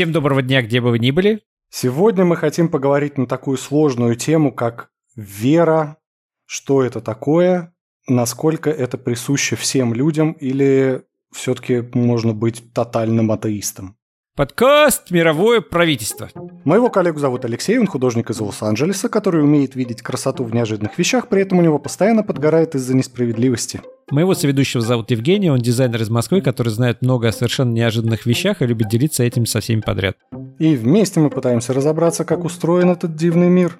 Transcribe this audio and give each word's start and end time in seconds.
Всем 0.00 0.12
доброго 0.12 0.40
дня, 0.40 0.62
где 0.62 0.80
бы 0.80 0.92
вы 0.92 0.98
ни 0.98 1.10
были. 1.10 1.42
Сегодня 1.68 2.24
мы 2.24 2.34
хотим 2.34 2.70
поговорить 2.70 3.18
на 3.18 3.26
такую 3.26 3.58
сложную 3.58 4.16
тему, 4.16 4.50
как 4.50 4.88
вера, 5.14 5.98
что 6.46 6.82
это 6.82 7.02
такое, 7.02 7.74
насколько 8.08 8.70
это 8.70 8.96
присуще 8.96 9.56
всем 9.56 9.92
людям 9.92 10.32
или 10.32 11.02
все-таки 11.34 11.86
можно 11.92 12.32
быть 12.32 12.72
тотальным 12.72 13.30
атеистом. 13.30 13.98
Подкаст 14.40 15.10
«Мировое 15.10 15.60
правительство». 15.60 16.30
Моего 16.64 16.88
коллегу 16.88 17.18
зовут 17.18 17.44
Алексей, 17.44 17.78
он 17.78 17.86
художник 17.86 18.30
из 18.30 18.40
Лос-Анджелеса, 18.40 19.10
который 19.10 19.44
умеет 19.44 19.74
видеть 19.74 20.00
красоту 20.00 20.44
в 20.44 20.54
неожиданных 20.54 20.98
вещах, 20.98 21.28
при 21.28 21.42
этом 21.42 21.58
у 21.58 21.60
него 21.60 21.78
постоянно 21.78 22.22
подгорает 22.22 22.74
из-за 22.74 22.96
несправедливости. 22.96 23.82
Моего 24.10 24.32
соведущего 24.32 24.80
зовут 24.80 25.10
Евгений, 25.10 25.50
он 25.50 25.58
дизайнер 25.58 26.00
из 26.00 26.08
Москвы, 26.08 26.40
который 26.40 26.70
знает 26.70 27.02
много 27.02 27.28
о 27.28 27.32
совершенно 27.32 27.70
неожиданных 27.72 28.24
вещах 28.24 28.62
и 28.62 28.66
любит 28.66 28.88
делиться 28.88 29.24
этим 29.24 29.44
со 29.44 29.60
всеми 29.60 29.82
подряд. 29.82 30.16
И 30.58 30.74
вместе 30.74 31.20
мы 31.20 31.28
пытаемся 31.28 31.74
разобраться, 31.74 32.24
как 32.24 32.42
устроен 32.42 32.88
этот 32.88 33.16
дивный 33.16 33.50
мир. 33.50 33.78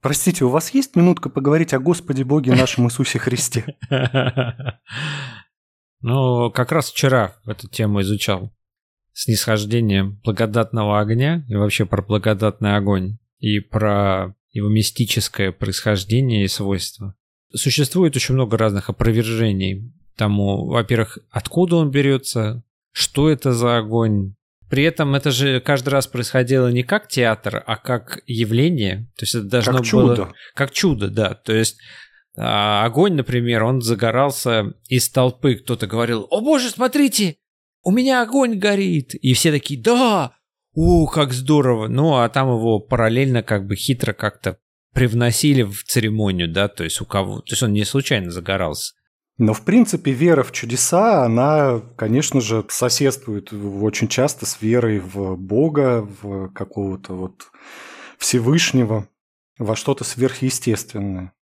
Простите, 0.00 0.46
у 0.46 0.48
вас 0.48 0.70
есть 0.70 0.96
минутка 0.96 1.28
поговорить 1.28 1.74
о 1.74 1.78
Господе 1.78 2.24
Боге 2.24 2.54
нашем 2.54 2.86
Иисусе 2.86 3.18
Христе? 3.18 3.76
Ну, 6.08 6.50
как 6.52 6.70
раз 6.70 6.90
вчера 6.90 7.34
эту 7.46 7.68
тему 7.68 8.00
изучал. 8.02 8.52
Снисхождение 9.18 10.04
благодатного 10.04 11.00
огня 11.00 11.42
и 11.48 11.54
вообще 11.54 11.86
про 11.86 12.02
благодатный 12.02 12.76
огонь 12.76 13.16
и 13.38 13.60
про 13.60 14.34
его 14.50 14.68
мистическое 14.68 15.52
происхождение 15.52 16.44
и 16.44 16.48
свойства. 16.48 17.14
Существует 17.50 18.14
очень 18.14 18.34
много 18.34 18.58
разных 18.58 18.90
опровержений 18.90 19.90
тому, 20.16 20.66
во-первых, 20.66 21.18
откуда 21.30 21.76
он 21.76 21.90
берется, 21.90 22.62
что 22.92 23.30
это 23.30 23.54
за 23.54 23.78
огонь. 23.78 24.34
При 24.68 24.82
этом 24.82 25.14
это 25.14 25.30
же 25.30 25.60
каждый 25.60 25.88
раз 25.88 26.06
происходило 26.06 26.68
не 26.68 26.82
как 26.82 27.08
театр, 27.08 27.64
а 27.66 27.76
как 27.76 28.20
явление. 28.26 29.10
То 29.16 29.22
есть 29.22 29.34
это 29.34 29.46
должно 29.46 29.78
как 29.78 29.86
чудо. 29.86 30.14
было... 30.14 30.32
Как 30.54 30.72
чудо, 30.72 31.08
да. 31.08 31.32
То 31.32 31.54
есть 31.54 31.78
а, 32.36 32.84
огонь, 32.84 33.14
например, 33.14 33.62
он 33.62 33.80
загорался 33.80 34.74
из 34.88 35.08
толпы. 35.08 35.54
Кто-то 35.54 35.86
говорил, 35.86 36.26
о 36.30 36.42
боже, 36.42 36.68
смотрите, 36.68 37.36
у 37.86 37.92
меня 37.92 38.20
огонь 38.20 38.58
горит. 38.58 39.14
И 39.14 39.32
все 39.32 39.52
такие, 39.52 39.80
да, 39.80 40.32
о, 40.74 41.06
как 41.06 41.32
здорово. 41.32 41.86
Ну, 41.86 42.16
а 42.16 42.28
там 42.28 42.48
его 42.48 42.80
параллельно 42.80 43.44
как 43.44 43.64
бы 43.64 43.76
хитро 43.76 44.12
как-то 44.12 44.58
привносили 44.92 45.62
в 45.62 45.84
церемонию, 45.84 46.52
да, 46.52 46.66
то 46.66 46.82
есть 46.82 47.00
у 47.00 47.04
кого, 47.04 47.42
то 47.42 47.52
есть 47.52 47.62
он 47.62 47.72
не 47.72 47.84
случайно 47.84 48.32
загорался. 48.32 48.94
Но, 49.38 49.52
в 49.52 49.64
принципе, 49.64 50.10
вера 50.10 50.42
в 50.42 50.50
чудеса, 50.50 51.24
она, 51.24 51.80
конечно 51.96 52.40
же, 52.40 52.64
соседствует 52.70 53.52
очень 53.52 54.08
часто 54.08 54.46
с 54.46 54.60
верой 54.60 54.98
в 54.98 55.36
Бога, 55.36 56.08
в 56.22 56.48
какого-то 56.48 57.12
вот 57.12 57.42
Всевышнего, 58.18 59.08
во 59.58 59.76
что-то 59.76 60.02
сверхъестественное. 60.02 61.34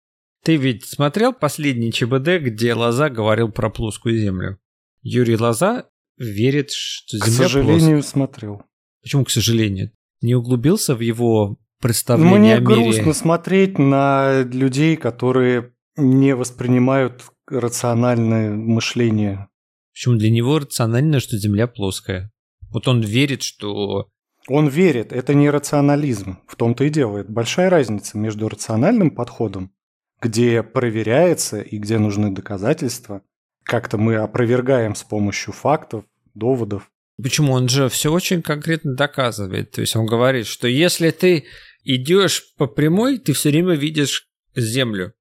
Ты 0.42 0.56
ведь 0.56 0.84
смотрел 0.84 1.32
последний 1.32 1.90
ЧБД, 1.92 2.42
где 2.42 2.74
Лоза 2.74 3.08
говорил 3.08 3.50
про 3.50 3.70
плоскую 3.70 4.18
землю? 4.18 4.58
Юрий 5.00 5.38
Лоза 5.38 5.86
верит, 6.16 6.70
что 6.70 7.18
Земля 7.18 7.30
К 7.30 7.32
сожалению, 7.32 7.96
плоская. 7.96 8.02
смотрел. 8.02 8.62
Почему, 9.02 9.24
к 9.24 9.30
сожалению? 9.30 9.90
Не 10.20 10.34
углубился 10.34 10.94
в 10.94 11.00
его 11.00 11.58
представление 11.80 12.38
Мне 12.38 12.54
о 12.56 12.60
мире? 12.60 12.64
грустно 12.64 13.12
смотреть 13.12 13.78
на 13.78 14.42
людей, 14.42 14.96
которые 14.96 15.72
не 15.96 16.34
воспринимают 16.34 17.24
рациональное 17.46 18.50
мышление. 18.54 19.48
Почему 19.92 20.16
для 20.16 20.30
него 20.30 20.58
рационально, 20.58 21.20
что 21.20 21.38
Земля 21.38 21.66
плоская? 21.66 22.30
Вот 22.70 22.88
он 22.88 23.00
верит, 23.00 23.42
что... 23.42 24.08
Он 24.48 24.68
верит, 24.68 25.12
это 25.12 25.32
не 25.34 25.48
рационализм. 25.48 26.38
В 26.46 26.56
том-то 26.56 26.84
и 26.84 26.90
дело. 26.90 27.18
Это 27.18 27.30
большая 27.30 27.70
разница 27.70 28.18
между 28.18 28.48
рациональным 28.48 29.10
подходом, 29.10 29.72
где 30.20 30.62
проверяется 30.62 31.60
и 31.60 31.78
где 31.78 31.98
нужны 31.98 32.30
доказательства. 32.30 33.22
Как-то 33.64 33.98
мы 33.98 34.17
опровергаем 34.17 34.95
с 34.95 35.02
помощью 35.02 35.52
фактов, 35.52 36.05
доводов. 36.35 36.91
Почему? 37.23 37.52
Он 37.52 37.69
же 37.69 37.89
все 37.89 38.13
очень 38.13 38.42
конкретно 38.42 38.95
доказывает. 38.95 39.70
То 39.70 39.80
есть 39.80 39.97
он 39.97 40.07
говорит, 40.07 40.47
что 40.47 40.67
если 40.69 41.11
ты 41.11 41.45
идешь 41.85 42.55
по 42.57 42.67
прямой, 42.67 43.19
ты 43.19 43.33
все 43.33 43.51
время 43.51 43.75
видишь 43.75 44.29
Землю. 44.57 45.14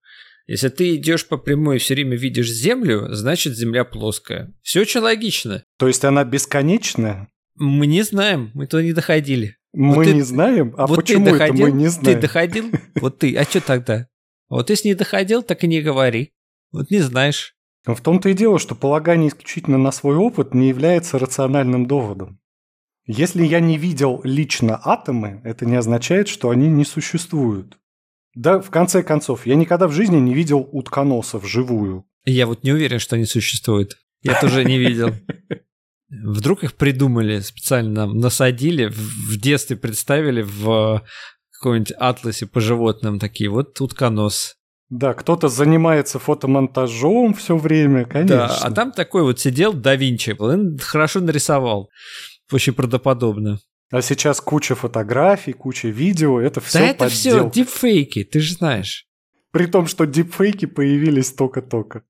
Если 0.46 0.70
ты 0.70 0.96
идешь 0.96 1.28
по 1.28 1.38
прямой 1.38 1.78
и 1.78 1.80
все 1.80 1.94
время 1.94 2.18
видишь 2.18 2.52
Землю, 2.52 3.14
значит 3.14 3.56
Земля 3.56 3.86
плоская. 3.86 4.54
Все 4.62 4.82
очень 4.82 5.00
логично. 5.00 5.64
То 5.78 5.88
есть 5.88 6.04
она 6.04 6.24
бесконечная? 6.26 7.30
Мы 7.56 7.88
не 7.88 8.02
знаем, 8.02 8.52
мы 8.54 8.68
туда 8.68 8.84
не 8.84 8.94
доходили. 8.94 9.58
Мы 9.74 9.96
Вот 9.96 10.06
ты- 10.06 10.14
не 10.14 10.22
знаем? 10.22 10.74
А 10.78 10.88
вот 10.88 10.98
почему 10.98 11.26
ты 11.26 11.32
доходил, 11.32 11.68
это 11.68 11.76
мы 11.76 11.82
не 11.82 11.88
знаем? 11.88 12.16
Ты 12.18 12.22
доходил? 12.22 12.72
Вот 12.96 13.20
ты. 13.20 13.36
А 13.36 13.44
что 13.44 13.62
тогда? 13.62 14.08
Вот 14.50 14.70
если 14.70 14.90
не 14.90 14.96
доходил, 14.96 15.44
так 15.44 15.64
и 15.64 15.68
не 15.68 15.82
говори. 15.82 16.34
Вот 16.72 16.92
не 16.92 17.00
знаешь. 17.00 17.53
В 17.86 18.00
том-то 18.02 18.30
и 18.30 18.34
дело, 18.34 18.60
что 18.60 18.76
полагание 18.76 19.30
исключительно 19.30 19.78
на 19.78 19.92
свой 19.92 20.16
опыт 20.16 20.54
не 20.54 20.70
является 20.70 21.20
рациональным 21.20 21.86
доводом. 21.86 22.40
Если 23.06 23.44
я 23.44 23.60
не 23.60 23.78
видел 23.78 24.22
лично 24.24 24.80
атомы, 24.82 25.42
это 25.44 25.66
не 25.66 25.76
означает, 25.76 26.30
что 26.30 26.50
они 26.50 26.70
не 26.70 26.86
существуют. 26.86 27.78
Да, 28.34 28.62
в 28.62 28.70
конце 28.70 29.04
концов, 29.04 29.46
я 29.46 29.56
никогда 29.56 29.88
в 29.88 29.92
жизни 29.92 30.18
не 30.18 30.34
видел 30.34 30.68
утконоса 30.72 31.38
вживую. 31.38 32.06
Я 32.26 32.48
вот 32.48 32.64
не 32.64 32.72
уверен, 32.72 33.00
что 33.00 33.18
они 33.18 33.26
существуют. 33.26 33.98
Я 34.22 34.40
тоже 34.40 34.64
не 34.64 34.78
видел. 34.78 35.14
Вдруг 36.10 36.64
их 36.64 36.76
придумали, 36.76 37.40
специально 37.42 38.06
насадили, 38.06 38.86
в 38.86 39.38
детстве 39.38 39.76
представили 39.76 40.42
в 40.42 41.04
каком-нибудь 41.52 41.92
атласе 41.92 42.46
по 42.46 42.62
животным 42.62 43.20
такие, 43.20 43.50
вот 43.50 43.80
утконос. 43.82 44.56
Да, 44.90 45.14
кто-то 45.14 45.48
занимается 45.48 46.20
фотомонтажом 46.20 47.34
все 47.34 47.58
время, 47.58 48.06
конечно. 48.06 48.48
Да, 48.48 48.58
а 48.62 48.72
там 48.72 48.92
такой 48.92 49.24
вот 49.24 49.40
сидел 49.40 49.74
да 49.74 49.96
Винчи, 49.96 50.36
он 50.38 50.78
хорошо 50.78 51.20
нарисовал. 51.20 51.90
Очень 52.52 52.74
правдоподобно. 52.74 53.60
А 53.92 54.02
сейчас 54.02 54.42
куча 54.42 54.76
фотографий, 54.76 55.54
куча 55.54 55.88
видео, 55.88 56.40
это 56.40 56.62
все 56.62 56.80
да 56.80 56.86
это 56.86 57.10
все 57.10 57.50
дипфейки, 57.50 58.24
ты 58.24 58.40
же 58.40 58.56
знаешь. 58.56 59.08
При 59.52 59.68
том, 59.68 59.88
что 59.88 60.06
дипфейки 60.06 60.66
появились 60.66 61.32
только-только. 61.32 62.04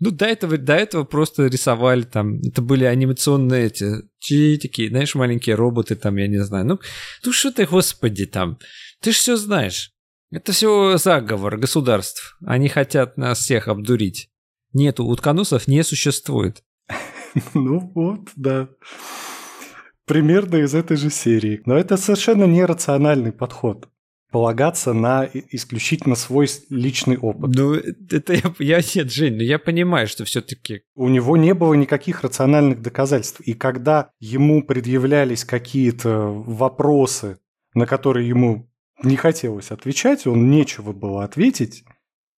Ну, 0.00 0.10
до 0.10 0.24
этого, 0.24 0.56
до 0.56 0.74
этого 0.74 1.04
просто 1.04 1.46
рисовали 1.46 2.02
там, 2.02 2.40
это 2.40 2.62
были 2.62 2.84
анимационные 2.84 3.66
эти, 3.66 3.96
читики, 4.18 4.88
знаешь, 4.88 5.14
маленькие 5.14 5.56
роботы 5.56 5.94
там, 5.94 6.16
я 6.16 6.26
не 6.26 6.42
знаю. 6.42 6.66
Ну, 6.66 6.80
ну 7.24 7.32
что 7.32 7.52
ты, 7.52 7.66
господи, 7.66 8.24
там, 8.26 8.58
ты 9.00 9.12
же 9.12 9.18
все 9.18 9.36
знаешь. 9.36 9.92
Это 10.32 10.52
все 10.52 10.96
заговор 10.96 11.56
государств. 11.56 12.38
Они 12.46 12.68
хотят 12.68 13.16
нас 13.16 13.40
всех 13.40 13.66
обдурить. 13.66 14.30
Нету, 14.72 15.04
утконосов 15.04 15.66
не 15.66 15.82
существует. 15.84 16.62
Ну 17.54 17.92
вот, 17.94 18.28
да. 18.34 18.68
Примерно 20.04 20.56
из 20.56 20.74
этой 20.74 20.96
же 20.96 21.10
серии. 21.10 21.62
Но 21.64 21.76
это 21.76 21.96
совершенно 21.96 22.42
нерациональный 22.42 23.30
подход. 23.30 23.88
Полагаться 24.32 24.92
на 24.92 25.28
исключительно 25.32 26.16
свой 26.16 26.48
личный 26.70 27.16
опыт. 27.16 27.50
Ну, 27.54 27.74
это 27.74 28.32
я, 28.32 28.54
я 28.58 28.80
нет, 28.94 29.12
Жень, 29.12 29.36
ну 29.36 29.42
я 29.42 29.60
понимаю, 29.60 30.08
что 30.08 30.24
все-таки 30.24 30.82
У 30.96 31.08
него 31.08 31.36
не 31.36 31.54
было 31.54 31.74
никаких 31.74 32.22
рациональных 32.22 32.82
доказательств. 32.82 33.40
И 33.42 33.54
когда 33.54 34.10
ему 34.18 34.64
предъявлялись 34.64 35.44
какие-то 35.44 36.26
вопросы, 36.26 37.38
на 37.74 37.86
которые 37.86 38.28
ему 38.28 38.69
не 39.02 39.16
хотелось 39.16 39.70
отвечать, 39.70 40.26
он 40.26 40.50
нечего 40.50 40.92
было 40.92 41.24
ответить, 41.24 41.84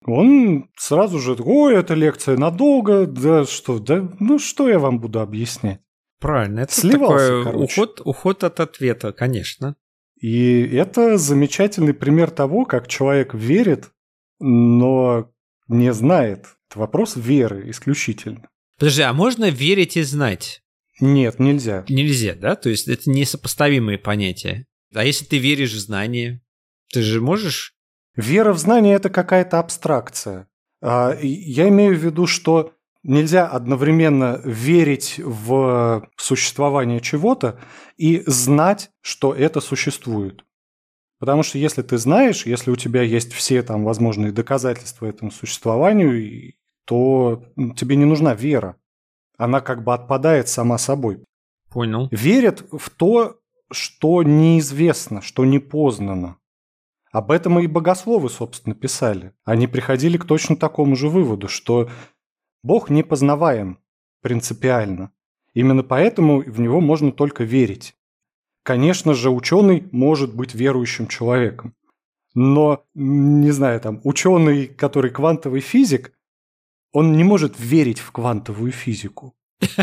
он 0.05 0.71
сразу 0.77 1.19
же, 1.19 1.37
ой, 1.39 1.77
эта 1.77 1.95
лекция 1.95 2.37
надолго, 2.37 3.06
да 3.06 3.45
что, 3.45 3.78
да, 3.78 4.09
ну 4.19 4.39
что 4.39 4.69
я 4.69 4.78
вам 4.78 5.00
буду 5.00 5.21
объяснять? 5.21 5.81
правильно. 6.23 6.61
Это 6.61 6.73
Сливался, 6.73 7.28
такой 7.28 7.45
короче. 7.45 7.65
уход, 7.65 8.00
уход 8.05 8.44
от 8.44 8.61
ответа, 8.61 9.12
конечно. 9.12 9.76
И 10.19 10.62
это 10.62 11.19
замечательный 11.19 11.93
пример 11.93 12.31
того, 12.31 12.64
как 12.64 12.87
человек 12.87 13.35
верит, 13.35 13.91
но 14.38 15.31
не 15.69 15.93
знает. 15.93 16.47
Это 16.70 16.79
вопрос 16.79 17.17
веры 17.17 17.69
исключительно. 17.69 18.49
Подожди, 18.79 19.03
а 19.03 19.12
можно 19.12 19.50
верить 19.50 19.97
и 19.97 20.03
знать? 20.03 20.62
Нет, 21.00 21.41
нельзя. 21.41 21.85
Нельзя, 21.88 22.35
да? 22.35 22.55
То 22.55 22.70
есть 22.70 22.87
это 22.87 23.11
несопоставимые 23.11 23.99
понятия. 23.99 24.67
А 24.94 25.05
если 25.05 25.25
ты 25.25 25.38
веришь 25.38 25.73
в 25.73 25.79
знание, 25.81 26.41
ты 26.93 27.03
же 27.03 27.21
можешь... 27.21 27.75
Вера 28.15 28.53
в 28.53 28.59
знание– 28.59 28.94
это 28.97 29.09
какая-то 29.09 29.59
абстракция. 29.59 30.47
А, 30.83 31.17
Я 31.21 31.69
имею 31.69 31.97
в 31.97 32.05
виду, 32.05 32.27
что 32.27 32.75
нельзя 33.03 33.47
одновременно 33.47 34.41
верить 34.44 35.19
в 35.19 36.06
существование 36.17 37.00
чего-то 37.00 37.59
и 37.97 38.23
знать, 38.27 38.91
что 39.00 39.35
это 39.35 39.61
существует. 39.61 40.44
Потому 41.19 41.43
что 41.43 41.56
если 41.56 41.83
ты 41.83 41.99
знаешь, 41.99 42.47
если 42.47 42.71
у 42.71 42.77
тебя 42.77 43.03
есть 43.03 43.33
все 43.33 43.62
там 43.62 43.85
возможные 43.85 44.33
доказательства 44.33 45.06
этому 45.06 45.31
существованию, 45.31 46.53
то 46.85 47.45
тебе 47.77 47.97
не 47.97 48.05
нужна 48.05 48.35
вера. 48.35 48.77
Она 49.38 49.61
как 49.61 49.85
бы 49.85 49.95
отпадает 49.95 50.49
сама 50.49 50.79
собой. 50.79 51.25
Понял. 51.71 52.09
Верят 52.11 52.65
в 52.71 52.91
то, 52.91 53.38
что 53.71 54.23
неизвестно, 54.23 55.23
что 55.23 55.45
не 55.45 55.59
познано. 55.59 56.37
Об 57.12 57.31
этом 57.31 57.61
и 57.61 57.67
богословы, 57.67 58.31
собственно, 58.31 58.75
писали. 58.75 59.35
Они 59.44 59.67
приходили 59.67 60.17
к 60.17 60.25
точно 60.25 60.56
такому 60.56 60.97
же 60.97 61.11
выводу, 61.11 61.47
что 61.47 61.91
Бог 62.62 62.88
не 62.88 63.03
познаваем 63.03 63.79
принципиально. 64.23 65.12
Именно 65.53 65.82
поэтому 65.82 66.41
в 66.41 66.59
него 66.59 66.81
можно 66.81 67.12
только 67.12 67.44
верить. 67.44 67.94
Конечно 68.62 69.12
же, 69.12 69.31
ученый 69.31 69.87
может 69.93 70.35
быть 70.35 70.55
верующим 70.55 71.06
человеком. 71.06 71.75
Но, 72.35 72.87
не 72.94 73.50
знаю, 73.50 73.79
там, 73.81 74.00
ученый, 74.05 74.67
который 74.67 75.11
квантовый 75.11 75.61
физик, 75.61 76.14
он 76.93 77.12
не 77.12 77.25
может 77.25 77.61
верить 77.61 77.99
в 77.99 78.11
квантовую 78.12 78.73
физику. 78.73 79.35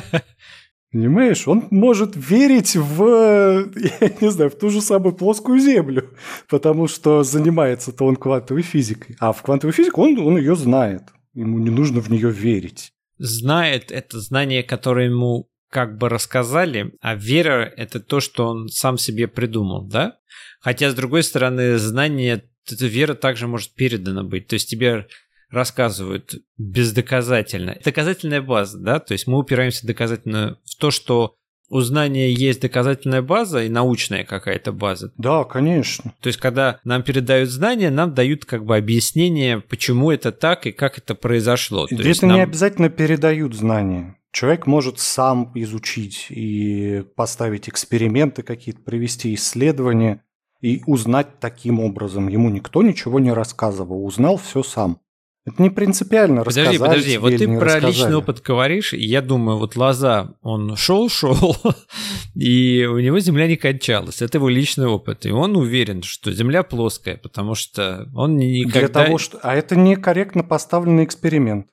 Понимаешь, 0.92 1.48
он 1.48 1.68
может 1.70 2.14
верить 2.16 2.76
в, 2.76 3.04
я 4.02 4.12
не 4.22 4.32
знаю, 4.32 4.50
в 4.50 4.56
ту 4.56 4.70
же 4.70 4.82
самую 4.82 5.14
плоскую 5.14 5.60
Землю, 5.60 6.10
потому 6.50 6.88
что 6.88 7.24
занимается-то 7.24 8.06
он 8.06 8.16
квантовой 8.16 8.64
физикой. 8.64 9.16
А 9.20 9.32
в 9.32 9.42
квантовую 9.44 9.74
физику 9.74 10.02
он, 10.02 10.18
он 10.18 10.38
ее 10.38 10.56
знает. 10.56 11.04
Ему 11.36 11.60
не 11.60 11.70
нужно 11.70 12.02
в 12.02 12.10
нее 12.10 12.32
верить. 12.32 12.92
Знает 13.20 13.92
это 13.92 14.20
знание, 14.20 14.64
которое 14.64 15.06
ему 15.06 15.48
как 15.70 15.98
бы 15.98 16.10
рассказали, 16.10 16.94
а 17.02 17.16
вера– 17.16 17.72
это 17.78 18.00
то, 18.00 18.20
что 18.20 18.48
он 18.48 18.70
сам 18.70 18.98
себе 18.98 19.28
придумал, 19.28 19.84
да? 19.86 20.18
Хотя, 20.60 20.90
с 20.90 20.96
другой 20.96 21.22
стороны, 21.22 21.78
знание, 21.78 22.44
эта 22.68 22.88
вера 22.88 23.14
также 23.14 23.48
может 23.48 23.76
передана 23.76 24.24
быть. 24.24 24.48
То 24.48 24.56
есть 24.56 24.70
тебе 24.70 25.08
рассказывают 25.50 26.36
бездоказательно. 26.57 27.78
Доказательная 27.84 28.42
база, 28.42 28.78
да, 28.80 29.00
то 29.00 29.13
есть 29.13 29.28
мы 29.28 29.40
упираемся 29.40 29.88
доказательно 29.88 30.57
в 30.66 30.75
то, 30.75 30.92
что 30.92 31.36
у 31.69 31.81
знания 31.81 32.31
есть 32.31 32.62
доказательная 32.62 33.22
база 33.22 33.63
и 33.63 33.69
научная 33.69 34.24
какая-то 34.24 34.72
база. 34.72 35.13
Да, 35.18 35.44
конечно. 35.44 36.13
То 36.19 36.28
есть, 36.28 36.40
когда 36.40 36.80
нам 36.84 37.04
передают 37.04 37.50
знания, 37.50 37.92
нам 37.92 38.13
дают 38.13 38.46
как 38.46 38.66
бы 38.66 38.75
объяснение, 38.75 39.60
почему 39.60 40.12
это 40.12 40.31
так 40.31 40.66
и 40.66 40.72
как 40.72 40.98
это 40.98 41.16
произошло. 41.16 41.88
То 41.88 41.95
это 41.95 42.25
нам... 42.25 42.38
не 42.38 42.44
обязательно 42.44 42.90
передают 42.90 43.54
знания. 43.54 44.16
Человек 44.31 44.68
может 44.68 45.00
сам 45.00 45.52
изучить 45.56 46.28
и 46.30 47.04
поставить 47.16 47.68
эксперименты 47.68 48.44
какие-то, 48.44 48.81
провести 48.81 49.34
исследования 49.34 50.24
и 50.62 50.84
узнать 50.86 51.40
таким 51.40 51.80
образом. 51.80 52.28
Ему 52.28 52.50
никто 52.50 52.84
ничего 52.84 53.19
не 53.19 53.31
рассказывал, 53.31 54.06
узнал 54.06 54.38
все 54.38 54.62
сам. 54.62 55.00
Это 55.46 55.64
не 55.64 55.70
принципиально 55.70 56.44
Подожди, 56.44 56.78
подожди, 56.78 57.18
вот 57.18 57.36
ты 57.38 57.48
про 57.48 57.66
рассказали. 57.66 57.92
личный 57.92 58.16
опыт 58.18 58.42
говоришь, 58.42 58.94
и 58.94 59.04
я 59.04 59.22
думаю, 59.22 59.58
вот 59.58 59.76
Лоза, 59.76 60.36
он 60.42 60.76
шел-шел, 60.76 61.56
и 62.36 62.86
у 62.86 63.00
него 63.00 63.20
земля 63.20 63.48
не 63.48 63.56
кончалась. 63.56 64.22
Это 64.22 64.38
его 64.38 64.50
личный 64.50 64.88
опыт. 64.88 65.26
И 65.26 65.32
он 65.32 65.56
уверен, 65.56 66.04
что 66.04 66.32
земля 66.32 66.64
плоская, 66.64 67.18
потому 67.18 67.56
что 67.56 68.10
он 68.14 68.38
никогда... 68.38 68.80
Для 68.80 68.88
того, 68.90 69.18
что... 69.18 69.40
А 69.42 69.56
это 69.56 69.76
некорректно 69.76 70.44
поставленный 70.44 71.06
эксперимент. 71.06 71.68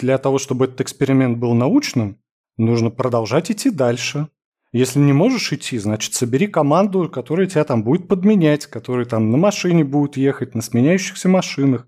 Для 0.00 0.16
того, 0.18 0.38
чтобы 0.38 0.64
этот 0.64 0.80
эксперимент 0.80 1.38
был 1.38 1.52
научным, 1.52 2.18
нужно 2.56 2.90
продолжать 2.90 3.50
идти 3.50 3.70
дальше. 3.70 4.28
Если 4.72 4.98
не 4.98 5.12
можешь 5.12 5.52
идти, 5.52 5.78
значит, 5.78 6.14
собери 6.14 6.46
команду, 6.46 7.08
которая 7.10 7.46
тебя 7.46 7.62
там 7.64 7.84
будет 7.84 8.08
подменять, 8.08 8.66
которая 8.66 9.04
там 9.04 9.30
на 9.30 9.36
машине 9.36 9.84
будет 9.84 10.16
ехать, 10.16 10.54
на 10.54 10.62
сменяющихся 10.62 11.28
машинах 11.28 11.86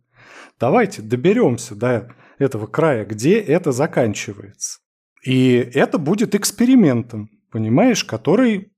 Давайте 0.59 1.03
доберемся 1.03 1.75
до 1.75 2.15
этого 2.39 2.67
края, 2.67 3.05
где 3.05 3.39
это 3.39 3.73
заканчивается. 3.73 4.81
И 5.25 5.55
это 5.57 5.99
будет 5.99 6.35
экспериментом, 6.35 7.31
понимаешь, 7.51 8.05
который 8.05 8.73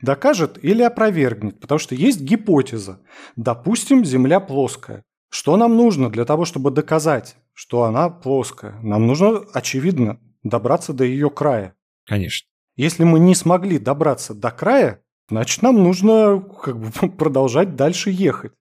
докажет 0.00 0.62
или 0.62 0.82
опровергнет, 0.82 1.60
потому 1.60 1.78
что 1.78 1.94
есть 1.94 2.20
гипотеза. 2.20 3.00
Допустим, 3.36 4.04
Земля 4.04 4.40
плоская. 4.40 5.04
Что 5.30 5.56
нам 5.56 5.76
нужно 5.76 6.10
для 6.10 6.24
того, 6.24 6.44
чтобы 6.44 6.70
доказать, 6.70 7.36
что 7.54 7.84
она 7.84 8.10
плоская? 8.10 8.78
Нам 8.82 9.06
нужно, 9.06 9.42
очевидно, 9.54 10.20
добраться 10.42 10.92
до 10.92 11.04
ее 11.04 11.30
края. 11.30 11.74
Конечно. 12.06 12.48
Если 12.76 13.04
мы 13.04 13.18
не 13.18 13.34
смогли 13.34 13.78
добраться 13.78 14.34
до 14.34 14.50
края, 14.50 15.02
значит, 15.30 15.62
нам 15.62 15.82
нужно 15.82 16.40
как 16.40 16.78
бы, 16.78 16.90
продолжать 17.16 17.76
дальше 17.76 18.10
ехать. 18.10 18.52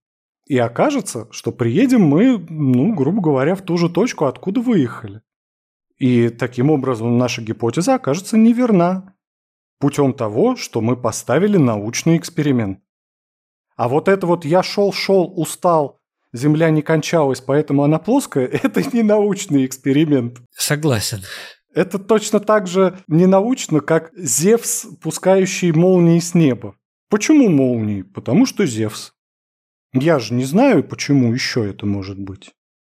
И 0.52 0.58
окажется, 0.58 1.30
что 1.32 1.54
приедем 1.54 2.02
мы, 2.02 2.38
ну, 2.38 2.94
грубо 2.94 3.22
говоря, 3.22 3.56
в 3.56 3.62
ту 3.62 3.78
же 3.78 3.88
точку, 3.88 4.26
откуда 4.26 4.60
выехали. 4.60 5.22
И 5.98 6.28
таким 6.28 6.70
образом 6.70 7.18
наша 7.18 7.42
гипотеза 7.42 7.96
окажется 7.96 8.36
неверна 8.36 9.16
путем 9.80 10.14
того, 10.14 10.58
что 10.58 10.82
мы 10.82 10.98
поставили 10.98 11.56
научный 11.56 12.18
эксперимент. 12.18 12.82
А 13.78 13.88
вот 13.88 14.10
это 14.10 14.28
вот 14.28 14.44
«я 14.44 14.62
шел-шел, 14.62 15.32
устал, 15.38 16.02
Земля 16.34 16.70
не 16.70 16.82
кончалась, 16.82 17.40
поэтому 17.40 17.84
она 17.84 17.98
плоская»– 17.98 18.46
это 18.64 18.84
не 18.92 19.04
научный 19.04 19.66
эксперимент. 19.66 20.42
Согласен. 20.54 21.22
Это 21.74 21.98
точно 21.98 22.42
так 22.42 22.68
же 22.68 23.00
не 23.08 23.26
научно, 23.26 23.80
как 23.80 24.12
Зевс, 24.18 24.86
пускающий 25.02 25.72
молнии 25.72 26.20
с 26.20 26.34
неба. 26.34 26.76
Почему 27.10 27.48
молнии? 27.48 28.02
Потому 28.02 28.46
что 28.46 28.66
Зевс. 28.66 29.14
Я 29.94 30.20
же 30.20 30.34
не 30.34 30.46
знаю, 30.46 30.84
почему 30.84 31.34
еще 31.34 31.70
это 31.70 31.86
может 31.86 32.18
быть. 32.18 32.52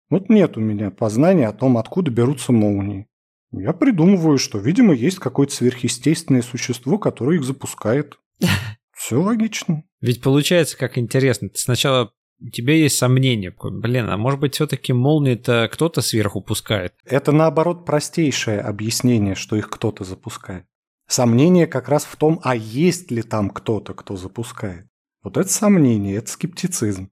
Вот 0.10 0.30
нет 0.30 0.58
у 0.58 0.60
меня 0.60 0.92
познания 0.92 1.48
о 1.48 1.54
том, 1.54 1.78
откуда 1.78 2.12
берутся 2.12 2.52
молнии. 2.52 3.08
Я 3.52 3.74
придумываю, 3.74 4.38
что, 4.38 4.60
видимо, 4.60 4.94
есть 4.94 5.20
какое-то 5.20 5.54
сверхъестественное 5.54 6.42
существо, 6.42 6.98
которое 6.98 7.38
их 7.38 7.44
запускает. 7.44 8.20
Все 8.96 9.22
логично. 9.22 9.84
Ведь 10.02 10.22
получается, 10.22 10.78
как 10.78 10.98
интересно. 10.98 11.50
Ты 11.50 11.58
сначала 11.58 12.12
у 12.42 12.50
тебя 12.50 12.74
есть 12.74 12.98
сомнения. 12.98 13.54
Блин, 13.62 14.10
а 14.10 14.18
может 14.18 14.40
быть, 14.40 14.56
все-таки 14.56 14.94
молнии-то 14.94 15.70
кто-то 15.72 16.02
сверху 16.02 16.42
пускает? 16.42 16.94
Это, 17.06 17.32
наоборот, 17.32 17.86
простейшее 17.86 18.62
объяснение, 18.62 19.36
что 19.36 19.56
их 19.56 19.70
кто-то 19.70 20.04
запускает. 20.04 20.66
Сомнение 21.08 21.66
как 21.68 21.90
раз 21.90 22.06
в 22.06 22.16
том, 22.16 22.40
а 22.44 22.56
есть 22.56 23.10
ли 23.12 23.24
там 23.24 23.50
кто-то, 23.50 23.94
кто 23.94 24.16
запускает. 24.16 24.89
Вот 25.22 25.38
это 25.38 25.50
сомнение, 25.50 26.18
это 26.18 26.30
скептицизм. 26.30 27.10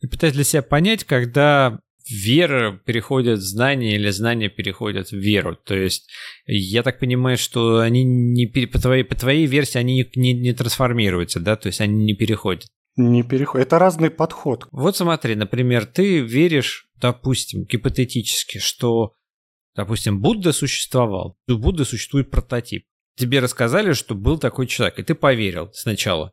И 0.00 0.06
пытаюсь 0.06 0.34
для 0.34 0.44
себя 0.44 0.62
понять, 0.62 1.04
когда 1.04 1.80
вера 2.08 2.80
переходит 2.84 3.38
в 3.38 3.42
знание 3.42 3.96
или 3.96 4.10
знание 4.10 4.48
переходит 4.48 5.10
в 5.10 5.16
веру. 5.16 5.56
То 5.56 5.74
есть 5.74 6.08
я 6.46 6.82
так 6.82 6.98
понимаю, 6.98 7.36
что 7.36 7.80
они 7.80 8.04
не 8.04 8.46
по 8.46 8.78
твоей, 8.78 9.04
по 9.04 9.16
твоей 9.16 9.46
версии 9.46 9.78
они 9.78 10.08
не, 10.14 10.32
не 10.32 10.52
трансформируются, 10.52 11.40
да, 11.40 11.56
то 11.56 11.66
есть 11.66 11.80
они 11.80 12.04
не 12.04 12.14
переходят. 12.14 12.68
Не 12.96 13.22
переходят. 13.22 13.66
Это 13.66 13.78
разный 13.78 14.10
подход. 14.10 14.66
Вот 14.70 14.96
смотри, 14.96 15.34
например, 15.34 15.84
ты 15.84 16.20
веришь, 16.20 16.88
допустим, 16.96 17.64
гипотетически, 17.64 18.58
что, 18.58 19.14
допустим, 19.74 20.20
Будда 20.20 20.52
существовал. 20.52 21.36
У 21.48 21.58
Будды 21.58 21.84
существует 21.84 22.30
прототип. 22.30 22.84
Тебе 23.16 23.40
рассказали, 23.40 23.92
что 23.92 24.14
был 24.14 24.38
такой 24.38 24.66
человек, 24.66 24.98
и 24.98 25.02
ты 25.02 25.14
поверил 25.14 25.70
сначала. 25.72 26.32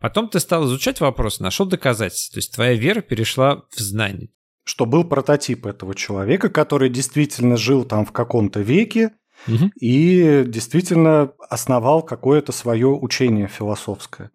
Потом 0.00 0.28
ты 0.28 0.40
стал 0.40 0.66
изучать 0.66 1.00
вопрос, 1.00 1.40
нашел 1.40 1.66
доказательства. 1.66 2.34
То 2.34 2.38
есть 2.38 2.54
твоя 2.54 2.74
вера 2.74 3.00
перешла 3.00 3.62
в 3.70 3.78
знание. 3.78 4.30
Что 4.64 4.86
был 4.86 5.04
прототип 5.04 5.66
этого 5.66 5.94
человека, 5.94 6.48
который 6.48 6.88
действительно 6.88 7.56
жил 7.56 7.84
там 7.84 8.04
в 8.06 8.12
каком-то 8.12 8.60
веке 8.60 9.12
угу. 9.46 9.70
и 9.80 10.44
действительно 10.46 11.32
основал 11.48 12.02
какое-то 12.02 12.52
свое 12.52 12.88
учение 12.88 13.48
философское. 13.48 14.30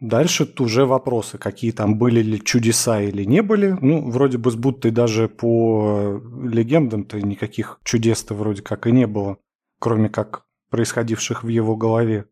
Дальше 0.00 0.46
уже 0.58 0.84
вопросы, 0.84 1.38
какие 1.38 1.70
там 1.70 1.96
были 1.96 2.20
ли 2.20 2.42
чудеса 2.42 3.00
или 3.00 3.24
не 3.24 3.42
были. 3.42 3.76
Ну, 3.80 4.10
вроде 4.10 4.36
бы 4.36 4.50
с 4.50 4.54
Буддой 4.54 4.90
даже 4.90 5.28
по 5.28 6.20
легендам-то 6.42 7.20
никаких 7.20 7.80
чудес-то 7.82 8.34
вроде 8.34 8.62
как 8.62 8.86
и 8.86 8.92
не 8.92 9.06
было, 9.06 9.38
кроме 9.78 10.10
как 10.10 10.44
происходивших 10.70 11.44
в 11.44 11.48
его 11.48 11.76
голове. 11.76 12.26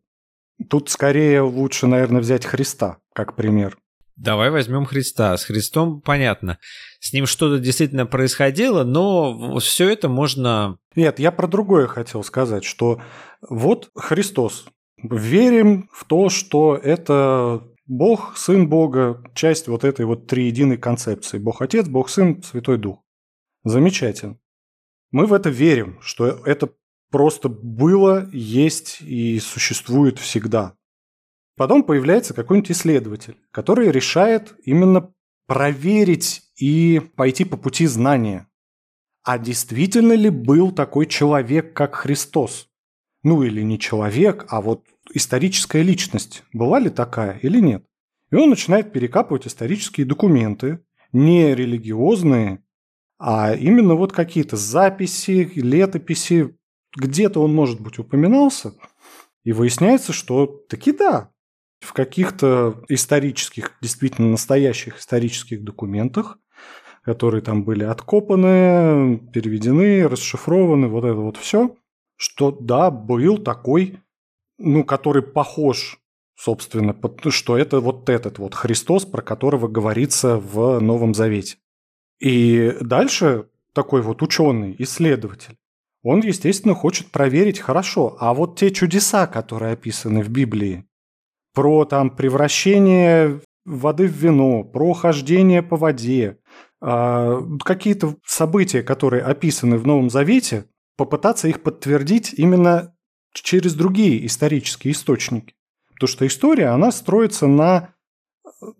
Тут 0.69 0.89
скорее 0.89 1.41
лучше, 1.41 1.87
наверное, 1.87 2.21
взять 2.21 2.45
Христа 2.45 2.97
как 3.13 3.35
пример. 3.35 3.77
Давай 4.15 4.49
возьмем 4.49 4.85
Христа. 4.85 5.35
С 5.35 5.43
Христом 5.43 5.99
понятно. 6.01 6.57
С 6.99 7.11
ним 7.11 7.25
что-то 7.25 7.59
действительно 7.59 8.05
происходило, 8.05 8.83
но 8.83 9.59
все 9.59 9.89
это 9.89 10.07
можно... 10.07 10.77
Нет, 10.95 11.19
я 11.19 11.31
про 11.31 11.47
другое 11.47 11.87
хотел 11.87 12.23
сказать, 12.23 12.63
что 12.63 13.01
вот 13.49 13.89
Христос. 13.95 14.67
Верим 15.03 15.89
в 15.91 16.05
то, 16.05 16.29
что 16.29 16.75
это 16.81 17.63
Бог, 17.85 18.37
Сын 18.37 18.69
Бога, 18.69 19.21
часть 19.35 19.67
вот 19.67 19.83
этой 19.83 20.05
вот 20.05 20.27
триединой 20.27 20.77
концепции. 20.77 21.37
Бог 21.37 21.61
Отец, 21.61 21.87
Бог 21.87 22.09
Сын, 22.09 22.41
Святой 22.41 22.77
Дух. 22.77 23.03
Замечательно. 23.65 24.37
Мы 25.11 25.25
в 25.25 25.33
это 25.33 25.49
верим, 25.49 25.99
что 26.01 26.27
это 26.27 26.69
просто 27.11 27.49
было, 27.49 28.29
есть 28.31 29.01
и 29.01 29.39
существует 29.39 30.19
всегда. 30.19 30.75
Потом 31.57 31.83
появляется 31.83 32.33
какой-нибудь 32.33 32.71
исследователь, 32.71 33.37
который 33.51 33.91
решает 33.91 34.55
именно 34.63 35.13
проверить 35.47 36.43
и 36.57 37.01
пойти 37.15 37.45
по 37.45 37.55
пути 37.57 37.85
знания. 37.85 38.47
А 39.23 39.39
действительно 39.39 40.13
ли 40.13 40.29
был 40.29 40.71
такой 40.71 41.05
человек, 41.05 41.73
как 41.73 41.95
Христос? 41.95 42.69
ну 43.25 43.41
или 43.41 43.63
не 43.63 43.79
человек, 43.79 44.45
а 44.49 44.61
вот 44.61 44.85
историческая 45.11 45.81
личность. 45.81 46.43
Была 46.53 46.79
ли 46.79 46.91
такая 46.91 47.39
или 47.39 47.59
нет? 47.59 47.83
И 48.31 48.35
он 48.35 48.51
начинает 48.51 48.93
перекапывать 48.93 49.47
исторические 49.47 50.05
документы, 50.05 50.79
не 51.11 51.55
религиозные, 51.55 52.63
а 53.17 53.55
именно 53.55 53.95
вот 53.95 54.13
какие-то 54.13 54.57
записи, 54.57 55.51
летописи, 55.55 56.55
где-то 56.95 57.41
он, 57.41 57.53
может 57.53 57.81
быть, 57.81 57.99
упоминался, 57.99 58.73
и 59.43 59.51
выясняется, 59.51 60.13
что 60.13 60.45
таки 60.45 60.91
да, 60.91 61.31
в 61.79 61.93
каких-то 61.93 62.83
исторических, 62.89 63.77
действительно 63.81 64.29
настоящих 64.29 64.99
исторических 64.99 65.63
документах, 65.63 66.39
которые 67.03 67.41
там 67.41 67.63
были 67.63 67.83
откопаны, 67.83 69.19
переведены, 69.31 70.07
расшифрованы, 70.07 70.87
вот 70.87 71.05
это 71.05 71.15
вот 71.15 71.37
все, 71.37 71.75
что 72.15 72.51
да, 72.51 72.89
был 72.89 73.37
такой, 73.37 73.99
ну, 74.57 74.83
который 74.83 75.21
похож, 75.21 75.99
собственно, 76.35 76.95
что 77.29 77.57
это 77.57 77.79
вот 77.79 78.09
этот 78.09 78.39
вот 78.39 78.55
Христос, 78.55 79.05
про 79.05 79.21
которого 79.21 79.67
говорится 79.67 80.37
в 80.37 80.79
Новом 80.79 81.13
Завете. 81.13 81.57
И 82.19 82.75
дальше 82.81 83.49
такой 83.73 84.01
вот 84.01 84.23
ученый, 84.23 84.75
исследователь, 84.79 85.57
он, 86.05 86.21
естественно, 86.21 86.75
хочет 86.75 87.09
проверить 87.09 87.59
хорошо, 87.59 88.15
а 88.19 88.35
вот 88.35 88.59
те 88.59 88.69
чудеса, 88.69 89.25
которые 89.25 89.73
описаны 89.73 90.21
в 90.21 90.29
Библии, 90.29 90.85
про 91.55 91.83
там 91.85 92.11
превращение 92.11 93.41
воды 93.65 94.05
в 94.07 94.11
вино, 94.11 94.63
про 94.63 94.93
хождение 94.93 95.63
по 95.63 95.77
воде, 95.77 96.37
э, 96.79 97.41
какие-то 97.63 98.17
события, 98.23 98.83
которые 98.83 99.23
описаны 99.23 99.79
в 99.79 99.87
Новом 99.87 100.11
Завете, 100.11 100.65
попытаться 100.95 101.47
их 101.47 101.63
подтвердить 101.63 102.35
именно 102.37 102.95
через 103.33 103.73
другие 103.73 104.27
исторические 104.27 104.93
источники. 104.93 105.55
Потому 105.95 106.07
что 106.07 106.27
история, 106.27 106.67
она 106.67 106.91
строится 106.91 107.47
на... 107.47 107.95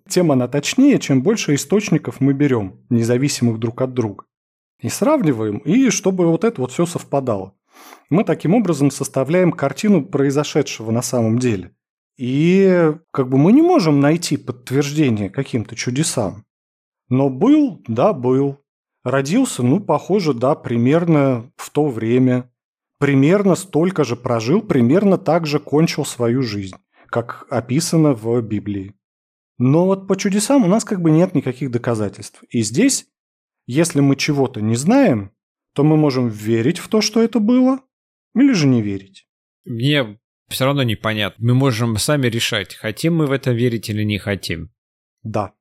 Тем 0.07 0.31
она 0.31 0.47
точнее, 0.47 0.99
чем 0.99 1.23
больше 1.23 1.55
источников 1.55 2.21
мы 2.21 2.33
берем, 2.33 2.85
независимых 2.91 3.57
друг 3.57 3.81
от 3.81 3.95
друга. 3.95 4.25
И 4.79 4.89
сравниваем, 4.89 5.57
и 5.59 5.89
чтобы 5.89 6.27
вот 6.27 6.43
это 6.43 6.61
вот 6.61 6.71
все 6.71 6.85
совпадало. 6.85 7.53
Мы 8.09 8.23
таким 8.23 8.53
образом 8.53 8.91
составляем 8.91 9.51
картину 9.51 10.05
произошедшего 10.05 10.91
на 10.91 11.01
самом 11.01 11.39
деле. 11.39 11.71
И 12.17 12.93
как 13.11 13.29
бы 13.29 13.37
мы 13.37 13.51
не 13.51 13.61
можем 13.61 13.99
найти 13.99 14.37
подтверждение 14.37 15.29
каким-то 15.29 15.75
чудесам. 15.75 16.45
Но 17.09 17.29
был, 17.29 17.83
да, 17.87 18.13
был. 18.13 18.59
Родился, 19.03 19.63
ну, 19.63 19.79
похоже, 19.79 20.33
да, 20.33 20.55
примерно 20.55 21.51
в 21.57 21.69
то 21.69 21.87
время. 21.87 22.51
Примерно 22.97 23.55
столько 23.55 24.03
же 24.03 24.15
прожил, 24.15 24.61
примерно 24.61 25.17
так 25.17 25.45
же 25.45 25.59
кончил 25.59 26.05
свою 26.05 26.41
жизнь, 26.41 26.77
как 27.07 27.45
описано 27.49 28.13
в 28.13 28.41
Библии. 28.41 28.95
Но 29.57 29.85
вот 29.85 30.07
по 30.07 30.15
чудесам 30.15 30.63
у 30.63 30.67
нас 30.67 30.83
как 30.85 31.01
бы 31.01 31.11
нет 31.11 31.35
никаких 31.35 31.71
доказательств. 31.71 32.43
И 32.49 32.61
здесь, 32.61 33.07
если 33.65 33.99
мы 33.99 34.15
чего-то 34.15 34.61
не 34.61 34.75
знаем, 34.75 35.31
то 35.73 35.83
мы 35.83 35.97
можем 35.97 36.29
верить 36.29 36.79
в 36.79 36.87
то, 36.87 37.01
что 37.01 37.21
это 37.21 37.39
было, 37.39 37.81
или 38.33 38.53
же 38.53 38.67
не 38.67 38.81
верить. 38.81 39.27
Мне 39.65 40.19
все 40.47 40.65
равно 40.65 40.83
непонятно. 40.83 41.45
Мы 41.45 41.53
можем 41.53 41.97
сами 41.97 42.27
решать, 42.27 42.75
хотим 42.75 43.15
мы 43.15 43.27
в 43.27 43.31
это 43.31 43.51
верить 43.51 43.89
или 43.89 44.03
не 44.03 44.17
хотим. 44.17 44.71
Да. 45.23 45.53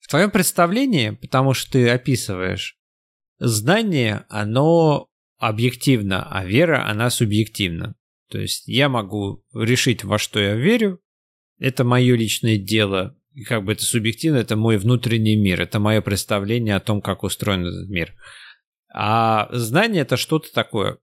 В 0.00 0.08
твоем 0.08 0.30
представлении, 0.30 1.10
потому 1.10 1.54
что 1.54 1.72
ты 1.72 1.88
описываешь, 1.88 2.78
знание, 3.38 4.24
оно 4.28 5.08
объективно, 5.38 6.28
а 6.30 6.44
вера, 6.44 6.88
она 6.88 7.10
субъективна. 7.10 7.94
То 8.28 8.38
есть 8.38 8.66
я 8.66 8.88
могу 8.88 9.44
решить, 9.54 10.04
во 10.04 10.18
что 10.18 10.40
я 10.40 10.54
верю, 10.54 11.00
это 11.58 11.84
мое 11.84 12.16
личное 12.16 12.58
дело, 12.58 13.17
как 13.44 13.64
бы 13.64 13.72
это 13.72 13.82
субъективно, 13.82 14.38
это 14.38 14.56
мой 14.56 14.78
внутренний 14.78 15.36
мир, 15.36 15.60
это 15.60 15.78
мое 15.78 16.00
представление 16.00 16.76
о 16.76 16.80
том, 16.80 17.00
как 17.00 17.22
устроен 17.22 17.66
этот 17.66 17.88
мир. 17.88 18.14
А 18.92 19.48
знание 19.52 20.02
это 20.02 20.16
что-то 20.16 20.52
такое 20.52 20.98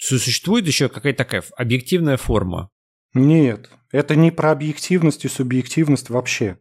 существует 0.00 0.66
еще 0.66 0.88
какая-то 0.88 1.18
такая 1.18 1.42
объективная 1.56 2.16
форма? 2.16 2.70
Нет, 3.14 3.70
это 3.90 4.16
не 4.16 4.30
про 4.30 4.52
объективность 4.52 5.24
и 5.24 5.28
субъективность 5.28 6.10
вообще. 6.10 6.58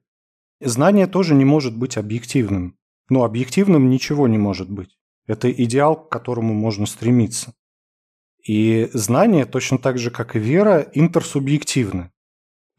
Знание 0.60 1.08
тоже 1.08 1.36
не 1.36 1.46
может 1.46 1.78
быть 1.78 1.98
объективным. 1.98 2.78
Но 3.10 3.24
объективным 3.24 3.90
ничего 3.90 4.28
не 4.28 4.38
может 4.38 4.70
быть. 4.70 4.98
Это 5.28 5.52
идеал, 5.52 5.96
к 5.96 6.10
которому 6.10 6.54
можно 6.54 6.86
стремиться. 6.86 7.54
И 8.44 8.90
знание, 8.94 9.46
точно 9.46 9.78
так 9.78 9.98
же, 9.98 10.10
как 10.10 10.36
и 10.36 10.40
вера, 10.40 10.90
интерсубъективны. 10.94 12.12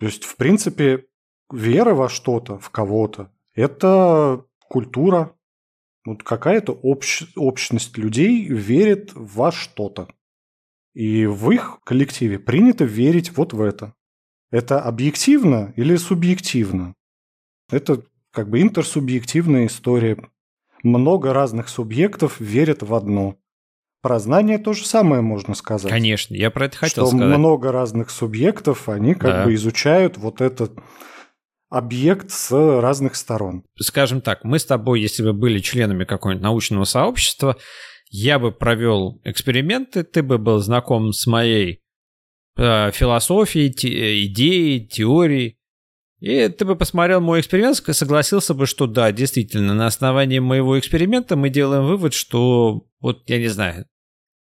То 0.01 0.07
есть, 0.07 0.25
в 0.25 0.37
принципе, 0.37 1.05
вера 1.53 1.95
во 1.95 2.09
что-то, 2.09 2.59
в 2.59 2.71
кого-то, 2.71 3.31
это 3.55 4.45
культура. 4.69 5.35
Вот 6.05 6.23
какая-то 6.23 6.73
общ... 6.73 7.25
общность 7.37 7.99
людей 7.99 8.47
верит 8.49 9.11
во 9.15 9.53
что-то. 9.53 10.09
И 10.95 11.27
в 11.27 11.51
их 11.51 11.81
коллективе 11.85 12.39
принято 12.39 12.85
верить 12.85 13.37
вот 13.37 13.53
в 13.53 13.61
это. 13.61 13.95
Это 14.51 14.81
объективно 14.81 15.73
или 15.77 15.97
субъективно? 15.97 16.95
Это 17.71 18.03
как 18.33 18.49
бы 18.49 18.63
интерсубъективная 18.63 19.67
история. 19.67 20.17
Много 20.83 21.33
разных 21.33 21.69
субъектов 21.69 22.41
верят 22.41 22.83
в 22.83 22.95
одно. 22.95 23.37
Про 24.01 24.21
знание 24.21 24.59
то 24.59 24.73
же 24.73 24.87
самое 24.87 25.23
можно 25.23 25.55
сказать. 25.55 25.91
Конечно, 25.91 26.35
я 26.35 26.51
про 26.51 26.67
это 26.67 26.77
хотел 26.77 27.09
что 27.09 27.17
сказать. 27.17 27.37
много 27.37 27.73
разных 27.73 28.11
субъектов, 28.11 28.89
они 28.89 29.15
как 29.15 29.31
да. 29.31 29.45
бы 29.45 29.55
изучают 29.55 30.17
вот 30.17 30.41
этот 30.41 30.79
объект 31.69 32.31
с 32.31 32.51
разных 32.51 33.17
сторон. 33.17 33.65
Скажем 33.79 34.21
так, 34.21 34.45
мы 34.45 34.59
с 34.59 34.65
тобой, 34.65 35.01
если 35.01 35.23
бы 35.23 35.33
были 35.33 35.61
членами 35.61 36.05
какого-нибудь 36.05 36.43
научного 36.43 36.85
сообщества, 36.85 37.57
я 38.11 38.39
бы 38.39 38.53
провел 38.53 39.21
эксперименты, 39.25 40.03
ты 40.03 40.23
бы 40.23 40.39
был 40.39 40.61
знаком 40.61 41.13
с 41.13 41.27
моей 41.27 41.83
э, 42.57 42.91
философией, 42.93 43.71
те, 43.71 44.25
идеей, 44.25 44.87
теорией, 44.87 45.59
и 46.21 46.49
ты 46.49 46.65
бы 46.65 46.75
посмотрел 46.75 47.21
мой 47.21 47.41
эксперимент, 47.41 47.77
согласился 47.77 48.55
бы, 48.55 48.67
что 48.67 48.87
да, 48.87 49.13
действительно, 49.13 49.75
на 49.75 49.87
основании 49.87 50.39
моего 50.39 50.79
эксперимента 50.79 51.37
мы 51.37 51.51
делаем 51.51 51.85
вывод, 51.87 52.15
что 52.15 52.87
вот, 53.01 53.29
я 53.29 53.39
не 53.39 53.49
знаю, 53.49 53.87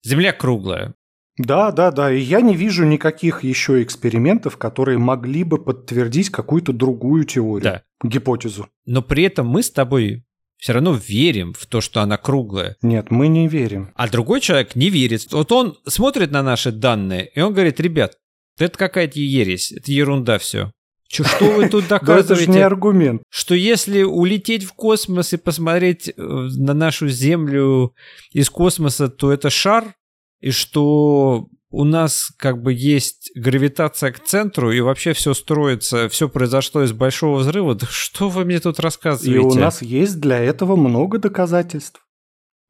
Земля 0.03 0.33
круглая. 0.33 0.95
Да, 1.39 1.71
да, 1.71 1.91
да. 1.91 2.13
И 2.13 2.21
я 2.21 2.41
не 2.41 2.55
вижу 2.57 2.85
никаких 2.85 3.45
еще 3.45 3.83
экспериментов, 3.83 4.57
которые 4.57 4.99
могли 4.99 5.45
бы 5.45 5.63
подтвердить 5.63 6.31
какую-то 6.31 6.73
другую 6.73 7.25
теорию, 7.25 7.63
да. 7.63 7.83
гипотезу. 8.03 8.69
Но 8.87 9.03
при 9.03 9.23
этом 9.25 9.47
мы 9.47 9.63
с 9.63 9.71
тобой 9.71 10.25
все 10.59 10.73
равно 10.73 10.93
верим 10.93 11.55
в 11.55 11.67
то, 11.67 11.81
что 11.81 12.01
она 12.01 12.17
круглая. 12.17 12.77
Нет, 12.83 13.11
мы 13.11 13.29
не 13.29 13.47
верим. 13.47 13.93
А 13.95 14.09
другой 14.09 14.41
человек 14.41 14.75
не 14.75 14.91
верит. 14.91 15.33
Вот 15.33 15.53
он 15.53 15.79
смотрит 15.87 16.33
на 16.33 16.43
наши 16.43 16.73
данные, 16.73 17.31
и 17.35 17.41
он 17.41 17.53
говорит, 17.53 17.79
ребят, 17.81 18.19
это 18.59 18.77
какая-то 18.77 19.21
ересь, 19.21 19.71
это 19.71 19.93
ерунда 19.93 20.39
все. 20.39 20.73
Че, 21.07 21.25
что 21.25 21.45
вы 21.47 21.69
тут 21.69 21.87
доказываете? 21.89 22.33
это 22.33 22.43
же 22.43 22.51
не 22.51 22.61
аргумент. 22.61 23.23
Что 23.31 23.55
если 23.55 24.03
улететь 24.03 24.65
в 24.65 24.73
космос 24.73 25.33
и 25.33 25.37
посмотреть 25.37 26.09
э, 26.09 26.13
на 26.17 26.75
нашу 26.75 27.09
Землю 27.09 27.95
из 28.33 28.51
космоса, 28.51 29.09
то 29.09 29.33
это 29.33 29.49
шар, 29.49 29.95
и 30.41 30.51
что 30.51 31.49
у 31.71 31.85
нас 31.85 32.31
как 32.37 32.63
бы 32.63 32.73
есть 32.73 33.31
гравитация 33.35 34.13
к 34.13 34.25
центру, 34.25 34.73
и 34.73 34.81
вообще 34.81 35.13
все 35.13 35.35
строится, 35.35 36.09
все 36.09 36.29
произошло 36.29 36.83
из 36.83 36.93
большого 36.93 37.39
взрыва. 37.39 37.75
Да 37.75 37.87
что 37.91 38.29
вы 38.29 38.45
мне 38.45 38.59
тут 38.61 38.81
рассказываете? 38.81 39.35
И 39.35 39.39
у 39.39 39.55
нас 39.55 39.83
есть 39.83 40.21
для 40.21 40.39
этого 40.39 40.77
много 40.77 41.19
доказательств. 41.19 42.01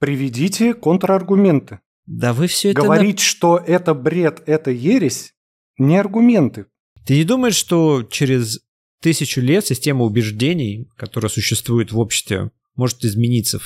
Приведите 0.01 0.75
контраргументы. 0.75 1.81
Да 2.07 2.33
вы 2.33 2.47
все 2.47 2.71
это... 2.71 2.83
Говорить, 2.83 3.19
на... 3.19 3.23
что 3.23 3.63
это 3.65 3.95
бред, 3.95 4.43
это 4.47 4.71
ересь, 4.71 5.35
не 5.77 5.97
аргументы. 5.97 6.67
Ты 7.07 7.17
не 7.17 7.25
думаешь, 7.25 7.57
что 7.57 8.03
через 8.03 8.61
тысячу 9.01 9.41
лет 9.41 9.67
система 9.67 10.05
убеждений, 10.05 10.89
которая 10.97 11.31
существует 11.31 11.93
в 11.93 11.99
обществе, 11.99 12.51
может 12.75 13.05
измениться 13.05 13.61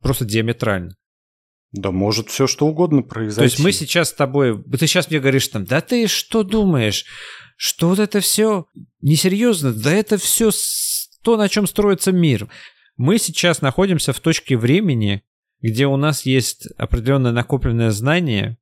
просто 0.00 0.24
диаметрально? 0.24 0.94
Да 1.72 1.90
может 1.90 2.30
все 2.30 2.46
что 2.46 2.66
угодно 2.66 3.02
произойти. 3.02 3.36
То 3.36 3.44
есть 3.44 3.58
мы 3.58 3.72
сейчас 3.72 4.10
с 4.10 4.14
тобой... 4.14 4.62
Ты 4.64 4.86
сейчас 4.86 5.10
мне 5.10 5.20
говоришь 5.20 5.48
там, 5.48 5.64
да 5.64 5.80
ты 5.80 6.06
что 6.06 6.42
думаешь? 6.42 7.04
Что 7.56 7.88
вот 7.88 7.98
это 7.98 8.20
все 8.20 8.66
несерьезно? 9.02 9.72
Да 9.72 9.92
это 9.92 10.16
все 10.16 10.50
то, 11.22 11.36
на 11.36 11.48
чем 11.48 11.66
строится 11.66 12.12
мир. 12.12 12.48
Мы 12.96 13.18
сейчас 13.18 13.60
находимся 13.60 14.12
в 14.12 14.20
точке 14.20 14.56
времени, 14.56 15.22
где 15.60 15.86
у 15.86 15.96
нас 15.96 16.24
есть 16.24 16.68
определенное 16.78 17.32
накопленное 17.32 17.90
знание, 17.90 18.56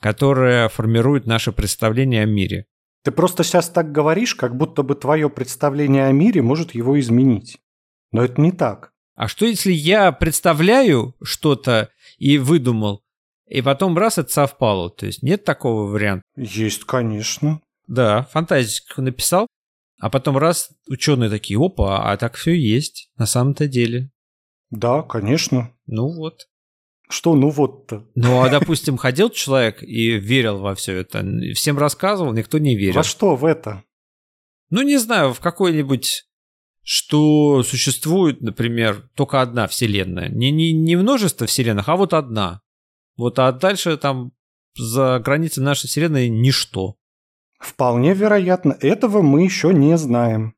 которое 0.00 0.68
формирует 0.68 1.26
наше 1.26 1.52
представление 1.52 2.22
о 2.22 2.26
мире. 2.26 2.66
Ты 3.02 3.10
просто 3.10 3.44
сейчас 3.44 3.68
так 3.68 3.92
говоришь, 3.92 4.34
как 4.34 4.56
будто 4.56 4.82
бы 4.82 4.94
твое 4.94 5.28
представление 5.28 6.06
о 6.06 6.12
мире 6.12 6.42
может 6.42 6.74
его 6.74 6.98
изменить. 6.98 7.58
Но 8.12 8.24
это 8.24 8.40
не 8.40 8.50
так. 8.50 8.92
А 9.14 9.28
что 9.28 9.46
если 9.46 9.72
я 9.72 10.12
представляю 10.12 11.14
что-то 11.22 11.90
и 12.18 12.38
выдумал, 12.38 13.02
и 13.46 13.62
потом 13.62 13.96
раз 13.96 14.18
это 14.18 14.30
совпало. 14.30 14.90
То 14.90 15.06
есть 15.06 15.22
нет 15.22 15.44
такого 15.44 15.90
варианта. 15.90 16.24
Есть, 16.36 16.84
конечно. 16.84 17.60
Да, 17.86 18.24
фантазику 18.32 19.02
написал, 19.02 19.46
а 20.00 20.10
потом 20.10 20.36
раз 20.36 20.70
ученые 20.88 21.30
такие, 21.30 21.58
опа, 21.58 22.10
а 22.10 22.16
так 22.16 22.34
все 22.34 22.52
есть 22.52 23.10
на 23.16 23.26
самом-то 23.26 23.68
деле. 23.68 24.10
Да, 24.70 25.02
конечно. 25.02 25.72
Ну 25.86 26.08
вот. 26.08 26.48
Что 27.08 27.36
ну 27.36 27.50
вот-то? 27.50 28.04
Ну, 28.16 28.42
а, 28.42 28.48
допустим, 28.48 28.96
ходил 28.96 29.30
человек 29.30 29.80
и 29.80 30.18
верил 30.18 30.58
во 30.58 30.74
все 30.74 30.96
это, 30.96 31.24
всем 31.54 31.78
рассказывал, 31.78 32.32
никто 32.32 32.58
не 32.58 32.76
верил. 32.76 32.96
Во 32.96 33.04
что 33.04 33.36
в 33.36 33.44
это? 33.44 33.84
Ну, 34.70 34.82
не 34.82 34.98
знаю, 34.98 35.32
в 35.32 35.38
какой-нибудь 35.38 36.24
что 36.88 37.64
существует, 37.64 38.42
например, 38.42 39.10
только 39.16 39.42
одна 39.42 39.66
вселенная. 39.66 40.28
Не, 40.28 40.52
не, 40.52 40.72
не 40.72 40.94
множество 40.94 41.48
вселенных, 41.48 41.88
а 41.88 41.96
вот 41.96 42.14
одна. 42.14 42.60
Вот, 43.16 43.40
а 43.40 43.50
дальше 43.50 43.96
там 43.96 44.30
за 44.76 45.18
границей 45.18 45.64
нашей 45.64 45.88
вселенной 45.88 46.28
ничто. 46.28 46.94
Вполне 47.58 48.14
вероятно. 48.14 48.76
Этого 48.80 49.20
мы 49.20 49.42
еще 49.42 49.74
не 49.74 49.96
знаем. 49.96 50.54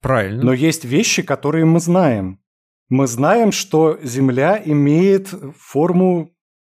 Правильно. 0.00 0.44
Но 0.44 0.52
есть 0.52 0.84
вещи, 0.84 1.22
которые 1.22 1.64
мы 1.64 1.80
знаем. 1.80 2.40
Мы 2.88 3.08
знаем, 3.08 3.50
что 3.50 3.98
Земля 4.04 4.62
имеет 4.64 5.34
форму 5.58 6.30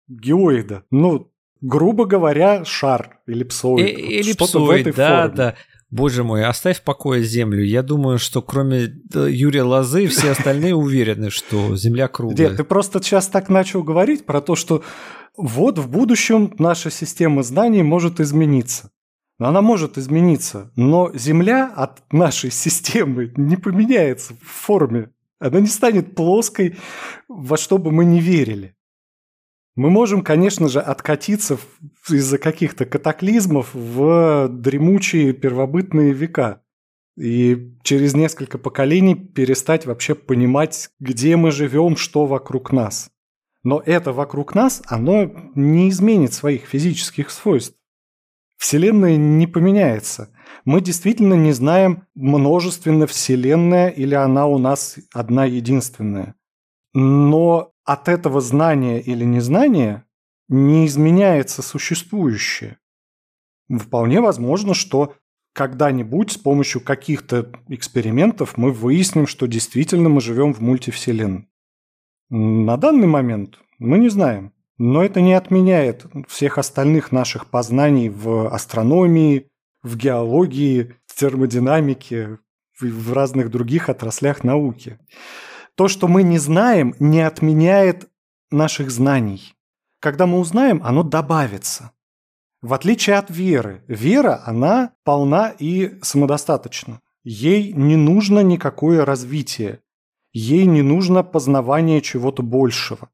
геоида. 0.08 0.84
Ну, 0.90 1.32
грубо 1.62 2.04
говоря, 2.04 2.66
шар, 2.66 3.20
эллипсоид. 3.26 3.86
Э 3.86 4.18
эллипсоид, 4.18 4.94
да, 4.94 5.22
форме. 5.22 5.34
да. 5.34 5.54
Боже 5.90 6.22
мой, 6.22 6.44
оставь 6.44 6.80
в 6.80 6.82
покое 6.82 7.22
Землю. 7.22 7.64
Я 7.64 7.82
думаю, 7.82 8.18
что 8.18 8.42
кроме 8.42 8.92
Юрия 9.14 9.62
Лозы 9.62 10.06
все 10.06 10.30
остальные 10.30 10.74
уверены, 10.74 11.30
что 11.30 11.76
Земля 11.76 12.08
круглая. 12.08 12.48
Нет, 12.48 12.56
ты 12.58 12.64
просто 12.64 13.02
сейчас 13.02 13.28
так 13.28 13.48
начал 13.48 13.82
говорить 13.82 14.26
про 14.26 14.42
то, 14.42 14.54
что 14.54 14.82
вот 15.36 15.78
в 15.78 15.88
будущем 15.88 16.52
наша 16.58 16.90
система 16.90 17.42
знаний 17.42 17.82
может 17.82 18.20
измениться. 18.20 18.90
Она 19.38 19.62
может 19.62 19.96
измениться, 19.96 20.72
но 20.74 21.10
Земля 21.14 21.72
от 21.74 22.12
нашей 22.12 22.50
системы 22.50 23.32
не 23.36 23.56
поменяется 23.56 24.34
в 24.34 24.46
форме. 24.46 25.10
Она 25.38 25.60
не 25.60 25.68
станет 25.68 26.16
плоской, 26.16 26.76
во 27.28 27.56
что 27.56 27.78
бы 27.78 27.92
мы 27.92 28.04
ни 28.04 28.20
верили. 28.20 28.74
Мы 29.78 29.90
можем, 29.90 30.22
конечно 30.22 30.68
же, 30.68 30.80
откатиться 30.80 31.56
из-за 32.10 32.38
каких-то 32.38 32.84
катаклизмов 32.84 33.72
в 33.72 34.48
дремучие 34.48 35.32
первобытные 35.32 36.12
века. 36.12 36.62
И 37.16 37.76
через 37.84 38.12
несколько 38.12 38.58
поколений 38.58 39.14
перестать 39.14 39.86
вообще 39.86 40.16
понимать, 40.16 40.90
где 40.98 41.36
мы 41.36 41.52
живем, 41.52 41.96
что 41.96 42.26
вокруг 42.26 42.72
нас. 42.72 43.12
Но 43.62 43.80
это 43.86 44.12
вокруг 44.12 44.56
нас, 44.56 44.82
оно 44.86 45.30
не 45.54 45.90
изменит 45.90 46.32
своих 46.32 46.64
физических 46.64 47.30
свойств. 47.30 47.76
Вселенная 48.56 49.16
не 49.16 49.46
поменяется. 49.46 50.30
Мы 50.64 50.80
действительно 50.80 51.34
не 51.34 51.52
знаем, 51.52 52.02
множественная 52.16 53.06
Вселенная 53.06 53.90
или 53.90 54.16
она 54.16 54.48
у 54.48 54.58
нас 54.58 54.96
одна 55.12 55.44
единственная. 55.44 56.34
Но 56.94 57.72
от 57.84 58.08
этого 58.08 58.40
знания 58.40 59.00
или 59.00 59.24
незнания 59.24 60.04
не 60.48 60.86
изменяется 60.86 61.62
существующее. 61.62 62.78
Вполне 63.68 64.20
возможно, 64.20 64.74
что 64.74 65.14
когда-нибудь 65.52 66.32
с 66.32 66.38
помощью 66.38 66.80
каких-то 66.80 67.50
экспериментов 67.68 68.56
мы 68.56 68.72
выясним, 68.72 69.26
что 69.26 69.46
действительно 69.46 70.08
мы 70.08 70.20
живем 70.20 70.54
в 70.54 70.60
мультивселенной. 70.60 71.48
На 72.30 72.76
данный 72.76 73.06
момент 73.06 73.58
мы 73.78 73.98
не 73.98 74.08
знаем. 74.08 74.52
Но 74.78 75.02
это 75.02 75.20
не 75.20 75.32
отменяет 75.32 76.06
всех 76.28 76.56
остальных 76.56 77.10
наших 77.10 77.46
познаний 77.46 78.08
в 78.08 78.46
астрономии, 78.46 79.48
в 79.82 79.96
геологии, 79.96 80.94
в 81.06 81.18
термодинамике, 81.18 82.38
в 82.80 83.12
разных 83.12 83.50
других 83.50 83.88
отраслях 83.88 84.44
науки. 84.44 85.00
То, 85.78 85.86
что 85.86 86.08
мы 86.08 86.24
не 86.24 86.38
знаем, 86.38 86.96
не 86.98 87.20
отменяет 87.20 88.08
наших 88.50 88.90
знаний. 88.90 89.54
Когда 90.00 90.26
мы 90.26 90.40
узнаем, 90.40 90.80
оно 90.82 91.04
добавится. 91.04 91.92
В 92.60 92.74
отличие 92.74 93.14
от 93.14 93.30
веры, 93.30 93.84
вера, 93.86 94.42
она 94.44 94.94
полна 95.04 95.54
и 95.56 96.00
самодостаточна. 96.02 97.00
Ей 97.22 97.72
не 97.72 97.94
нужно 97.94 98.40
никакое 98.40 99.04
развитие. 99.04 99.78
Ей 100.32 100.66
не 100.66 100.82
нужно 100.82 101.22
познавание 101.22 102.00
чего-то 102.00 102.42
большего. 102.42 103.10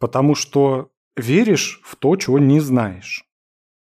Потому 0.00 0.34
что 0.34 0.90
веришь 1.16 1.80
в 1.84 1.94
то, 1.94 2.16
чего 2.16 2.40
не 2.40 2.58
знаешь. 2.58 3.26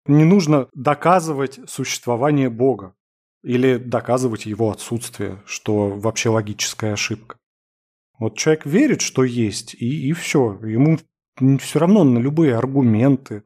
Не 0.06 0.22
нужно 0.22 0.68
доказывать 0.74 1.58
существование 1.68 2.50
Бога 2.50 2.94
или 3.42 3.78
доказывать 3.78 4.46
его 4.46 4.70
отсутствие, 4.70 5.42
что 5.44 5.88
вообще 5.88 6.28
логическая 6.28 6.92
ошибка. 6.92 7.38
Вот 8.18 8.36
человек 8.36 8.66
верит, 8.66 9.00
что 9.00 9.24
есть, 9.24 9.74
и, 9.74 10.08
и 10.08 10.12
все. 10.12 10.58
Ему 10.64 10.98
все 11.58 11.78
равно 11.78 12.04
на 12.04 12.18
любые 12.18 12.56
аргументы, 12.56 13.42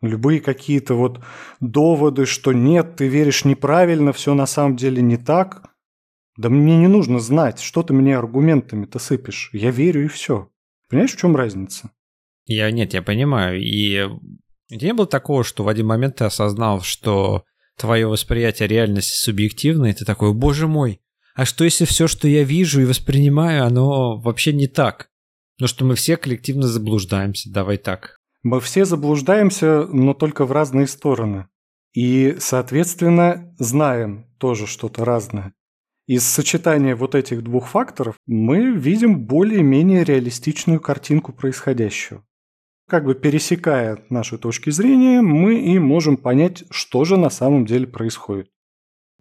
на 0.00 0.08
любые 0.08 0.40
какие-то 0.40 0.94
вот 0.94 1.22
доводы, 1.60 2.26
что 2.26 2.52
нет, 2.52 2.96
ты 2.96 3.08
веришь 3.08 3.44
неправильно, 3.44 4.12
все 4.12 4.34
на 4.34 4.46
самом 4.46 4.76
деле 4.76 5.00
не 5.02 5.16
так. 5.16 5.70
Да 6.36 6.48
мне 6.48 6.76
не 6.76 6.88
нужно 6.88 7.20
знать, 7.20 7.60
что 7.60 7.82
ты 7.82 7.92
мне 7.92 8.16
аргументами-то 8.16 8.98
сыпешь. 8.98 9.50
Я 9.52 9.70
верю 9.70 10.04
и 10.04 10.08
все. 10.08 10.48
Понимаешь, 10.88 11.12
в 11.12 11.18
чем 11.18 11.36
разница? 11.36 11.90
Я 12.46 12.70
нет, 12.70 12.94
я 12.94 13.02
понимаю. 13.02 13.60
И 13.60 14.08
не 14.70 14.94
было 14.94 15.06
такого, 15.06 15.44
что 15.44 15.64
в 15.64 15.68
один 15.68 15.86
момент 15.86 16.16
ты 16.16 16.24
осознал, 16.24 16.80
что 16.80 17.44
твое 17.76 18.06
восприятие 18.06 18.68
реальности 18.68 19.14
субъективно, 19.14 19.86
и 19.86 19.92
ты 19.92 20.04
такой, 20.04 20.32
боже 20.34 20.66
мой, 20.66 21.00
а 21.34 21.44
что 21.44 21.64
если 21.64 21.84
все, 21.84 22.08
что 22.08 22.28
я 22.28 22.44
вижу 22.44 22.80
и 22.80 22.86
воспринимаю, 22.86 23.64
оно 23.64 24.18
вообще 24.18 24.52
не 24.52 24.66
так? 24.66 25.08
Ну 25.58 25.66
что 25.66 25.84
мы 25.84 25.94
все 25.94 26.16
коллективно 26.16 26.66
заблуждаемся, 26.66 27.50
давай 27.50 27.78
так. 27.78 28.16
Мы 28.42 28.60
все 28.60 28.84
заблуждаемся, 28.84 29.86
но 29.86 30.14
только 30.14 30.44
в 30.44 30.52
разные 30.52 30.86
стороны. 30.86 31.46
И, 31.94 32.36
соответственно, 32.40 33.54
знаем 33.58 34.26
тоже 34.38 34.66
что-то 34.66 35.04
разное. 35.04 35.52
Из 36.06 36.24
сочетания 36.24 36.96
вот 36.96 37.14
этих 37.14 37.44
двух 37.44 37.68
факторов 37.68 38.16
мы 38.26 38.72
видим 38.72 39.20
более-менее 39.20 40.04
реалистичную 40.04 40.80
картинку 40.80 41.32
происходящего 41.32 42.24
как 42.92 43.06
бы 43.06 43.14
пересекая 43.14 44.04
наши 44.10 44.36
точки 44.36 44.68
зрения, 44.68 45.22
мы 45.22 45.58
и 45.58 45.78
можем 45.78 46.18
понять, 46.18 46.64
что 46.70 47.06
же 47.06 47.16
на 47.16 47.30
самом 47.30 47.64
деле 47.64 47.86
происходит. 47.86 48.50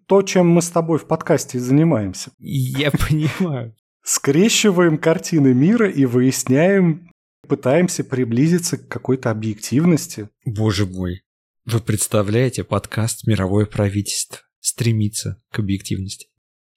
То, 0.07 0.21
чем 0.21 0.47
мы 0.49 0.61
с 0.61 0.69
тобой 0.69 0.99
в 0.99 1.07
подкасте 1.07 1.59
занимаемся. 1.59 2.31
Я 2.39 2.91
понимаю. 3.09 3.75
Скрещиваем 4.03 4.97
картины 4.97 5.53
мира 5.53 5.89
и 5.89 6.05
выясняем, 6.05 7.11
пытаемся 7.47 8.03
приблизиться 8.03 8.77
к 8.77 8.87
какой-то 8.87 9.29
объективности. 9.29 10.29
Боже 10.45 10.85
мой. 10.85 11.21
Вы 11.65 11.79
представляете, 11.79 12.63
подкаст 12.63 13.27
«Мировое 13.27 13.65
правительство» 13.65 14.39
стремится 14.59 15.41
к 15.51 15.59
объективности. 15.59 16.27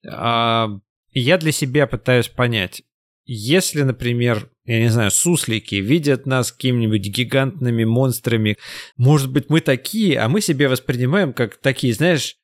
А, 0.06 0.68
я 1.12 1.38
для 1.38 1.52
себя 1.52 1.86
пытаюсь 1.86 2.28
понять, 2.28 2.82
если, 3.26 3.82
например, 3.82 4.50
я 4.66 4.80
не 4.80 4.88
знаю, 4.88 5.10
суслики 5.10 5.76
видят 5.76 6.26
нас 6.26 6.52
какими-нибудь 6.52 7.06
гигантными 7.06 7.84
монстрами, 7.84 8.58
может 8.96 9.32
быть, 9.32 9.48
мы 9.48 9.60
такие, 9.60 10.18
а 10.18 10.28
мы 10.28 10.42
себя 10.42 10.68
воспринимаем 10.68 11.32
как 11.32 11.56
такие, 11.56 11.94
знаешь, 11.94 12.36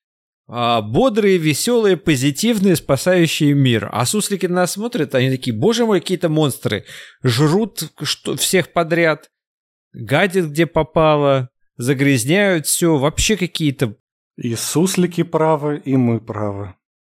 бодрые, 0.51 1.39
веселые, 1.39 1.97
позитивные, 1.97 2.75
спасающие 2.75 3.55
мир. 3.55 3.89
А 3.93 4.05
суслики 4.05 4.47
на 4.47 4.57
нас 4.57 4.73
смотрят, 4.73 5.15
они 5.15 5.31
такие, 5.31 5.57
боже 5.57 5.87
мой, 5.87 6.01
какие-то 6.01 6.29
монстры. 6.29 6.85
Жрут 7.23 7.93
что, 8.03 8.37
всех 8.37 8.73
подряд, 8.73 9.31
гадят 9.93 10.47
где 10.47 10.67
попало, 10.67 11.51
загрязняют 11.77 12.67
все, 12.67 12.97
вообще 12.97 13.37
какие-то... 13.37 13.97
И 14.37 14.55
суслики 14.57 15.23
правы, 15.23 15.81
и 15.85 15.97
мы 15.97 16.19
правы. 16.19 16.75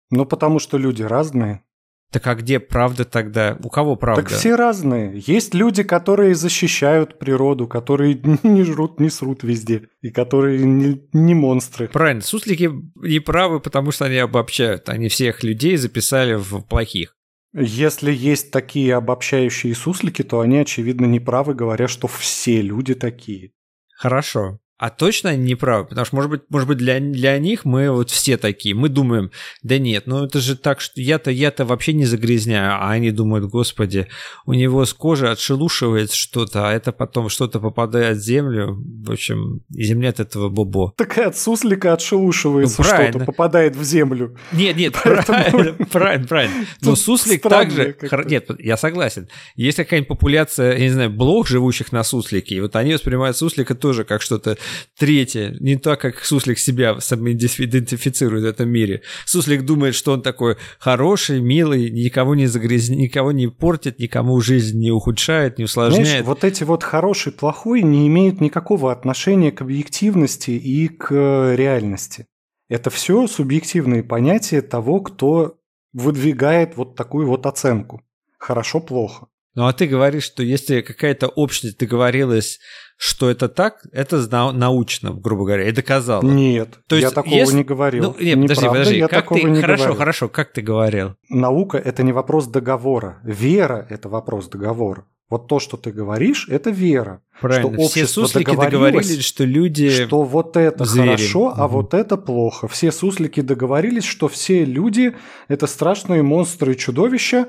Ну, 0.10 0.26
потому 0.26 0.60
что 0.60 0.78
люди 0.78 1.04
разные. 1.04 1.64
Так 2.12 2.28
а 2.28 2.36
где 2.36 2.60
правда 2.60 3.06
тогда? 3.06 3.58
У 3.64 3.70
кого 3.70 3.96
правда? 3.96 4.24
Так 4.24 4.32
все 4.32 4.56
разные. 4.56 5.24
Есть 5.26 5.54
люди, 5.54 5.82
которые 5.84 6.36
защищают 6.36 7.18
природу, 7.18 7.68
которые 7.68 8.22
не 8.44 8.64
жрут, 8.64 9.00
не 9.00 9.10
срут 9.10 9.44
везде, 9.44 9.88
и 10.02 10.10
которые 10.10 10.60
не, 10.60 11.02
не 11.14 11.34
монстры. 11.34 11.88
Правильно, 11.88 12.22
суслики 12.22 12.70
не 12.96 13.20
правы, 13.20 13.62
потому 13.62 13.92
что 13.92 14.06
они 14.06 14.18
обобщают. 14.18 14.90
Они 14.90 15.08
всех 15.08 15.44
людей 15.44 15.78
записали 15.78 16.34
в 16.34 16.62
плохих. 16.64 17.16
Если 17.54 18.12
есть 18.14 18.52
такие 18.52 18.96
обобщающие 18.96 19.74
суслики, 19.74 20.22
то 20.22 20.42
они, 20.42 20.60
очевидно, 20.60 21.06
не 21.06 21.20
правы, 21.20 21.54
говоря, 21.54 21.88
что 21.88 22.08
все 22.08 22.62
люди 22.62 22.94
такие. 22.94 23.52
Хорошо. 23.96 24.60
А 24.82 24.90
точно 24.90 25.30
они 25.30 25.44
не 25.44 25.54
правы, 25.54 25.86
потому 25.86 26.06
что, 26.06 26.16
может 26.16 26.32
быть, 26.32 26.42
может 26.50 26.68
быть 26.68 26.80
для, 26.80 27.00
для 27.00 27.38
них 27.38 27.66
мы 27.66 27.92
вот 27.92 28.10
все 28.10 28.36
такие, 28.36 28.74
мы 28.74 28.90
думаем, 28.90 29.30
да 29.62 29.78
нет, 29.78 30.08
ну 30.08 30.26
это 30.26 30.40
же 30.40 30.56
так, 30.56 30.82
что 30.82 31.00
я-то 31.00 31.30
я-то 31.30 31.66
вообще 31.66 31.94
не 31.94 32.06
загрязняю, 32.06 32.74
а 32.74 32.90
они 32.90 33.12
думают, 33.12 33.46
господи, 33.46 34.08
у 34.48 34.54
него 34.54 34.84
с 34.84 34.96
кожи 34.96 35.30
отшелушивается 35.30 36.18
что-то, 36.18 36.68
а 36.68 36.74
это 36.74 36.92
потом 36.94 37.30
что-то 37.30 37.60
попадает 37.60 38.18
в 38.18 38.22
землю, 38.22 38.84
в 39.06 39.12
общем, 39.12 39.62
и 39.72 39.84
земля 39.84 40.10
от 40.10 40.20
этого 40.20 40.50
бобо. 40.50 40.94
Так 40.98 41.16
и 41.20 41.22
от 41.22 41.38
суслика 41.38 41.94
отшелушивается 41.94 42.82
ну, 42.82 42.84
что-то, 42.84 43.20
попадает 43.20 43.76
в 43.76 43.84
землю. 43.84 44.36
Нет, 44.52 44.78
нет, 44.78 44.94
правильно, 44.94 45.86
правильно, 45.92 46.28
правильно. 46.28 46.66
Но 46.82 46.96
суслик 46.96 47.44
также, 47.44 47.96
нет, 48.26 48.50
я 48.58 48.78
согласен, 48.78 49.30
есть 49.56 49.78
какая-нибудь 49.78 50.08
популяция, 50.08 50.74
я 50.76 50.80
не 50.80 50.90
знаю, 50.90 51.12
блох, 51.12 51.48
живущих 51.48 51.92
на 51.92 52.04
суслике, 52.04 52.56
и 52.56 52.62
вот 52.62 52.76
они 52.76 52.94
воспринимают 52.94 53.38
суслика 53.38 53.76
тоже 53.76 54.06
как 54.06 54.24
что-то 54.24 54.58
Третье, 54.98 55.56
не 55.60 55.78
так, 55.78 56.02
как 56.02 56.24
Суслик 56.24 56.60
себя 56.60 56.94
идентифицирует 56.94 58.44
в 58.44 58.48
этом 58.48 58.70
мире. 58.70 59.02
Суслик 59.26 59.64
думает, 59.64 59.96
что 59.96 60.14
он 60.14 60.22
такой 60.22 60.58
хороший, 60.80 61.42
милый, 61.42 61.90
никого 61.90 62.36
не 62.36 62.48
загряз... 62.48 62.90
никого 62.90 63.32
не 63.32 63.48
портит, 63.48 64.00
никому 64.00 64.40
жизнь 64.42 64.80
не 64.80 64.92
ухудшает, 64.92 65.58
не 65.58 65.66
усложняет. 65.66 66.08
Знаешь, 66.08 66.26
вот 66.26 66.44
эти 66.44 66.64
вот 66.64 66.84
хороший, 66.84 67.32
плохой 67.32 67.82
не 67.82 68.08
имеют 68.08 68.42
никакого 68.42 68.92
отношения 68.92 69.52
к 69.52 69.62
объективности 69.62 70.52
и 70.52 70.88
к 70.88 71.56
реальности. 71.56 72.28
Это 72.70 72.90
все 72.90 73.28
субъективные 73.28 74.04
понятия 74.04 74.62
того, 74.62 75.02
кто 75.02 75.58
выдвигает 75.94 76.78
вот 76.78 76.96
такую 76.96 77.28
вот 77.28 77.46
оценку. 77.46 78.02
Хорошо-плохо. 78.38 79.28
Ну 79.54 79.68
а 79.68 79.74
ты 79.74 79.86
говоришь, 79.86 80.24
что 80.24 80.44
если 80.44 80.82
какая-то 80.82 81.28
общность 81.28 81.78
договорилась 81.78 82.60
что 83.04 83.32
это 83.32 83.50
так, 83.50 83.84
это 83.92 84.52
научно, 84.52 85.12
грубо 85.12 85.46
говоря, 85.46 85.68
и 85.68 85.72
доказало. 85.72 86.22
Нет, 86.22 86.78
То 86.86 86.96
есть, 86.96 87.10
я 87.10 87.10
такого 87.10 87.34
если... 87.34 87.58
не 87.58 87.64
говорил. 87.64 88.04
Ну, 88.04 88.24
нет, 88.24 88.40
подожди, 88.40 88.68
подожди, 88.68 88.98
я 89.00 89.08
как 89.08 89.30
ты... 89.30 89.42
Не 89.42 89.60
хорошо, 89.60 89.84
говорил. 89.86 89.98
хорошо, 89.98 90.30
как 90.30 90.54
ты 90.54 90.62
говорил? 90.62 91.16
Наука– 91.28 91.78
это 91.84 92.04
не 92.04 92.12
вопрос 92.12 92.46
договора. 92.46 93.20
Вера– 93.24 93.88
это 93.90 94.08
вопрос 94.08 94.50
договора. 94.50 95.06
Вот 95.32 95.48
то, 95.48 95.60
что 95.60 95.78
ты 95.78 95.92
говоришь, 95.92 96.48
это 96.48 96.70
вера. 96.70 97.24
Правильно. 97.40 97.74
Что 97.74 97.88
Все 97.88 98.06
суслики 98.06 98.56
договорились, 98.56 99.26
что 99.26 99.46
люди 99.46 99.90
Что 100.06 100.22
вот 100.22 100.56
это 100.56 100.86
звери. 100.86 101.08
хорошо, 101.08 101.54
а 101.58 101.66
угу. 101.66 101.78
вот 101.78 101.96
это 101.96 102.18
плохо. 102.18 102.68
Все 102.68 102.92
суслики 102.92 103.42
договорились, 103.42 104.04
что 104.04 104.28
все 104.28 104.64
люди– 104.64 105.16
это 105.48 105.66
страшные 105.66 106.22
монстры 106.22 106.74
и 106.74 106.78
чудовища, 106.78 107.48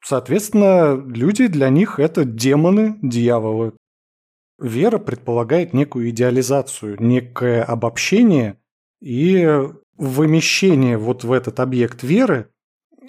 Соответственно, 0.00 0.94
люди 0.94 1.48
для 1.48 1.70
них 1.70 1.98
это 1.98 2.24
демоны, 2.24 2.96
дьяволы. 3.02 3.72
Вера 4.60 4.98
предполагает 4.98 5.72
некую 5.72 6.10
идеализацию, 6.10 6.96
некое 7.00 7.62
обобщение 7.62 8.58
и 9.00 9.46
вымещение 9.96 10.98
вот 10.98 11.24
в 11.24 11.32
этот 11.32 11.60
объект 11.60 12.02
веры 12.02 12.50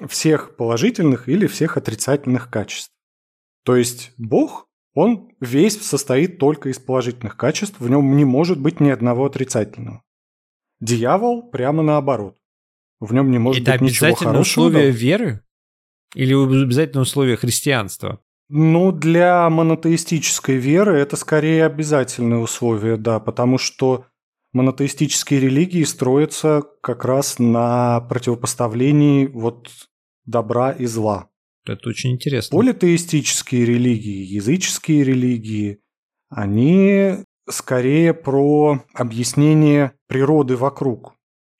всех 0.07 0.55
положительных 0.55 1.27
или 1.27 1.47
всех 1.47 1.77
отрицательных 1.77 2.49
качеств. 2.49 2.91
То 3.63 3.75
есть 3.75 4.12
Бог, 4.17 4.67
он 4.93 5.31
весь 5.39 5.81
состоит 5.81 6.39
только 6.39 6.69
из 6.69 6.79
положительных 6.79 7.35
качеств, 7.35 7.79
в 7.79 7.89
нем 7.89 8.15
не 8.15 8.25
может 8.25 8.59
быть 8.59 8.79
ни 8.79 8.89
одного 8.89 9.25
отрицательного. 9.25 10.03
Дьявол 10.79 11.49
прямо 11.49 11.83
наоборот. 11.83 12.38
В 12.99 13.13
нем 13.13 13.31
не 13.31 13.39
может 13.39 13.67
Это 13.67 13.73
быть 13.73 13.81
ничего 13.81 14.13
хорошего. 14.13 14.31
Это 14.31 14.39
условие 14.39 14.91
веры? 14.91 15.43
Или 16.15 16.33
обязательно 16.33 17.01
условие 17.01 17.38
христианства? 17.38 18.21
Ну, 18.49 18.91
для 18.91 19.47
монотеистической 19.49 20.55
веры 20.55 20.97
это 20.97 21.15
скорее 21.15 21.65
обязательное 21.65 22.39
условие, 22.39 22.97
да, 22.97 23.19
потому 23.19 23.59
что 23.59 24.05
монотеистические 24.53 25.39
религии 25.39 25.83
строятся 25.83 26.63
как 26.81 27.05
раз 27.05 27.38
на 27.38 28.01
противопоставлении 28.01 29.27
вот 29.27 29.69
добра 30.25 30.71
и 30.71 30.88
зла. 30.88 31.29
Это 31.65 31.89
очень 31.89 32.13
интересно. 32.13 32.57
Политеистические 32.57 33.65
религии, 33.65 34.25
языческие 34.33 35.03
религии, 35.03 35.79
они 36.29 37.17
скорее 37.47 38.15
про 38.15 38.83
объяснение 38.95 39.93
природы 40.07 40.55
вокруг 40.55 41.13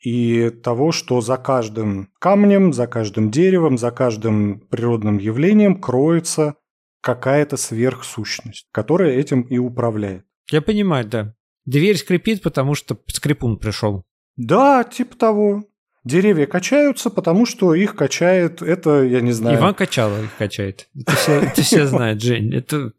и 0.04 0.50
того, 0.50 0.92
что 0.92 1.22
за 1.22 1.38
каждым 1.38 2.10
камнем, 2.20 2.74
за 2.74 2.88
каждым 2.88 3.30
деревом, 3.30 3.78
за 3.78 3.92
каждым 3.92 4.60
природным 4.60 5.18
явлением 5.18 5.80
кроется 5.80 6.56
какая-то 7.02 7.58
сверхсущность, 7.58 8.68
которая 8.72 9.14
этим 9.14 9.42
и 9.42 9.58
управляет. 9.58 10.26
Я 10.52 10.62
понимаю, 10.62 11.06
да. 11.06 11.36
Дверь 11.66 11.98
скрипит, 11.98 12.42
потому 12.42 12.76
что 12.76 12.98
скрипун 13.08 13.58
пришел. 13.58 14.04
Да, 14.36 14.84
типа 14.84 15.16
того. 15.18 15.64
Деревья 16.06 16.46
качаются, 16.46 17.10
потому 17.10 17.46
что 17.46 17.76
их 17.76 17.96
качает, 17.96 18.62
это, 18.62 19.04
я 19.04 19.22
не 19.22 19.34
знаю... 19.34 19.60
Иван 19.60 19.74
Качало 19.74 20.24
их 20.24 20.34
качает. 20.38 20.88
Это 20.96 21.12
все, 21.16 21.42
это 21.42 21.62
все 21.62 21.86
знает, 21.88 22.22
Жень. 22.22 22.56
Это, 22.56 22.94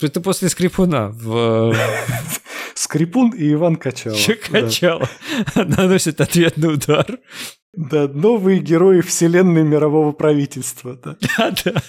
это 0.00 0.20
после 0.20 0.48
скрипуна. 0.48 1.08
В... 1.08 1.74
Скрипун 2.74 3.30
и 3.30 3.52
Иван 3.52 3.76
Качало. 3.76 4.16
Че 4.16 4.36
Качало? 4.36 5.08
Да. 5.54 5.64
Наносит 5.64 6.20
ответный 6.20 6.74
удар. 6.74 7.18
Да, 7.74 8.08
новые 8.08 8.60
герои 8.60 9.00
вселенной 9.00 9.64
мирового 9.64 10.12
правительства. 10.12 10.96
Да, 10.96 11.16
да. 11.36 11.54
да. 11.64 11.82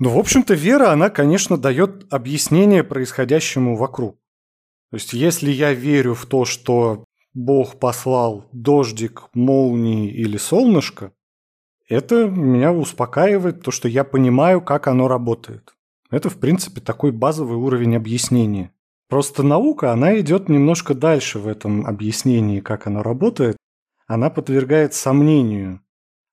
Ну, 0.00 0.08
в 0.08 0.18
общем-то, 0.18 0.54
вера, 0.54 0.92
она, 0.92 1.10
конечно, 1.10 1.58
дает 1.58 2.10
объяснение 2.10 2.82
происходящему 2.82 3.76
вокруг. 3.76 4.16
То 4.90 4.96
есть, 4.96 5.12
если 5.12 5.50
я 5.50 5.74
верю 5.74 6.14
в 6.14 6.24
то, 6.24 6.46
что 6.46 7.04
Бог 7.34 7.78
послал 7.78 8.48
дождик, 8.50 9.28
молнии 9.34 10.10
или 10.10 10.38
солнышко, 10.38 11.12
это 11.86 12.30
меня 12.30 12.72
успокаивает, 12.72 13.62
то, 13.62 13.70
что 13.70 13.88
я 13.88 14.04
понимаю, 14.04 14.62
как 14.62 14.86
оно 14.86 15.06
работает. 15.06 15.74
Это, 16.10 16.30
в 16.30 16.38
принципе, 16.38 16.80
такой 16.80 17.12
базовый 17.12 17.58
уровень 17.58 17.94
объяснения. 17.94 18.72
Просто 19.10 19.42
наука, 19.42 19.92
она 19.92 20.18
идет 20.18 20.48
немножко 20.48 20.94
дальше 20.94 21.38
в 21.38 21.46
этом 21.46 21.86
объяснении, 21.86 22.60
как 22.60 22.86
оно 22.86 23.02
работает. 23.02 23.58
Она 24.06 24.30
подвергает 24.30 24.94
сомнению 24.94 25.82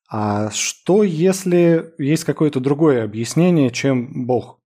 а 0.09 0.49
что, 0.51 1.03
если 1.03 1.93
есть 1.97 2.23
какое-то 2.23 2.59
другое 2.59 3.03
объяснение, 3.03 3.71
чем 3.71 4.25
Бог? 4.25 4.59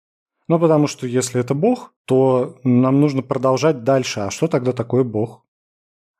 Ну, 0.48 0.58
потому 0.58 0.86
что 0.86 1.06
если 1.06 1.40
это 1.40 1.54
Бог, 1.54 1.94
то 2.06 2.58
нам 2.64 3.00
нужно 3.00 3.22
продолжать 3.22 3.84
дальше. 3.84 4.20
А 4.20 4.30
что 4.30 4.48
тогда 4.48 4.72
такое 4.72 5.04
Бог? 5.04 5.44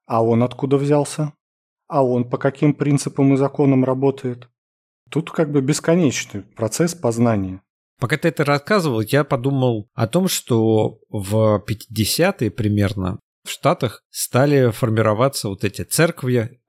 А 0.07 0.25
он 0.25 0.43
откуда 0.43 0.77
взялся? 0.77 1.33
А 1.89 2.05
он 2.05 2.29
по 2.29 2.39
каким 2.39 2.73
принципам 2.73 3.35
и 3.35 3.37
законам 3.37 3.85
работает? 3.85 4.49
Тут 5.11 5.31
как 5.31 5.51
бы 5.51 5.61
бесконечный 5.61 6.43
процесс 6.43 6.95
познания. 6.95 7.61
Пока 7.99 8.17
ты 8.17 8.29
это 8.29 8.45
рассказывал, 8.45 9.01
я 9.01 9.25
подумал 9.25 9.89
о 9.95 10.07
том, 10.07 10.29
что 10.29 11.01
в 11.11 11.63
50-е 11.69 12.51
примерно 12.51 13.19
в 13.45 13.51
Штатах 13.51 14.03
стали 14.11 14.71
формироваться 14.71 15.49
вот 15.49 15.65
эти 15.65 15.83
церкви 15.83 16.60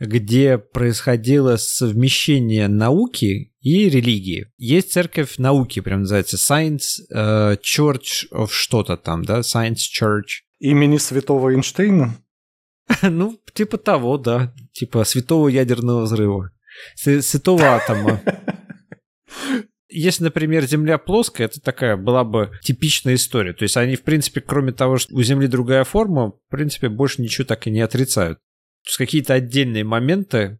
где 0.00 0.56
происходило 0.56 1.56
совмещение 1.56 2.68
науки 2.68 3.52
и 3.60 3.88
религии. 3.90 4.50
Есть 4.56 4.92
церковь 4.92 5.36
науки, 5.36 5.80
прям 5.80 6.00
называется 6.00 6.36
Science 6.36 7.00
uh, 7.14 7.58
Church 7.60 8.26
of 8.32 8.48
что-то 8.50 8.96
там, 8.96 9.24
да, 9.24 9.40
Science 9.40 9.82
Church. 10.00 10.42
Имени 10.58 10.96
святого 10.96 11.50
Эйнштейна? 11.52 12.16
ну, 13.02 13.38
типа 13.52 13.76
того, 13.76 14.16
да, 14.16 14.54
типа 14.72 15.04
святого 15.04 15.48
ядерного 15.48 16.02
взрыва, 16.02 16.50
святого 16.96 17.76
атома. 17.76 18.22
Если, 19.92 20.22
например, 20.22 20.66
Земля 20.66 20.98
плоская, 20.98 21.48
это 21.48 21.60
такая 21.60 21.96
была 21.96 22.22
бы 22.22 22.52
типичная 22.62 23.16
история. 23.16 23.52
То 23.52 23.64
есть 23.64 23.76
они, 23.76 23.96
в 23.96 24.02
принципе, 24.02 24.40
кроме 24.40 24.72
того, 24.72 24.98
что 24.98 25.14
у 25.14 25.22
Земли 25.22 25.48
другая 25.48 25.82
форма, 25.82 26.30
в 26.30 26.48
принципе, 26.48 26.88
больше 26.88 27.20
ничего 27.20 27.44
так 27.44 27.66
и 27.66 27.70
не 27.70 27.80
отрицают. 27.80 28.38
Есть 28.90 28.98
какие-то 28.98 29.34
отдельные 29.34 29.84
моменты, 29.84 30.58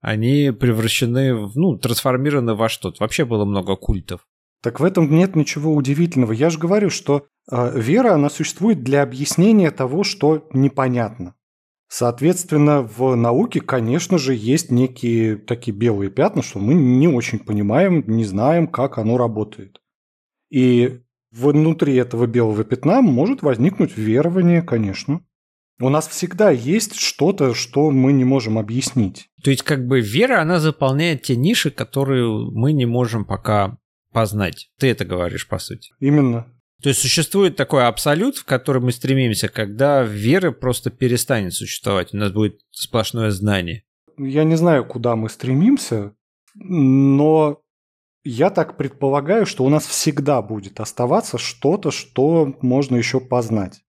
они 0.00 0.50
превращены, 0.50 1.36
в, 1.36 1.56
ну, 1.56 1.78
трансформированы 1.78 2.56
во 2.56 2.68
что-то. 2.68 2.96
Вообще 2.98 3.24
было 3.24 3.44
много 3.44 3.76
культов. 3.76 4.26
Так 4.62 4.80
в 4.80 4.84
этом 4.84 5.08
нет 5.08 5.36
ничего 5.36 5.72
удивительного. 5.72 6.32
Я 6.32 6.50
же 6.50 6.58
говорю, 6.58 6.90
что 6.90 7.28
э, 7.48 7.80
вера, 7.80 8.14
она 8.14 8.30
существует 8.30 8.82
для 8.82 9.02
объяснения 9.02 9.70
того, 9.70 10.02
что 10.02 10.48
непонятно. 10.52 11.36
Соответственно, 11.86 12.82
в 12.82 13.14
науке, 13.14 13.60
конечно 13.60 14.18
же, 14.18 14.34
есть 14.34 14.72
некие 14.72 15.36
такие 15.36 15.72
белые 15.72 16.10
пятна, 16.10 16.42
что 16.42 16.58
мы 16.58 16.74
не 16.74 17.06
очень 17.06 17.38
понимаем, 17.38 18.02
не 18.08 18.24
знаем, 18.24 18.66
как 18.66 18.98
оно 18.98 19.18
работает. 19.18 19.80
И 20.50 21.02
внутри 21.30 21.94
этого 21.94 22.26
белого 22.26 22.64
пятна 22.64 23.02
может 23.02 23.42
возникнуть 23.42 23.96
верование, 23.96 24.62
конечно. 24.62 25.24
У 25.82 25.88
нас 25.88 26.06
всегда 26.06 26.52
есть 26.52 26.94
что-то, 26.94 27.54
что 27.54 27.90
мы 27.90 28.12
не 28.12 28.22
можем 28.22 28.56
объяснить. 28.56 29.28
То 29.42 29.50
есть 29.50 29.64
как 29.64 29.84
бы 29.84 30.00
вера, 30.00 30.40
она 30.40 30.60
заполняет 30.60 31.22
те 31.22 31.34
ниши, 31.34 31.72
которые 31.72 32.28
мы 32.52 32.72
не 32.72 32.86
можем 32.86 33.24
пока 33.24 33.78
познать. 34.12 34.70
Ты 34.78 34.86
это 34.86 35.04
говоришь, 35.04 35.48
по 35.48 35.58
сути. 35.58 35.92
Именно. 35.98 36.46
То 36.82 36.90
есть 36.90 37.00
существует 37.00 37.56
такой 37.56 37.84
абсолют, 37.84 38.36
в 38.36 38.44
который 38.44 38.80
мы 38.80 38.92
стремимся, 38.92 39.48
когда 39.48 40.04
вера 40.04 40.52
просто 40.52 40.90
перестанет 40.90 41.52
существовать, 41.52 42.14
у 42.14 42.16
нас 42.16 42.30
будет 42.30 42.60
сплошное 42.70 43.32
знание. 43.32 43.82
Я 44.18 44.44
не 44.44 44.54
знаю, 44.54 44.84
куда 44.84 45.16
мы 45.16 45.28
стремимся, 45.28 46.14
но 46.54 47.60
я 48.22 48.50
так 48.50 48.76
предполагаю, 48.76 49.46
что 49.46 49.64
у 49.64 49.68
нас 49.68 49.84
всегда 49.84 50.42
будет 50.42 50.78
оставаться 50.78 51.38
что-то, 51.38 51.90
что 51.90 52.56
можно 52.60 52.94
еще 52.94 53.18
познать. 53.18 53.81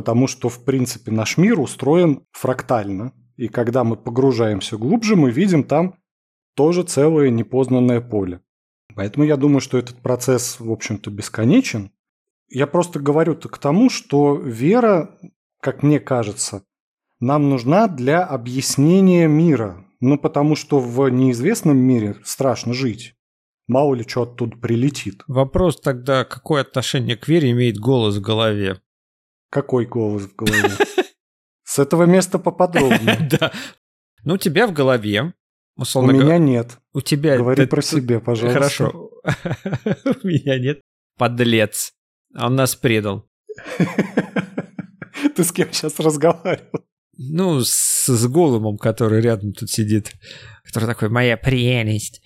Потому 0.00 0.28
что, 0.28 0.48
в 0.48 0.64
принципе, 0.64 1.10
наш 1.10 1.36
мир 1.36 1.60
устроен 1.60 2.22
фрактально. 2.32 3.12
И 3.36 3.48
когда 3.48 3.84
мы 3.84 3.96
погружаемся 3.96 4.78
глубже, 4.78 5.14
мы 5.14 5.30
видим 5.30 5.62
там 5.62 5.96
тоже 6.56 6.84
целое 6.84 7.28
непознанное 7.28 8.00
поле. 8.00 8.40
Поэтому 8.96 9.26
я 9.26 9.36
думаю, 9.36 9.60
что 9.60 9.76
этот 9.76 9.96
процесс, 9.96 10.58
в 10.58 10.72
общем-то, 10.72 11.10
бесконечен. 11.10 11.90
Я 12.48 12.66
просто 12.66 12.98
говорю 12.98 13.36
к 13.36 13.58
тому, 13.58 13.90
что 13.90 14.36
вера, 14.36 15.18
как 15.60 15.82
мне 15.82 16.00
кажется, 16.00 16.64
нам 17.20 17.50
нужна 17.50 17.86
для 17.86 18.24
объяснения 18.24 19.28
мира. 19.28 19.84
Ну, 20.00 20.16
потому 20.16 20.56
что 20.56 20.80
в 20.80 21.10
неизвестном 21.10 21.76
мире 21.76 22.16
страшно 22.24 22.72
жить. 22.72 23.16
Мало 23.68 23.94
ли 23.96 24.04
что 24.08 24.22
оттуда 24.22 24.56
прилетит. 24.56 25.24
Вопрос 25.26 25.78
тогда, 25.78 26.24
какое 26.24 26.62
отношение 26.62 27.18
к 27.18 27.28
вере 27.28 27.50
имеет 27.50 27.76
голос 27.76 28.16
в 28.16 28.22
голове? 28.22 28.80
Какой 29.50 29.84
голос 29.84 30.22
в 30.22 30.36
голове? 30.36 30.70
С 31.64 31.78
этого 31.78 32.04
места 32.04 32.38
поподробнее. 32.38 33.28
Да. 33.38 33.52
Ну, 34.22 34.34
у 34.34 34.38
тебя 34.38 34.66
в 34.66 34.72
голове, 34.72 35.32
у 35.94 36.02
меня 36.02 36.38
нет. 36.38 36.78
У 36.92 37.00
тебя... 37.00 37.38
Говори 37.38 37.66
про 37.66 37.80
себя, 37.80 38.20
пожалуйста. 38.20 38.60
Хорошо. 38.60 39.10
У 40.22 40.26
меня 40.26 40.58
нет. 40.58 40.80
Подлец. 41.16 41.92
Он 42.36 42.54
нас 42.54 42.76
предал. 42.76 43.26
Ты 45.36 45.44
с 45.44 45.52
кем 45.52 45.72
сейчас 45.72 45.98
разговаривал? 45.98 46.84
Ну, 47.16 47.60
с, 47.60 48.06
с 48.06 48.26
Голумом, 48.28 48.78
который 48.78 49.20
рядом 49.20 49.52
тут 49.52 49.70
сидит. 49.70 50.12
Который 50.64 50.86
такой, 50.86 51.08
моя 51.08 51.36
прелесть. 51.36 52.22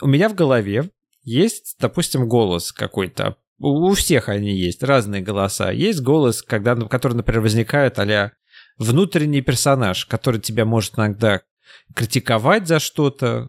У 0.00 0.06
меня 0.06 0.28
в 0.28 0.34
голове 0.34 0.90
есть, 1.22 1.76
допустим, 1.78 2.28
голос 2.28 2.72
какой-то. 2.72 3.36
У, 3.58 3.92
всех 3.94 4.28
они 4.28 4.56
есть, 4.56 4.82
разные 4.82 5.20
голоса. 5.20 5.70
Есть 5.70 6.00
голос, 6.00 6.42
когда, 6.42 6.76
который, 6.76 7.14
например, 7.14 7.40
возникает 7.40 7.98
а 7.98 8.32
внутренний 8.78 9.42
персонаж, 9.42 10.06
который 10.06 10.40
тебя 10.40 10.64
может 10.64 10.94
иногда 10.96 11.42
критиковать 11.94 12.68
за 12.68 12.78
что-то, 12.78 13.48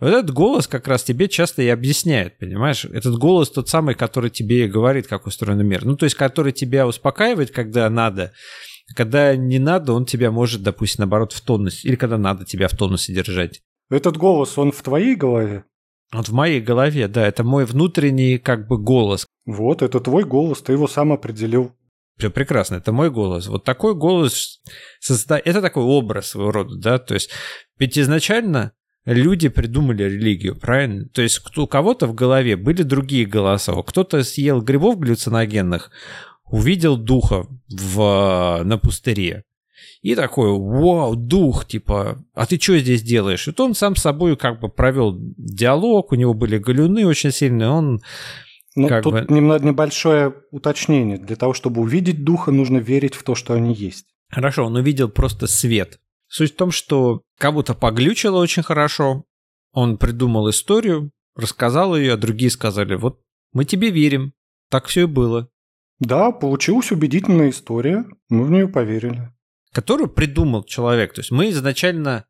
и 0.00 0.04
вот 0.04 0.12
этот 0.12 0.30
голос 0.32 0.66
как 0.66 0.86
раз 0.88 1.02
тебе 1.02 1.28
часто 1.28 1.62
и 1.62 1.68
объясняет, 1.68 2.38
понимаешь? 2.38 2.84
Этот 2.84 3.16
голос 3.18 3.50
тот 3.50 3.68
самый, 3.68 3.94
который 3.94 4.30
тебе 4.30 4.68
говорит, 4.68 5.06
как 5.06 5.26
устроен 5.26 5.66
мир. 5.66 5.84
Ну, 5.84 5.96
то 5.96 6.04
есть, 6.04 6.16
который 6.16 6.52
тебя 6.52 6.86
успокаивает, 6.86 7.50
когда 7.50 7.88
надо, 7.90 8.32
когда 8.94 9.34
не 9.34 9.58
надо, 9.58 9.92
он 9.92 10.04
тебя 10.04 10.30
может, 10.30 10.62
допустим, 10.62 11.00
наоборот, 11.00 11.32
в 11.32 11.40
тонусе, 11.40 11.88
или 11.88 11.96
когда 11.96 12.18
надо 12.18 12.44
тебя 12.44 12.68
в 12.68 12.76
тонусе 12.76 13.12
держать. 13.12 13.62
Этот 13.90 14.16
голос, 14.16 14.56
он 14.58 14.72
в 14.72 14.82
твоей 14.82 15.14
голове? 15.14 15.64
Он 16.12 16.22
в 16.22 16.32
моей 16.32 16.60
голове, 16.60 17.08
да, 17.08 17.26
это 17.26 17.44
мой 17.44 17.64
внутренний 17.64 18.38
как 18.38 18.68
бы 18.68 18.78
голос. 18.78 19.26
Вот, 19.46 19.82
это 19.82 20.00
твой 20.00 20.24
голос, 20.24 20.62
ты 20.62 20.72
его 20.72 20.86
сам 20.86 21.12
определил. 21.12 21.72
Все 22.16 22.30
прекрасно, 22.30 22.76
это 22.76 22.92
мой 22.92 23.10
голос. 23.10 23.48
Вот 23.48 23.64
такой 23.64 23.94
голос, 23.94 24.60
созда... 25.00 25.40
это 25.44 25.60
такой 25.60 25.82
образ 25.82 26.28
своего 26.28 26.52
рода, 26.52 26.76
да, 26.76 26.98
то 26.98 27.14
есть 27.14 27.30
ведь 27.78 27.98
изначально 27.98 28.72
люди 29.04 29.48
придумали 29.48 30.04
религию, 30.04 30.56
правильно? 30.56 31.08
То 31.08 31.22
есть 31.22 31.42
у 31.56 31.66
кого-то 31.66 32.06
в 32.06 32.14
голове 32.14 32.56
были 32.56 32.82
другие 32.82 33.26
голоса. 33.26 33.74
Кто-то 33.82 34.22
съел 34.22 34.62
грибов 34.62 34.98
галлюциногенных, 34.98 35.90
увидел 36.44 36.96
духа 36.96 37.46
в, 37.68 38.62
на 38.64 38.78
пустыре. 38.78 39.44
И 40.04 40.14
такой, 40.14 40.50
вау, 40.50 41.16
дух, 41.16 41.64
типа, 41.64 42.22
а 42.34 42.44
ты 42.44 42.60
что 42.60 42.76
здесь 42.76 43.02
делаешь? 43.02 43.48
И 43.48 43.52
то 43.52 43.64
он 43.64 43.74
сам 43.74 43.96
с 43.96 44.02
собой 44.02 44.36
как 44.36 44.60
бы 44.60 44.68
провел 44.68 45.16
диалог, 45.18 46.12
у 46.12 46.14
него 46.14 46.34
были 46.34 46.58
галюны 46.58 47.06
очень 47.06 47.32
сильные, 47.32 47.70
он 47.70 48.02
ну, 48.76 48.88
как 48.88 49.02
тут 49.02 49.14
бы... 49.14 49.26
немного 49.30 49.64
небольшое 49.64 50.34
уточнение. 50.50 51.16
Для 51.16 51.36
того, 51.36 51.54
чтобы 51.54 51.80
увидеть 51.80 52.22
духа, 52.22 52.50
нужно 52.50 52.76
верить 52.76 53.14
в 53.14 53.22
то, 53.22 53.34
что 53.34 53.54
они 53.54 53.72
есть. 53.72 54.04
Хорошо, 54.30 54.66
он 54.66 54.76
увидел 54.76 55.08
просто 55.08 55.46
свет. 55.46 55.98
Суть 56.28 56.52
в 56.52 56.56
том, 56.56 56.70
что 56.70 57.22
кого-то 57.38 57.72
поглючило 57.72 58.40
очень 58.40 58.62
хорошо, 58.62 59.24
он 59.72 59.96
придумал 59.96 60.50
историю, 60.50 61.12
рассказал 61.34 61.96
ее, 61.96 62.12
а 62.12 62.18
другие 62.18 62.50
сказали, 62.50 62.94
вот 62.96 63.22
мы 63.54 63.64
тебе 63.64 63.88
верим, 63.88 64.34
так 64.68 64.84
все 64.84 65.04
и 65.04 65.06
было. 65.06 65.48
Да, 65.98 66.30
получилась 66.30 66.92
убедительная 66.92 67.48
история, 67.48 68.04
мы 68.28 68.44
в 68.44 68.50
нее 68.50 68.68
поверили. 68.68 69.33
Которую 69.74 70.08
придумал 70.08 70.62
человек. 70.62 71.12
То 71.12 71.20
есть 71.20 71.32
мы 71.32 71.50
изначально, 71.50 72.26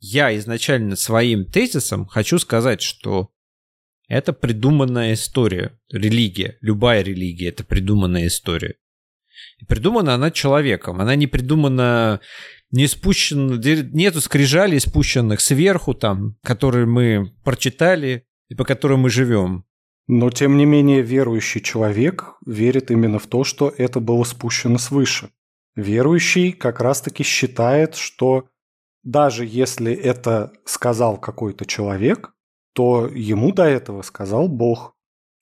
я 0.00 0.36
изначально 0.36 0.96
своим 0.96 1.44
тезисом 1.44 2.06
хочу 2.06 2.38
сказать, 2.40 2.82
что 2.82 3.30
это 4.08 4.32
придуманная 4.32 5.14
история. 5.14 5.78
Религия, 5.88 6.58
любая 6.60 7.02
религия– 7.02 7.48
это 7.50 7.62
придуманная 7.62 8.26
история. 8.26 8.74
И 9.60 9.64
придумана 9.64 10.14
она 10.14 10.32
человеком. 10.32 11.00
Она 11.00 11.14
не 11.14 11.28
придумана 11.28 12.20
не 12.72 12.88
спущен, 12.88 13.60
нету 13.92 14.20
скрижалей 14.20 14.80
спущенных 14.80 15.40
сверху 15.40 15.94
там, 15.94 16.36
которые 16.42 16.86
мы 16.86 17.32
прочитали 17.44 18.24
и 18.48 18.56
по 18.56 18.64
которым 18.64 19.00
мы 19.00 19.10
живем. 19.10 19.64
Но, 20.08 20.28
тем 20.30 20.56
не 20.56 20.64
менее, 20.64 21.02
верующий 21.02 21.60
человек 21.60 22.34
верит 22.44 22.90
именно 22.90 23.20
в 23.20 23.28
то, 23.28 23.44
что 23.44 23.72
это 23.76 24.00
было 24.00 24.24
спущено 24.24 24.78
свыше. 24.78 25.30
Верующий 25.76 26.52
как 26.52 26.80
раз-таки 26.80 27.22
считает, 27.22 27.94
что 27.94 28.48
даже 29.02 29.46
если 29.46 29.92
это 29.92 30.52
сказал 30.64 31.18
какой-то 31.18 31.64
человек, 31.64 32.32
то 32.74 33.06
ему 33.06 33.52
до 33.52 33.64
этого 33.64 34.02
сказал 34.02 34.48
Бог. 34.48 34.94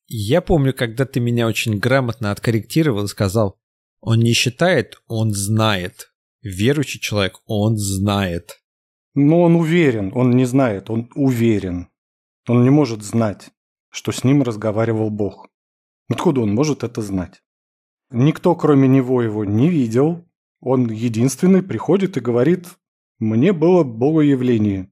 Я 0.07 0.41
помню, 0.41 0.73
когда 0.73 1.05
ты 1.05 1.21
меня 1.21 1.47
очень 1.47 1.79
грамотно 1.79 2.31
откорректировал 2.31 3.05
и 3.05 3.09
сказал, 3.09 3.59
он 4.01 4.21
не 4.21 4.33
считает, 4.33 5.03
он 5.07 5.33
знает 5.33 6.09
верующий 6.43 7.01
человек, 7.01 7.41
он 7.47 7.77
знает. 7.77 8.61
Но 9.15 9.43
он 9.43 9.57
уверен, 9.57 10.13
он 10.15 10.31
не 10.31 10.45
знает, 10.45 10.91
он 10.91 11.11
уверен. 11.15 11.89
Он 12.49 12.63
не 12.63 12.71
может 12.71 13.03
знать, 13.03 13.51
что 13.91 14.13
с 14.13 14.25
ним 14.25 14.43
разговаривал 14.43 15.11
Бог. 15.11 15.49
Откуда 16.09 16.41
он 16.41 16.55
может 16.55 16.85
это 16.85 17.03
знать? 17.03 17.43
Никто, 18.11 18.55
кроме 18.55 18.89
него, 18.89 19.23
его 19.23 19.45
не 19.45 19.69
видел. 19.69 20.25
Он 20.61 20.91
единственный 20.91 21.63
приходит 21.63 22.17
и 22.17 22.21
говорит, 22.21 22.67
«Мне 23.19 23.53
было 23.53 23.85
богоявление. 23.85 24.91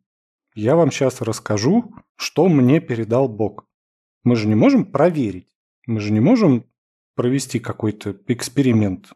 Я 0.55 0.77
вам 0.77 0.91
сейчас 0.91 1.21
расскажу, 1.21 1.95
что 2.17 2.49
мне 2.49 2.81
передал 2.81 3.29
Бог». 3.29 3.67
Мы 4.25 4.37
же 4.37 4.49
не 4.49 4.55
можем 4.55 4.85
проверить. 4.85 5.49
Мы 5.87 6.01
же 6.01 6.13
не 6.13 6.21
можем 6.21 6.65
провести 7.15 7.59
какой-то 7.59 8.17
эксперимент 8.27 9.13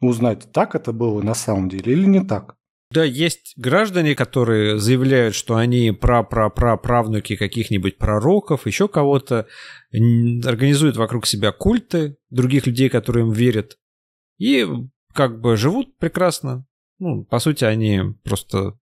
узнать, 0.00 0.50
так 0.52 0.74
это 0.74 0.92
было 0.92 1.22
на 1.22 1.34
самом 1.34 1.68
деле 1.68 1.92
или 1.92 2.06
не 2.06 2.20
так. 2.20 2.55
Да, 2.92 3.04
есть 3.04 3.54
граждане, 3.56 4.14
которые 4.14 4.78
заявляют, 4.78 5.34
что 5.34 5.56
они 5.56 5.90
пра-пра-пра-правнуки 5.90 7.36
каких-нибудь 7.36 7.98
пророков, 7.98 8.66
еще 8.66 8.86
кого-то, 8.86 9.46
организуют 9.92 10.96
вокруг 10.96 11.26
себя 11.26 11.50
культы 11.50 12.16
других 12.30 12.66
людей, 12.66 12.88
которые 12.88 13.26
им 13.26 13.32
верят, 13.32 13.76
и 14.38 14.66
как 15.12 15.40
бы 15.40 15.56
живут 15.56 15.96
прекрасно. 15.98 16.64
Ну, 16.98 17.24
по 17.24 17.40
сути, 17.40 17.64
они 17.64 18.00
просто 18.22 18.78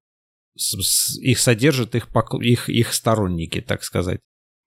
их 1.21 1.39
содержат 1.39 1.95
их, 1.95 2.09
их, 2.41 2.69
их 2.69 2.93
сторонники, 2.93 3.61
так 3.61 3.83
сказать. 3.83 4.21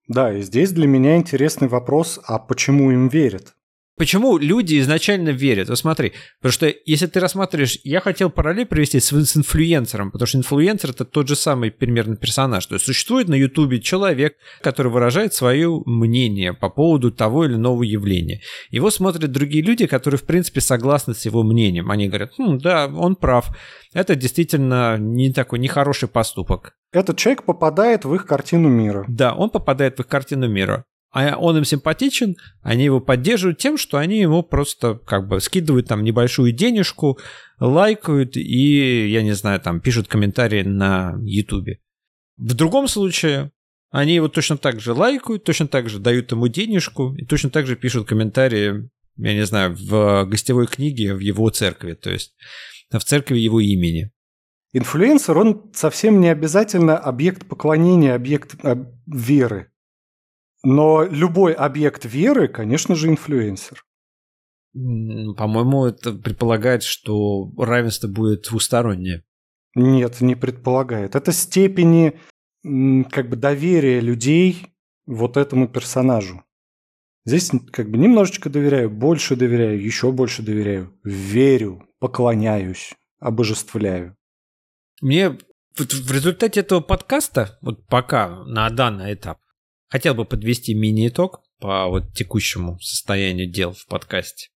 Да, 0.07 0.33
и 0.33 0.41
здесь 0.41 0.71
для 0.71 0.87
меня 0.87 1.17
интересный 1.17 1.67
вопрос, 1.67 2.19
а 2.23 2.39
почему 2.39 2.91
им 2.91 3.07
верят? 3.09 3.56
Почему 3.97 4.37
люди 4.37 4.79
изначально 4.79 5.29
верят? 5.29 5.69
Вот 5.69 5.79
смотри, 5.79 6.13
потому 6.39 6.51
что 6.51 6.71
если 6.85 7.07
ты 7.07 7.19
рассматриваешь, 7.19 7.79
я 7.83 7.99
хотел 7.99 8.29
параллель 8.29 8.67
привести 8.67 8.99
с, 8.99 9.11
с 9.11 9.35
инфлюенсером, 9.35 10.11
потому 10.11 10.27
что 10.27 10.37
инфлюенсер 10.37 10.91
это 10.91 11.03
тот 11.03 11.27
же 11.27 11.35
самый 11.35 11.71
примерно 11.71 12.15
персонаж. 12.15 12.63
То 12.67 12.75
есть 12.75 12.85
существует 12.85 13.27
на 13.27 13.33
Ютубе 13.33 13.81
человек, 13.81 14.35
который 14.61 14.91
выражает 14.91 15.33
свое 15.33 15.81
мнение 15.85 16.53
по 16.53 16.69
поводу 16.69 17.11
того 17.11 17.45
или 17.45 17.55
иного 17.55 17.81
явления. 17.81 18.41
Его 18.69 18.91
смотрят 18.91 19.31
другие 19.31 19.63
люди, 19.63 19.87
которые 19.87 20.19
в 20.19 20.25
принципе 20.25 20.61
согласны 20.61 21.15
с 21.15 21.25
его 21.25 21.41
мнением. 21.41 21.89
Они 21.89 22.07
говорят, 22.07 22.33
хм, 22.37 22.59
да, 22.59 22.85
он 22.85 23.15
прав. 23.15 23.47
Это 23.93 24.15
действительно 24.15 24.97
не 24.99 25.33
такой 25.33 25.57
нехороший 25.57 26.07
поступок. 26.07 26.73
Этот 26.91 27.17
человек 27.17 27.45
попадает 27.45 28.05
в 28.05 28.13
их 28.13 28.27
картину 28.27 28.69
мира. 28.69 29.05
Да, 29.07 29.33
он 29.33 29.49
попадает 29.49 29.97
в 29.97 30.01
их 30.01 30.07
картину 30.07 30.47
мира 30.47 30.85
а 31.11 31.37
он 31.37 31.57
им 31.57 31.65
симпатичен, 31.65 32.35
они 32.61 32.85
его 32.85 32.99
поддерживают 32.99 33.57
тем, 33.57 33.77
что 33.77 33.97
они 33.97 34.19
ему 34.19 34.43
просто 34.43 34.95
как 34.95 35.27
бы 35.27 35.39
скидывают 35.39 35.87
там 35.87 36.03
небольшую 36.03 36.51
денежку, 36.51 37.17
лайкают 37.59 38.37
и, 38.37 39.07
я 39.09 39.21
не 39.23 39.33
знаю, 39.33 39.59
там 39.59 39.79
пишут 39.81 40.07
комментарии 40.07 40.63
на 40.63 41.15
Ютубе. 41.21 41.79
В 42.37 42.53
другом 42.53 42.87
случае 42.87 43.51
они 43.89 44.15
его 44.15 44.27
точно 44.27 44.57
так 44.57 44.79
же 44.79 44.93
лайкают, 44.93 45.43
точно 45.43 45.67
так 45.67 45.89
же 45.89 45.99
дают 45.99 46.31
ему 46.31 46.47
денежку 46.47 47.15
и 47.15 47.25
точно 47.25 47.49
так 47.49 47.65
же 47.67 47.75
пишут 47.75 48.07
комментарии 48.07 48.89
я 49.17 49.33
не 49.33 49.45
знаю, 49.45 49.75
в 49.75 50.25
гостевой 50.25 50.67
книге 50.67 51.13
в 51.13 51.19
его 51.19 51.49
церкви, 51.49 51.93
то 51.93 52.09
есть 52.09 52.35
в 52.91 52.99
церкви 52.99 53.37
его 53.37 53.59
имени. 53.59 54.11
Инфлюенсер, 54.73 55.37
он 55.37 55.71
совсем 55.73 56.21
не 56.21 56.29
обязательно 56.29 56.97
объект 56.97 57.47
поклонения, 57.47 58.13
объект 58.13 58.55
а, 58.63 58.77
веры. 59.07 59.71
Но 60.63 61.03
любой 61.03 61.53
объект 61.53 62.05
веры, 62.05 62.47
конечно 62.47 62.95
же, 62.95 63.07
инфлюенсер. 63.07 63.83
По-моему, 64.73 65.85
это 65.85 66.13
предполагает, 66.13 66.83
что 66.83 67.51
равенство 67.57 68.07
будет 68.07 68.43
двустороннее. 68.49 69.23
Нет, 69.75 70.21
не 70.21 70.35
предполагает. 70.35 71.15
Это 71.15 71.31
степени 71.31 72.19
как 72.63 73.29
бы 73.29 73.35
доверия 73.35 73.99
людей 73.99 74.67
вот 75.05 75.37
этому 75.37 75.67
персонажу. 75.67 76.43
Здесь 77.25 77.51
как 77.71 77.89
бы 77.89 77.97
немножечко 77.97 78.49
доверяю, 78.49 78.89
больше 78.89 79.35
доверяю, 79.35 79.83
еще 79.83 80.11
больше 80.11 80.43
доверяю, 80.43 80.97
верю, 81.03 81.87
поклоняюсь, 81.99 82.93
обожествляю. 83.19 84.15
Мне 85.01 85.37
в 85.75 86.11
результате 86.11 86.61
этого 86.61 86.79
подкаста, 86.79 87.57
вот 87.61 87.85
пока 87.87 88.43
на 88.45 88.69
данный 88.69 89.13
этап, 89.13 89.39
хотел 89.89 90.13
бы 90.13 90.25
подвести 90.25 90.73
мини-итог 90.73 91.41
по 91.59 91.87
вот 91.87 92.13
текущему 92.13 92.79
состоянию 92.79 93.49
дел 93.49 93.73
в 93.73 93.85
подкасте. 93.87 94.49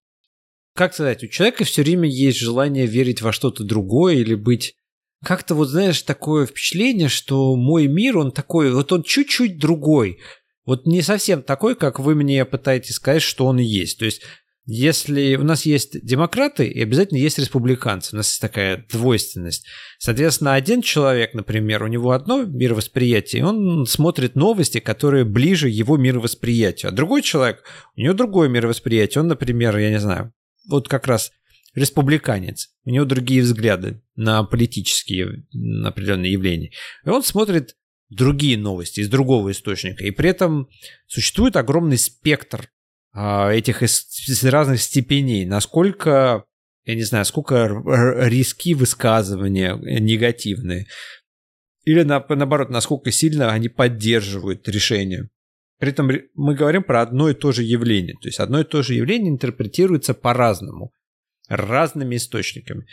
Как 0.74 0.94
сказать, 0.94 1.24
у 1.24 1.28
человека 1.28 1.64
все 1.64 1.84
время 1.84 2.08
есть 2.08 2.40
желание 2.40 2.86
верить 2.86 3.22
во 3.22 3.34
что-то 3.34 3.64
другое 3.64 4.16
или 4.16 4.36
быть 4.36 4.76
как-то 5.24 5.54
вот, 5.54 5.68
знаешь, 5.68 6.02
такое 6.02 6.46
впечатление, 6.46 7.08
что 7.08 7.56
мой 7.56 7.88
мир, 7.88 8.18
он 8.18 8.32
такой, 8.32 8.72
вот 8.72 8.92
он 8.92 9.04
чуть-чуть 9.04 9.60
другой. 9.60 10.20
Вот 10.66 10.86
не 10.86 11.02
совсем 11.02 11.44
такой, 11.44 11.76
как 11.76 12.00
вы 12.00 12.16
мне 12.16 12.44
пытаетесь 12.46 12.96
сказать, 12.96 13.22
что 13.22 13.46
он 13.46 13.58
есть. 13.58 14.00
То 14.00 14.06
есть 14.06 14.22
если 14.74 15.36
у 15.36 15.44
нас 15.44 15.66
есть 15.66 16.02
демократы, 16.02 16.66
и 16.66 16.82
обязательно 16.82 17.18
есть 17.18 17.38
республиканцы, 17.38 18.16
у 18.16 18.18
нас 18.18 18.30
есть 18.30 18.40
такая 18.40 18.86
двойственность. 18.90 19.68
Соответственно, 20.00 20.54
один 20.54 20.82
человек, 20.82 21.34
например, 21.34 21.84
у 21.84 21.88
него 21.88 22.12
одно 22.12 22.46
мировосприятие, 22.46 23.46
он 23.46 23.86
смотрит 23.86 24.36
новости, 24.36 24.80
которые 24.80 25.26
ближе 25.26 25.68
его 25.68 25.98
мировосприятию, 25.98 26.90
а 26.90 26.94
другой 26.94 27.22
человек, 27.22 27.66
у 27.98 28.02
него 28.02 28.14
другое 28.14 28.48
мировосприятие, 28.48 29.22
он, 29.24 29.28
например, 29.28 29.78
я 29.78 29.90
не 29.90 30.00
знаю, 30.00 30.32
вот 30.70 30.88
как 30.88 31.06
раз 31.06 31.34
республиканец, 31.76 32.70
у 32.86 32.92
него 32.92 33.04
другие 33.04 33.42
взгляды 33.42 34.02
на 34.16 34.42
политические 34.44 35.46
на 35.52 35.90
определенные 35.90 36.32
явления. 36.32 36.72
И 37.04 37.10
он 37.10 37.24
смотрит 37.24 37.76
другие 38.10 38.58
новости 38.58 39.02
из 39.02 39.10
другого 39.10 39.52
источника. 39.52 40.06
И 40.06 40.12
при 40.12 40.30
этом 40.30 40.70
существует 41.08 41.58
огромный 41.58 41.98
спектр 41.98 42.70
этих 43.14 43.84
из 43.84 44.44
разных 44.44 44.82
степеней. 44.82 45.46
Насколько, 45.46 46.46
я 46.86 46.96
не 46.96 47.04
знаю, 47.04 47.26
сколько 47.26 47.68
риски 48.28 48.74
высказывания 48.74 49.76
негативные. 49.76 50.88
Или 51.84 52.04
на, 52.04 52.24
наоборот, 52.30 52.70
насколько 52.70 53.12
сильно 53.12 53.52
они 53.52 53.68
поддерживают 53.68 54.68
решение. 54.70 55.30
При 55.80 55.90
этом 55.90 56.12
мы 56.36 56.54
говорим 56.54 56.84
про 56.84 57.02
одно 57.02 57.30
и 57.30 57.34
то 57.34 57.52
же 57.52 57.64
явление. 57.64 58.16
То 58.22 58.28
есть 58.28 58.40
одно 58.40 58.60
и 58.62 58.64
то 58.64 58.84
же 58.84 58.94
явление 58.94 59.32
интерпретируется 59.32 60.14
по-разному 60.14 60.94
разными 61.50 62.18
источниками. 62.18 62.86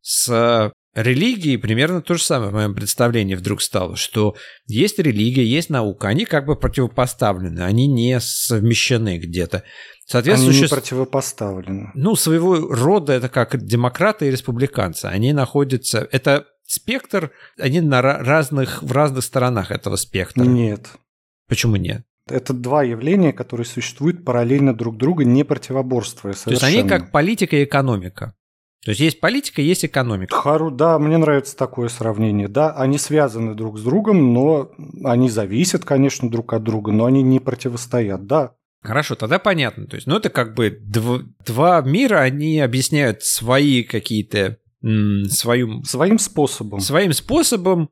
С 0.00 0.72
религией 0.96 1.58
примерно 1.58 2.00
то 2.00 2.14
же 2.14 2.22
самое 2.22 2.50
в 2.50 2.54
моем 2.54 2.74
представлении 2.74 3.34
вдруг 3.34 3.62
стало, 3.62 3.96
что 3.96 4.34
есть 4.66 4.98
религия, 4.98 5.44
есть 5.44 5.70
наука, 5.70 6.08
они 6.08 6.24
как 6.24 6.46
бы 6.46 6.56
противопоставлены, 6.56 7.60
они 7.60 7.86
не 7.86 8.18
совмещены 8.18 9.18
где-то. 9.18 9.62
Соответственно, 10.06 10.52
они 10.52 10.62
не 10.62 10.68
противопоставлены. 10.68 11.90
Ну, 11.94 12.16
своего 12.16 12.56
рода 12.56 13.12
это 13.12 13.28
как 13.28 13.56
демократы 13.62 14.28
и 14.28 14.30
республиканцы. 14.30 15.06
Они 15.06 15.32
находятся... 15.32 16.08
Это 16.10 16.46
спектр, 16.64 17.32
они 17.58 17.80
на 17.80 18.02
разных, 18.02 18.82
в 18.82 18.92
разных 18.92 19.24
сторонах 19.24 19.70
этого 19.70 19.96
спектра. 19.96 20.42
Нет. 20.42 20.88
Почему 21.48 21.76
нет? 21.76 22.04
Это 22.28 22.52
два 22.52 22.82
явления, 22.82 23.32
которые 23.32 23.66
существуют 23.66 24.24
параллельно 24.24 24.74
друг 24.74 24.96
друга, 24.96 25.24
не 25.24 25.44
противоборствуя 25.44 26.32
совершенно. 26.32 26.60
То 26.60 26.66
есть 26.66 26.78
они 26.80 26.88
как 26.88 27.12
политика 27.12 27.56
и 27.56 27.64
экономика. 27.64 28.34
То 28.86 28.90
есть 28.90 29.00
есть 29.00 29.18
политика, 29.18 29.60
есть 29.60 29.84
экономика. 29.84 30.32
Хару, 30.32 30.70
да, 30.70 30.96
мне 31.00 31.16
нравится 31.16 31.56
такое 31.56 31.88
сравнение. 31.88 32.46
Да, 32.46 32.70
они 32.70 32.98
связаны 32.98 33.56
друг 33.56 33.80
с 33.80 33.82
другом, 33.82 34.32
но 34.32 34.70
они 35.02 35.28
зависят, 35.28 35.84
конечно, 35.84 36.30
друг 36.30 36.52
от 36.52 36.62
друга, 36.62 36.92
но 36.92 37.04
они 37.04 37.24
не 37.24 37.40
противостоят, 37.40 38.26
да. 38.26 38.52
Хорошо, 38.84 39.16
тогда 39.16 39.40
понятно. 39.40 39.88
То 39.88 39.96
есть, 39.96 40.06
ну, 40.06 40.18
это 40.18 40.30
как 40.30 40.54
бы 40.54 40.68
дв- 40.68 41.24
два 41.44 41.80
мира, 41.80 42.20
они 42.20 42.60
объясняют 42.60 43.24
свои 43.24 43.82
какие-то 43.82 44.58
свою... 45.30 45.82
Своим 45.82 46.20
способом. 46.20 46.78
Своим 46.78 47.12
способом 47.12 47.90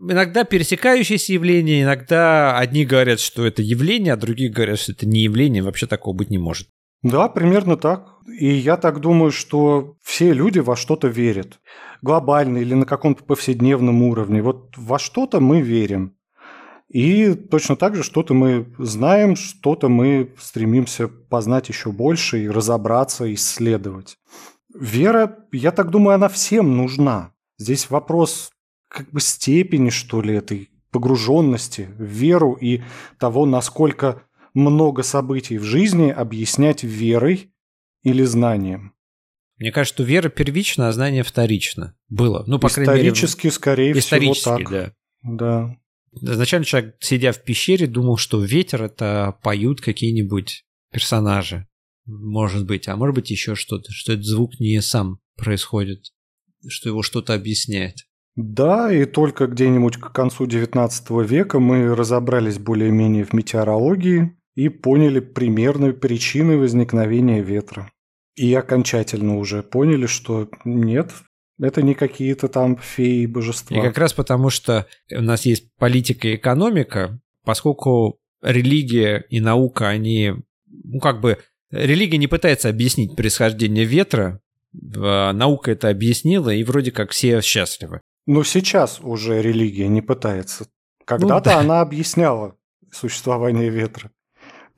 иногда 0.00 0.44
пересекающиеся 0.44 1.34
явления, 1.34 1.82
иногда 1.82 2.56
одни 2.56 2.86
говорят, 2.86 3.20
что 3.20 3.44
это 3.44 3.60
явление, 3.60 4.14
а 4.14 4.16
другие 4.16 4.50
говорят, 4.50 4.78
что 4.78 4.92
это 4.92 5.06
не 5.06 5.20
явление, 5.20 5.62
вообще 5.62 5.86
такого 5.86 6.16
быть 6.16 6.30
не 6.30 6.38
может. 6.38 6.68
Да, 7.02 7.28
примерно 7.28 7.76
так. 7.76 8.18
И 8.26 8.46
я 8.46 8.76
так 8.76 9.00
думаю, 9.00 9.32
что 9.32 9.96
все 10.02 10.32
люди 10.32 10.58
во 10.58 10.76
что-то 10.76 11.08
верят. 11.08 11.60
Глобально 12.02 12.58
или 12.58 12.74
на 12.74 12.84
каком-то 12.84 13.24
повседневном 13.24 14.02
уровне. 14.02 14.42
Вот 14.42 14.74
во 14.76 14.98
что-то 14.98 15.40
мы 15.40 15.60
верим. 15.60 16.14
И 16.88 17.34
точно 17.34 17.76
так 17.76 17.94
же 17.94 18.02
что-то 18.02 18.34
мы 18.34 18.66
знаем, 18.78 19.36
что-то 19.36 19.88
мы 19.88 20.34
стремимся 20.38 21.08
познать 21.08 21.68
еще 21.68 21.92
больше 21.92 22.42
и 22.42 22.48
разобраться, 22.48 23.32
исследовать. 23.32 24.18
Вера, 24.74 25.38
я 25.52 25.70
так 25.70 25.90
думаю, 25.90 26.16
она 26.16 26.28
всем 26.28 26.76
нужна. 26.76 27.32
Здесь 27.58 27.90
вопрос 27.90 28.50
как 28.88 29.08
бы 29.10 29.20
степени, 29.20 29.90
что 29.90 30.20
ли, 30.20 30.34
этой 30.34 30.70
погруженности 30.90 31.88
в 31.96 32.02
веру 32.02 32.58
и 32.60 32.82
того, 33.18 33.46
насколько 33.46 34.22
много 34.54 35.02
событий 35.02 35.58
в 35.58 35.64
жизни 35.64 36.10
объяснять 36.10 36.82
верой 36.82 37.52
или 38.02 38.24
знанием. 38.24 38.94
Мне 39.58 39.72
кажется, 39.72 39.96
что 39.96 40.04
вера 40.04 40.30
первична, 40.30 40.88
а 40.88 40.92
знание 40.92 41.22
вторично. 41.22 41.94
Было. 42.08 42.44
Ну, 42.46 42.58
по 42.58 42.68
исторически, 42.68 42.84
крайней 42.84 43.10
мере, 43.10 43.52
скорее 43.52 43.98
исторически, 43.98 44.40
всего, 44.40 44.58
так. 44.58 44.70
да. 44.70 44.94
Да. 45.22 45.76
Изначально 46.12 46.64
человек, 46.64 46.96
сидя 47.00 47.32
в 47.32 47.42
пещере, 47.42 47.86
думал, 47.86 48.16
что 48.16 48.42
ветер– 48.42 48.82
это 48.84 49.38
поют 49.42 49.80
какие-нибудь 49.80 50.64
персонажи. 50.90 51.68
Может 52.06 52.66
быть. 52.66 52.88
А 52.88 52.96
может 52.96 53.14
быть 53.14 53.30
еще 53.30 53.54
что-то. 53.54 53.92
Что 53.92 54.14
этот 54.14 54.24
звук 54.24 54.58
не 54.58 54.80
сам 54.80 55.20
происходит. 55.36 56.06
Что 56.66 56.88
его 56.88 57.02
что-то 57.02 57.34
объясняет. 57.34 58.06
Да, 58.36 58.92
и 58.92 59.04
только 59.04 59.46
где-нибудь 59.46 59.98
к 59.98 60.12
концу 60.12 60.46
XIX 60.46 60.90
века 61.26 61.60
мы 61.60 61.94
разобрались 61.94 62.58
более-менее 62.58 63.24
в 63.24 63.32
метеорологии 63.32 64.36
и 64.60 64.68
поняли 64.68 65.20
примерную 65.20 65.98
причины 65.98 66.58
возникновения 66.58 67.40
ветра. 67.40 67.90
И 68.36 68.52
окончательно 68.52 69.38
уже 69.38 69.62
поняли, 69.62 70.04
что 70.04 70.50
нет, 70.66 71.12
это 71.58 71.80
не 71.80 71.94
какие-то 71.94 72.46
там 72.48 72.76
феи 72.76 73.24
божества. 73.24 73.74
И 73.74 73.80
как 73.80 73.96
раз 73.96 74.12
потому, 74.12 74.50
что 74.50 74.86
у 75.10 75.22
нас 75.22 75.46
есть 75.46 75.74
политика 75.78 76.28
и 76.28 76.34
экономика, 76.34 77.18
поскольку 77.42 78.18
религия 78.42 79.24
и 79.30 79.40
наука, 79.40 79.88
они, 79.88 80.34
ну 80.66 81.00
как 81.00 81.22
бы, 81.22 81.38
религия 81.70 82.18
не 82.18 82.26
пытается 82.26 82.68
объяснить 82.68 83.16
происхождение 83.16 83.86
ветра, 83.86 84.42
наука 84.74 85.70
это 85.70 85.88
объяснила, 85.88 86.50
и 86.50 86.64
вроде 86.64 86.92
как 86.92 87.12
все 87.12 87.40
счастливы. 87.40 88.02
Ну, 88.26 88.44
сейчас 88.44 89.00
уже 89.00 89.40
религия 89.40 89.88
не 89.88 90.02
пытается. 90.02 90.66
Когда-то 91.06 91.50
ну, 91.50 91.56
да. 91.56 91.60
она 91.60 91.80
объясняла 91.80 92.56
существование 92.92 93.70
ветра. 93.70 94.10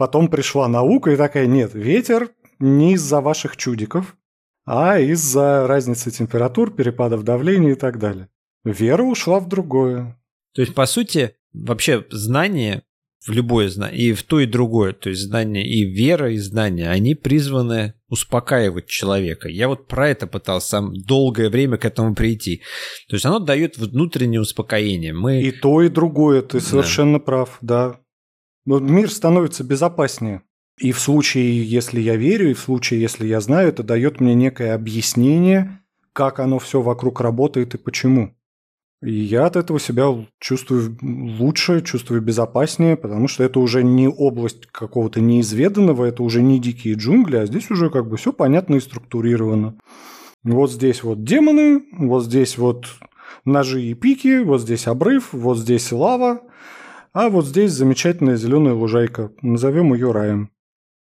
Потом 0.02 0.26
пришла 0.26 0.66
наука 0.66 1.12
и 1.12 1.16
такая, 1.16 1.46
нет, 1.46 1.74
ветер 1.74 2.30
не 2.58 2.94
из-за 2.94 3.20
ваших 3.20 3.56
чудиков, 3.56 4.16
а 4.66 4.98
из-за 4.98 5.68
разницы 5.68 6.10
температур, 6.10 6.72
перепадов 6.72 7.22
давления 7.22 7.70
и 7.70 7.76
так 7.76 8.00
далее. 8.00 8.28
Вера 8.64 9.04
ушла 9.04 9.38
в 9.38 9.46
другое. 9.46 10.20
То 10.56 10.62
есть, 10.62 10.74
по 10.74 10.86
сути, 10.86 11.36
вообще 11.52 12.04
знание 12.10 12.82
в 13.24 13.30
любое 13.30 13.68
знание, 13.68 13.96
и 13.96 14.12
в 14.12 14.24
то, 14.24 14.40
и 14.40 14.46
другое, 14.46 14.92
то 14.92 15.08
есть 15.08 15.22
знание 15.22 15.64
и 15.64 15.84
вера, 15.84 16.32
и 16.32 16.38
знание, 16.38 16.90
они 16.90 17.14
призваны 17.14 17.94
успокаивать 18.08 18.88
человека. 18.88 19.48
Я 19.48 19.68
вот 19.68 19.86
про 19.86 20.08
это 20.08 20.26
пытался 20.26 20.68
сам 20.68 20.94
долгое 20.96 21.48
время 21.48 21.76
к 21.76 21.84
этому 21.84 22.16
прийти. 22.16 22.62
То 23.08 23.14
есть 23.14 23.24
оно 23.24 23.38
дает 23.38 23.78
внутреннее 23.78 24.40
успокоение. 24.40 25.12
Мы... 25.12 25.42
И 25.42 25.52
то, 25.52 25.80
и 25.80 25.88
другое, 25.88 26.42
ты 26.42 26.58
совершенно 26.58 27.20
да. 27.20 27.24
прав, 27.24 27.58
да. 27.60 28.01
Но 28.64 28.78
мир 28.78 29.10
становится 29.10 29.64
безопаснее. 29.64 30.42
И 30.78 30.92
в 30.92 30.98
случае, 30.98 31.64
если 31.64 32.00
я 32.00 32.16
верю, 32.16 32.50
и 32.50 32.54
в 32.54 32.60
случае, 32.60 33.00
если 33.00 33.26
я 33.26 33.40
знаю, 33.40 33.68
это 33.68 33.82
дает 33.82 34.20
мне 34.20 34.34
некое 34.34 34.74
объяснение, 34.74 35.80
как 36.12 36.40
оно 36.40 36.58
все 36.58 36.80
вокруг 36.80 37.20
работает 37.20 37.74
и 37.74 37.78
почему. 37.78 38.34
И 39.02 39.12
я 39.12 39.46
от 39.46 39.56
этого 39.56 39.80
себя 39.80 40.06
чувствую 40.38 40.96
лучше, 41.02 41.82
чувствую 41.82 42.22
безопаснее, 42.22 42.96
потому 42.96 43.26
что 43.26 43.42
это 43.42 43.58
уже 43.58 43.82
не 43.82 44.08
область 44.08 44.66
какого-то 44.66 45.20
неизведанного, 45.20 46.04
это 46.04 46.22
уже 46.22 46.40
не 46.40 46.60
дикие 46.60 46.94
джунгли, 46.94 47.36
а 47.36 47.46
здесь 47.46 47.68
уже 47.70 47.90
как 47.90 48.08
бы 48.08 48.16
все 48.16 48.32
понятно 48.32 48.76
и 48.76 48.80
структурировано. 48.80 49.76
Вот 50.44 50.70
здесь 50.70 51.02
вот 51.02 51.24
демоны, 51.24 51.82
вот 51.98 52.24
здесь 52.24 52.56
вот 52.58 52.86
ножи 53.44 53.82
и 53.82 53.94
пики, 53.94 54.42
вот 54.44 54.60
здесь 54.60 54.86
обрыв, 54.86 55.32
вот 55.32 55.58
здесь 55.58 55.90
лава, 55.90 56.42
а 57.12 57.28
вот 57.28 57.46
здесь 57.46 57.72
замечательная 57.72 58.36
зеленая 58.36 58.74
лужайка. 58.74 59.32
Назовем 59.42 59.92
ее 59.94 60.12
раем. 60.12 60.50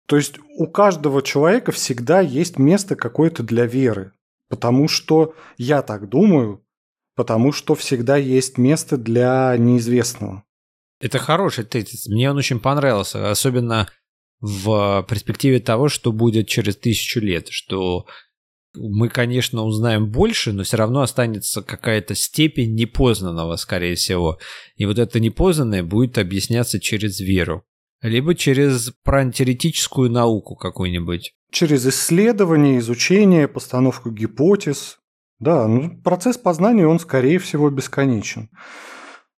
То 0.07 0.17
есть 0.17 0.41
у 0.57 0.67
каждого 0.67 1.23
человека 1.23 1.71
всегда 1.71 2.21
есть 2.21 2.59
место 2.59 2.97
какое-то 2.97 3.43
для 3.43 3.67
веры. 3.67 4.13
Потому 4.49 4.89
что 4.89 5.35
я 5.57 5.83
так 5.83 6.09
думаю, 6.09 6.65
потому 7.15 7.53
что 7.53 7.77
всегда 7.77 8.17
есть 8.17 8.59
место 8.59 8.97
для 8.97 9.57
неизвестного. 9.57 10.43
Это 11.01 11.19
хороший 11.19 11.65
тезис. 11.65 12.09
Мне 12.09 12.31
он 12.31 12.37
очень 12.37 12.59
понравился, 12.59 13.31
особенно 13.31 13.89
в 14.41 15.07
перспективе 15.09 15.61
того, 15.61 15.89
что 15.89 16.13
будет 16.13 16.49
через 16.49 16.77
тысячу 16.77 17.21
лет, 17.21 17.49
что 17.49 18.07
мы, 18.75 19.09
конечно, 19.09 19.65
узнаем 19.65 20.11
больше, 20.11 20.53
но 20.53 20.63
все 20.63 20.77
равно 20.77 21.03
останется 21.03 21.63
какая-то 21.63 22.15
степень 22.15 22.75
непознанного, 22.75 23.57
скорее 23.57 23.95
всего. 23.95 24.39
И 24.77 24.87
вот 24.87 24.99
это 24.99 25.19
непознанное 25.21 25.83
будет 25.83 26.19
объясняться 26.19 26.81
через 26.81 27.21
веру. 27.21 27.65
Либо 28.03 28.35
через 28.35 28.93
теоретическую 29.05 30.11
науку 30.11 30.57
какую-нибудь. 30.57 31.35
Через 31.51 31.87
исследование, 31.87 32.79
изучение, 32.79 33.49
постановку 33.49 34.11
гипотез. 34.11 34.99
Да, 35.39 35.67
ну, 35.67 36.01
процесс 36.03 36.39
познания, 36.39 36.87
он, 36.87 37.01
скорее 37.01 37.39
всего, 37.39 37.69
бесконечен. 37.71 38.51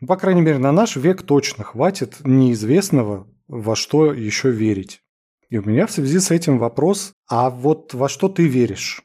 По 0.07 0.17
крайней 0.17 0.41
мере, 0.41 0.59
на 0.59 0.73
наш 0.73 0.97
век 0.97 1.23
точно 1.23 1.63
хватит 1.63 2.17
неизвестного, 2.25 3.29
во 3.49 3.77
что 3.77 4.13
еще 4.13 4.51
верить. 4.51 5.03
И 5.51 5.59
у 5.59 5.63
меня 5.63 5.87
в 5.87 5.91
связи 5.91 6.21
с 6.21 6.31
этим 6.31 6.59
вопрос, 6.59 7.13
а 7.29 7.51
вот 7.51 7.93
во 7.93 8.09
что 8.09 8.29
ты 8.29 8.47
веришь? 8.47 9.03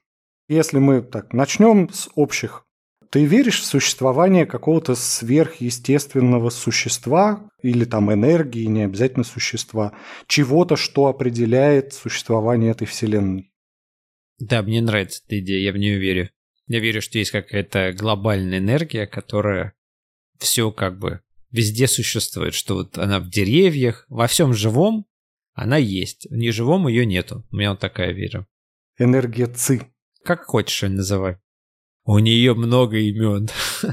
Если 0.48 0.78
мы 0.78 1.02
так 1.02 1.34
начнем 1.34 1.90
с 1.90 2.08
общих, 2.16 2.66
ты 3.10 3.26
веришь 3.26 3.62
в 3.62 3.66
существование 3.66 4.46
какого-то 4.46 4.94
сверхъестественного 4.94 6.50
существа 6.50 7.50
или 7.64 7.86
там 7.86 8.14
энергии, 8.14 8.66
не 8.66 8.84
обязательно 8.84 9.24
существа, 9.24 9.94
чего-то, 10.28 10.76
что 10.76 11.08
определяет 11.08 11.94
существование 11.94 12.72
этой 12.72 12.86
вселенной? 12.86 13.52
Да, 14.38 14.62
мне 14.62 14.82
нравится 14.82 15.22
эта 15.26 15.40
идея, 15.40 15.60
я 15.60 15.72
в 15.72 15.78
нее 15.78 15.98
верю. 15.98 16.30
Я 16.68 16.80
верю, 16.80 17.02
что 17.02 17.18
есть 17.18 17.32
какая-то 17.32 17.94
глобальная 17.94 18.60
энергия, 18.60 19.08
которая 19.08 19.74
все 20.38 20.72
как 20.72 21.00
бы 21.00 21.22
везде 21.52 21.88
существует, 21.88 22.54
что 22.54 22.76
вот 22.76 22.98
она 22.98 23.20
в 23.20 23.30
деревьях, 23.30 24.06
во 24.10 24.28
всем 24.28 24.54
живом 24.54 25.08
она 25.54 25.78
есть, 25.78 26.28
в 26.30 26.36
неживом 26.36 26.88
ее 26.88 27.06
нету. 27.06 27.46
У 27.50 27.56
меня 27.56 27.72
вот 27.72 27.80
такая 27.80 28.12
вера. 28.12 28.46
Энергия 29.00 29.48
ЦИ. 29.48 29.82
Как 30.26 30.46
хочешь 30.46 30.82
ее 30.84 30.90
называй. 30.90 31.38
У 32.04 32.18
нее 32.20 32.54
много 32.56 32.98
имен. 32.98 33.48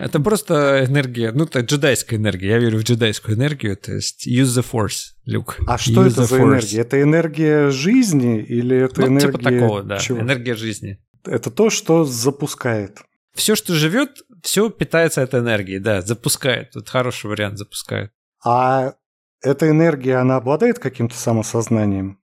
Это 0.00 0.20
просто 0.20 0.84
энергия, 0.88 1.32
ну, 1.32 1.44
это 1.44 1.60
джедайская 1.60 2.18
энергия. 2.18 2.50
Я 2.50 2.58
верю 2.58 2.78
в 2.78 2.82
джедайскую 2.82 3.36
энергию, 3.36 3.76
то 3.76 3.92
есть 3.92 4.28
use 4.28 4.44
the 4.44 4.64
force, 4.64 5.14
Люк. 5.24 5.58
А 5.66 5.76
что 5.76 6.04
use 6.04 6.12
это 6.12 6.24
за 6.24 6.36
force. 6.36 6.44
энергия? 6.44 6.80
Это 6.80 7.02
энергия 7.02 7.70
жизни 7.70 8.40
или 8.40 8.76
это 8.76 9.00
ну, 9.00 9.06
типа 9.06 9.10
энергия... 9.10 9.38
типа 9.38 9.50
такого, 9.50 9.82
да. 9.82 9.98
Чего? 9.98 10.20
Энергия 10.20 10.54
жизни. 10.54 10.98
Это 11.24 11.50
то, 11.50 11.68
что 11.68 12.04
запускает. 12.04 12.98
Все, 13.34 13.56
что 13.56 13.74
живет, 13.74 14.22
все 14.42 14.70
питается 14.70 15.20
этой 15.20 15.40
энергией, 15.40 15.80
да, 15.80 16.00
запускает. 16.02 16.76
Это 16.76 16.88
хороший 16.88 17.28
вариант, 17.28 17.58
запускает. 17.58 18.12
А 18.44 18.94
эта 19.42 19.68
энергия, 19.68 20.16
она 20.16 20.36
обладает 20.36 20.78
каким-то 20.78 21.16
самосознанием? 21.16 22.20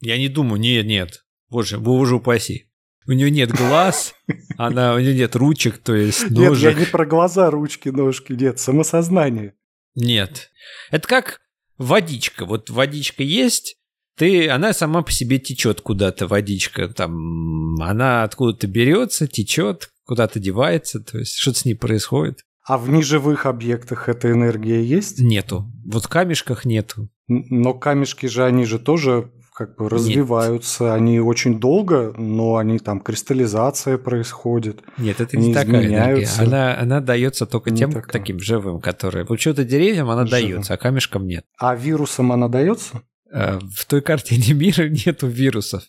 Я 0.00 0.18
не 0.18 0.28
думаю, 0.28 0.60
нет, 0.60 0.86
нет. 0.86 1.24
Боже, 1.52 1.78
боже 1.78 2.16
упаси. 2.16 2.64
У 3.06 3.12
нее 3.12 3.30
нет 3.30 3.52
глаз, 3.52 4.14
она, 4.56 4.94
у 4.94 4.98
нее 4.98 5.14
нет 5.14 5.36
ручек, 5.36 5.76
то 5.78 5.94
есть 5.94 6.30
ножек. 6.30 6.62
Нет, 6.64 6.78
я 6.78 6.80
не 6.80 6.86
про 6.86 7.04
глаза, 7.04 7.50
ручки, 7.50 7.90
ножки, 7.90 8.32
нет, 8.32 8.58
самосознание. 8.58 9.54
Нет. 9.94 10.50
Это 10.90 11.06
как 11.06 11.40
водичка. 11.76 12.46
Вот 12.46 12.70
водичка 12.70 13.22
есть, 13.22 13.76
ты, 14.16 14.48
она 14.48 14.72
сама 14.72 15.02
по 15.02 15.12
себе 15.12 15.38
течет 15.38 15.82
куда-то, 15.82 16.26
водичка. 16.26 16.88
Там, 16.88 17.78
она 17.82 18.22
откуда-то 18.22 18.66
берется, 18.66 19.26
течет, 19.26 19.90
куда-то 20.06 20.40
девается, 20.40 21.00
то 21.00 21.18
есть 21.18 21.36
что-то 21.36 21.58
с 21.58 21.64
ней 21.66 21.74
происходит. 21.74 22.46
А 22.64 22.78
в 22.78 22.88
неживых 22.88 23.44
объектах 23.44 24.08
эта 24.08 24.30
энергия 24.30 24.82
есть? 24.82 25.18
Нету. 25.18 25.70
Вот 25.84 26.06
в 26.06 26.08
камешках 26.08 26.64
нету. 26.64 27.10
Но 27.26 27.74
камешки 27.74 28.24
же, 28.24 28.42
они 28.42 28.64
же 28.64 28.78
тоже 28.78 29.30
как 29.54 29.76
бы 29.76 29.88
развиваются, 29.88 30.84
Нет. 30.84 30.92
они 30.94 31.20
очень 31.20 31.60
долго, 31.60 32.14
но 32.16 32.56
они 32.56 32.78
там 32.78 33.00
кристаллизация 33.00 33.98
происходит. 33.98 34.82
Нет, 34.96 35.20
это 35.20 35.36
не 35.36 35.52
такая 35.52 35.86
энергия. 35.86 36.28
Она, 36.38 36.78
она 36.78 37.00
дается 37.00 37.44
только 37.46 37.70
не 37.70 37.76
тем 37.76 37.92
такая. 37.92 38.12
таким 38.12 38.40
живым, 38.40 38.80
которые. 38.80 39.26
Почему-то 39.26 39.64
деревьям 39.64 40.08
она 40.08 40.24
Живым. 40.24 40.50
дается, 40.50 40.74
а 40.74 40.76
камешкам 40.78 41.26
нет. 41.26 41.44
А 41.58 41.74
вирусам 41.74 42.32
она 42.32 42.48
дается? 42.48 43.02
А, 43.30 43.58
в 43.60 43.84
той 43.86 44.00
картине 44.00 44.52
мира 44.58 44.88
нету 44.88 45.26
вирусов. 45.26 45.82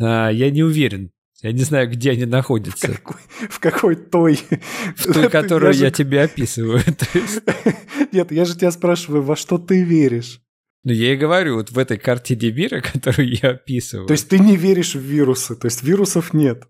А, 0.00 0.30
я 0.30 0.50
не 0.50 0.62
уверен. 0.62 1.10
Я 1.42 1.52
не 1.52 1.62
знаю, 1.62 1.88
где 1.88 2.12
они 2.12 2.24
находятся. 2.24 2.92
В 2.92 3.00
какой, 3.00 3.20
в 3.48 3.60
какой 3.60 3.96
той? 3.96 4.40
В 4.96 5.12
той, 5.12 5.28
которую 5.30 5.72
я, 5.72 5.78
я 5.78 5.86
же... 5.86 5.92
тебе 5.92 6.22
описываю. 6.22 6.80
Нет, 8.12 8.32
я 8.32 8.44
же 8.44 8.56
тебя 8.56 8.72
спрашиваю, 8.72 9.22
во 9.22 9.36
что 9.36 9.58
ты 9.58 9.84
веришь? 9.84 10.40
Ну, 10.88 10.94
я 10.94 11.12
и 11.12 11.16
говорю, 11.16 11.56
вот 11.56 11.70
в 11.70 11.76
этой 11.76 11.98
картине 11.98 12.50
мира, 12.50 12.80
которую 12.92 13.30
я 13.30 13.50
описываю. 13.50 14.06
То 14.06 14.12
есть 14.12 14.26
ты 14.30 14.38
не 14.38 14.56
веришь 14.56 14.94
в 14.94 15.00
вирусы, 15.00 15.54
то 15.54 15.66
есть 15.66 15.82
вирусов 15.82 16.32
нет? 16.32 16.66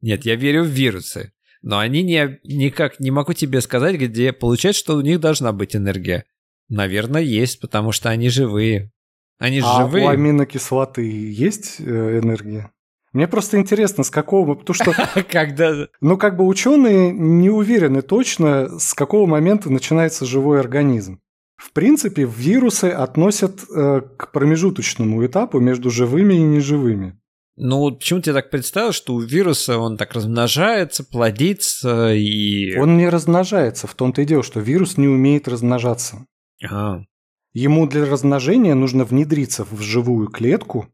Нет, 0.00 0.24
я 0.24 0.36
верю 0.36 0.62
в 0.62 0.68
вирусы. 0.68 1.34
Но 1.60 1.78
они 1.78 2.02
не, 2.02 2.40
никак 2.44 2.98
не 2.98 3.10
могу 3.10 3.34
тебе 3.34 3.60
сказать, 3.60 3.96
где 3.96 4.32
получать, 4.32 4.74
что 4.74 4.96
у 4.96 5.02
них 5.02 5.20
должна 5.20 5.52
быть 5.52 5.76
энергия. 5.76 6.24
Наверное, 6.70 7.20
есть, 7.20 7.60
потому 7.60 7.92
что 7.92 8.08
они 8.08 8.30
живые. 8.30 8.90
Они 9.38 9.60
а 9.62 9.82
живые. 9.82 10.06
у 10.06 10.08
аминокислоты 10.08 11.02
есть 11.02 11.76
э, 11.78 12.20
энергия? 12.22 12.70
Мне 13.12 13.28
просто 13.28 13.58
интересно, 13.58 14.02
с 14.02 14.08
какого... 14.08 14.54
Потому 14.54 14.74
что... 14.74 15.22
Когда... 15.30 15.88
Ну, 16.00 16.16
как 16.16 16.38
бы 16.38 16.46
ученые 16.46 17.12
не 17.12 17.50
уверены 17.50 18.00
точно, 18.00 18.78
с 18.78 18.94
какого 18.94 19.26
момента 19.26 19.70
начинается 19.70 20.24
живой 20.24 20.58
организм. 20.58 21.20
В 21.58 21.72
принципе, 21.72 22.24
вирусы 22.24 22.86
относят 22.86 23.64
э, 23.68 24.00
к 24.16 24.30
промежуточному 24.32 25.26
этапу 25.26 25.58
между 25.58 25.90
живыми 25.90 26.34
и 26.34 26.42
неживыми. 26.42 27.20
Ну, 27.56 27.90
почему 27.90 28.20
ты 28.20 28.32
так 28.32 28.50
представил, 28.50 28.92
что 28.92 29.14
у 29.14 29.20
вируса 29.20 29.78
он 29.78 29.96
так 29.96 30.12
размножается, 30.12 31.02
плодится 31.02 32.14
и... 32.14 32.76
Он 32.78 32.96
не 32.96 33.08
размножается, 33.08 33.88
в 33.88 33.94
том-то 33.94 34.22
и 34.22 34.24
дело, 34.24 34.44
что 34.44 34.60
вирус 34.60 34.96
не 34.96 35.08
умеет 35.08 35.48
размножаться. 35.48 36.24
Ага. 36.62 37.04
Ему 37.52 37.88
для 37.88 38.06
размножения 38.06 38.74
нужно 38.74 39.04
внедриться 39.04 39.64
в 39.68 39.80
живую 39.80 40.28
клетку, 40.28 40.86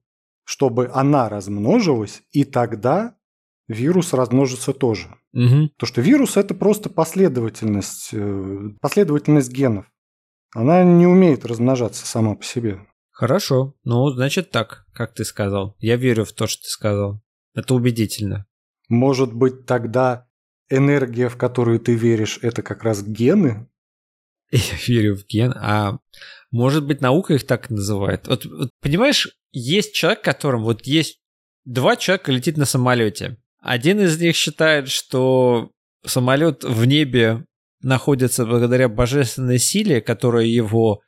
чтобы 0.45 0.91
она 0.95 1.29
размножилась, 1.29 2.23
и 2.33 2.45
тогда 2.45 3.17
вирус 3.69 4.15
размножится 4.15 4.73
тоже. 4.73 5.09
Угу. 5.35 5.71
То, 5.77 5.85
что 5.85 6.01
вирус– 6.01 6.37
это 6.39 6.55
просто 6.55 6.89
последовательность, 6.89 8.09
э, 8.13 8.71
последовательность 8.81 9.53
генов. 9.53 9.85
Она 10.55 10.85
не 10.85 11.07
умеет 11.07 11.45
размножаться 11.45 12.07
сама 12.07 12.37
по 12.37 12.45
себе. 12.45 12.81
Хорошо. 13.11 13.75
Ну, 13.85 14.09
значит 14.11 14.51
так, 14.51 14.87
как 14.93 15.13
ты 15.13 15.25
сказал. 15.25 15.77
Я 15.79 15.97
верю 15.97 16.25
в 16.25 16.33
то, 16.33 16.47
что 16.47 16.63
ты 16.63 16.69
сказал. 16.69 17.23
Это 17.55 17.75
убедительно. 17.75 18.47
Может 18.89 19.33
быть, 19.33 19.67
тогда 19.67 20.27
энергия, 20.71 21.29
в 21.29 21.37
которую 21.37 21.81
ты 21.81 21.95
веришь, 21.95 22.39
это 22.43 22.63
как 22.63 22.85
раз 22.85 23.03
гены? 23.03 23.69
Я 24.51 24.77
верю 24.87 25.17
в 25.17 25.27
ген. 25.27 25.53
А 25.57 25.99
может 26.51 26.87
быть, 26.87 27.01
наука 27.01 27.35
их 27.35 27.47
так 27.47 27.71
называет? 27.71 28.29
Вот, 28.29 28.45
вот 28.45 28.71
понимаешь, 28.81 29.37
есть 29.51 29.95
человек, 29.95 30.23
которым 30.23 30.63
вот 30.63 30.87
есть 30.87 31.19
два 31.65 31.97
человека 31.97 32.31
летит 32.31 32.57
на 32.57 32.65
самолете. 32.65 33.39
Один 33.61 34.01
из 34.01 34.21
них 34.21 34.37
считает, 34.37 34.89
что 34.89 35.71
самолет 36.05 36.63
в 36.63 36.85
небе 36.85 37.45
находится 37.85 38.47
благодаря 38.47 38.89
божественной 38.89 39.59
силе, 39.59 40.01
которая 40.01 40.47
его, 40.47 41.03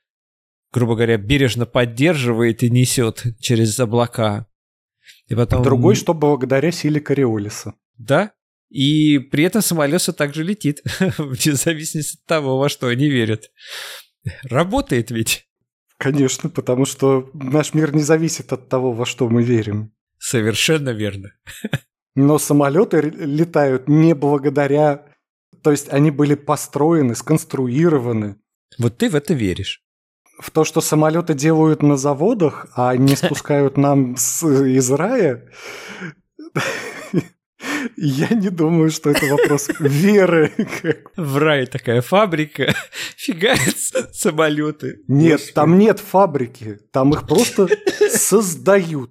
грубо 0.73 0.95
говоря, 0.95 1.17
бережно 1.17 1.67
поддерживает 1.67 2.63
и 2.63 2.71
несет 2.71 3.25
через 3.41 3.79
облака. 3.81 4.47
И 5.27 5.35
потом... 5.35 5.63
Другой, 5.63 5.95
что 5.95 6.15
благодаря 6.15 6.71
силе 6.71 7.01
Кориолиса. 7.01 7.75
Да, 7.97 8.33
и 8.69 9.19
при 9.19 9.45
этом 9.45 9.63
самолет 9.63 10.01
все 10.01 10.13
так 10.13 10.35
же 10.35 10.43
летит, 10.43 10.83
вне 11.19 11.55
зависимости 11.55 12.19
от 12.19 12.27
того, 12.27 12.59
во 12.59 12.69
что 12.69 12.89
они 12.89 13.09
верят. 13.09 13.51
Работает 14.45 15.11
ведь. 15.11 15.47
Конечно, 15.99 16.51
потому 16.51 16.85
что 16.85 17.31
наш 17.33 17.75
мир 17.75 17.95
не 17.95 18.03
зависит 18.03 18.53
от 18.53 18.69
того, 18.69 18.93
во 18.93 19.07
что 19.07 19.29
мы 19.29 19.43
верим. 19.43 19.93
Совершенно 20.19 20.91
верно. 20.91 21.33
Но 22.15 22.39
самолеты 22.39 23.01
летают 23.01 23.89
не 23.89 24.15
благодаря... 24.15 25.07
То 25.63 25.71
есть 25.71 25.89
они 25.93 26.11
были 26.11 26.35
построены, 26.35 27.15
сконструированы. 27.15 28.37
Вот 28.79 28.99
ты 28.99 29.09
в 29.09 29.15
это 29.15 29.35
веришь. 29.35 29.83
В 30.39 30.51
то, 30.51 30.65
что 30.65 30.81
самолеты 30.81 31.35
делают 31.35 31.83
на 31.83 31.97
заводах, 31.97 32.67
а 32.75 32.97
не 32.97 33.17
спускают 33.17 33.77
нам 33.77 34.17
с, 34.17 34.47
из 34.47 34.91
рая, 34.91 35.51
я 37.97 38.29
не 38.29 38.51
думаю, 38.51 38.91
что 38.91 39.11
это 39.11 39.27
вопрос 39.27 39.71
веры. 39.81 40.53
В 41.17 41.39
рай 41.39 41.67
такая 41.67 42.03
фабрика, 42.03 42.75
фигаются 43.17 44.11
самолеты. 44.13 45.01
Нет, 45.09 45.53
там 45.55 45.79
нет 45.79 46.01
фабрики, 46.01 46.79
там 46.93 47.13
их 47.13 47.27
просто 47.27 47.69
создают. 48.11 49.11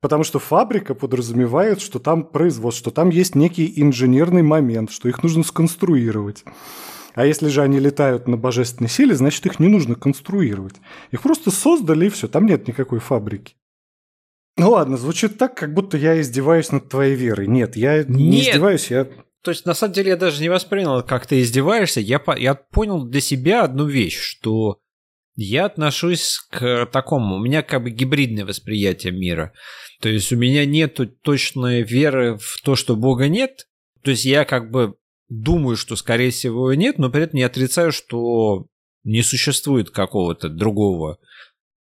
Потому 0.00 0.24
что 0.24 0.38
фабрика 0.38 0.94
подразумевает, 0.94 1.80
что 1.80 1.98
там 1.98 2.24
производство, 2.24 2.78
что 2.78 2.90
там 2.90 3.08
есть 3.08 3.34
некий 3.34 3.72
инженерный 3.76 4.42
момент, 4.42 4.90
что 4.90 5.08
их 5.08 5.22
нужно 5.22 5.42
сконструировать. 5.42 6.44
А 7.14 7.24
если 7.24 7.48
же 7.48 7.62
они 7.62 7.78
летают 7.78 8.28
на 8.28 8.36
божественной 8.36 8.90
силе, 8.90 9.14
значит 9.14 9.46
их 9.46 9.58
не 9.58 9.68
нужно 9.68 9.94
конструировать. 9.94 10.74
Их 11.10 11.22
просто 11.22 11.50
создали 11.50 12.06
и 12.06 12.10
все, 12.10 12.28
там 12.28 12.44
нет 12.44 12.68
никакой 12.68 12.98
фабрики. 12.98 13.54
Ну 14.58 14.70
ладно, 14.70 14.96
звучит 14.96 15.38
так, 15.38 15.56
как 15.56 15.72
будто 15.72 15.96
я 15.96 16.20
издеваюсь 16.20 16.72
над 16.72 16.88
твоей 16.88 17.14
верой. 17.14 17.46
Нет, 17.46 17.76
я 17.76 17.98
Нет. 17.98 18.08
не 18.08 18.40
издеваюсь, 18.42 18.90
я... 18.90 19.06
То 19.42 19.50
есть, 19.50 19.64
на 19.64 19.74
самом 19.74 19.94
деле, 19.94 20.10
я 20.10 20.16
даже 20.16 20.42
не 20.42 20.48
воспринял, 20.48 21.02
как 21.02 21.26
ты 21.26 21.40
издеваешься. 21.40 22.00
Я, 22.00 22.20
я 22.36 22.54
понял 22.54 23.04
для 23.04 23.20
себя 23.20 23.62
одну 23.62 23.86
вещь, 23.86 24.18
что 24.18 24.80
я 25.36 25.66
отношусь 25.66 26.38
к 26.50 26.86
такому, 26.86 27.36
у 27.36 27.38
меня 27.38 27.62
как 27.62 27.82
бы 27.82 27.90
гибридное 27.90 28.44
восприятие 28.44 29.12
мира. 29.12 29.52
То 30.00 30.08
есть 30.08 30.32
у 30.32 30.36
меня 30.36 30.64
нет 30.64 30.98
точной 31.22 31.82
веры 31.82 32.38
в 32.38 32.60
то, 32.62 32.74
что 32.74 32.96
Бога 32.96 33.28
нет. 33.28 33.66
То 34.02 34.10
есть 34.10 34.24
я 34.24 34.44
как 34.44 34.70
бы 34.70 34.94
думаю, 35.28 35.76
что 35.76 35.96
скорее 35.96 36.30
всего 36.30 36.72
нет, 36.74 36.98
но 36.98 37.10
при 37.10 37.24
этом 37.24 37.36
не 37.36 37.42
отрицаю, 37.42 37.92
что 37.92 38.66
не 39.04 39.22
существует 39.22 39.90
какого-то 39.90 40.48
другого 40.48 41.18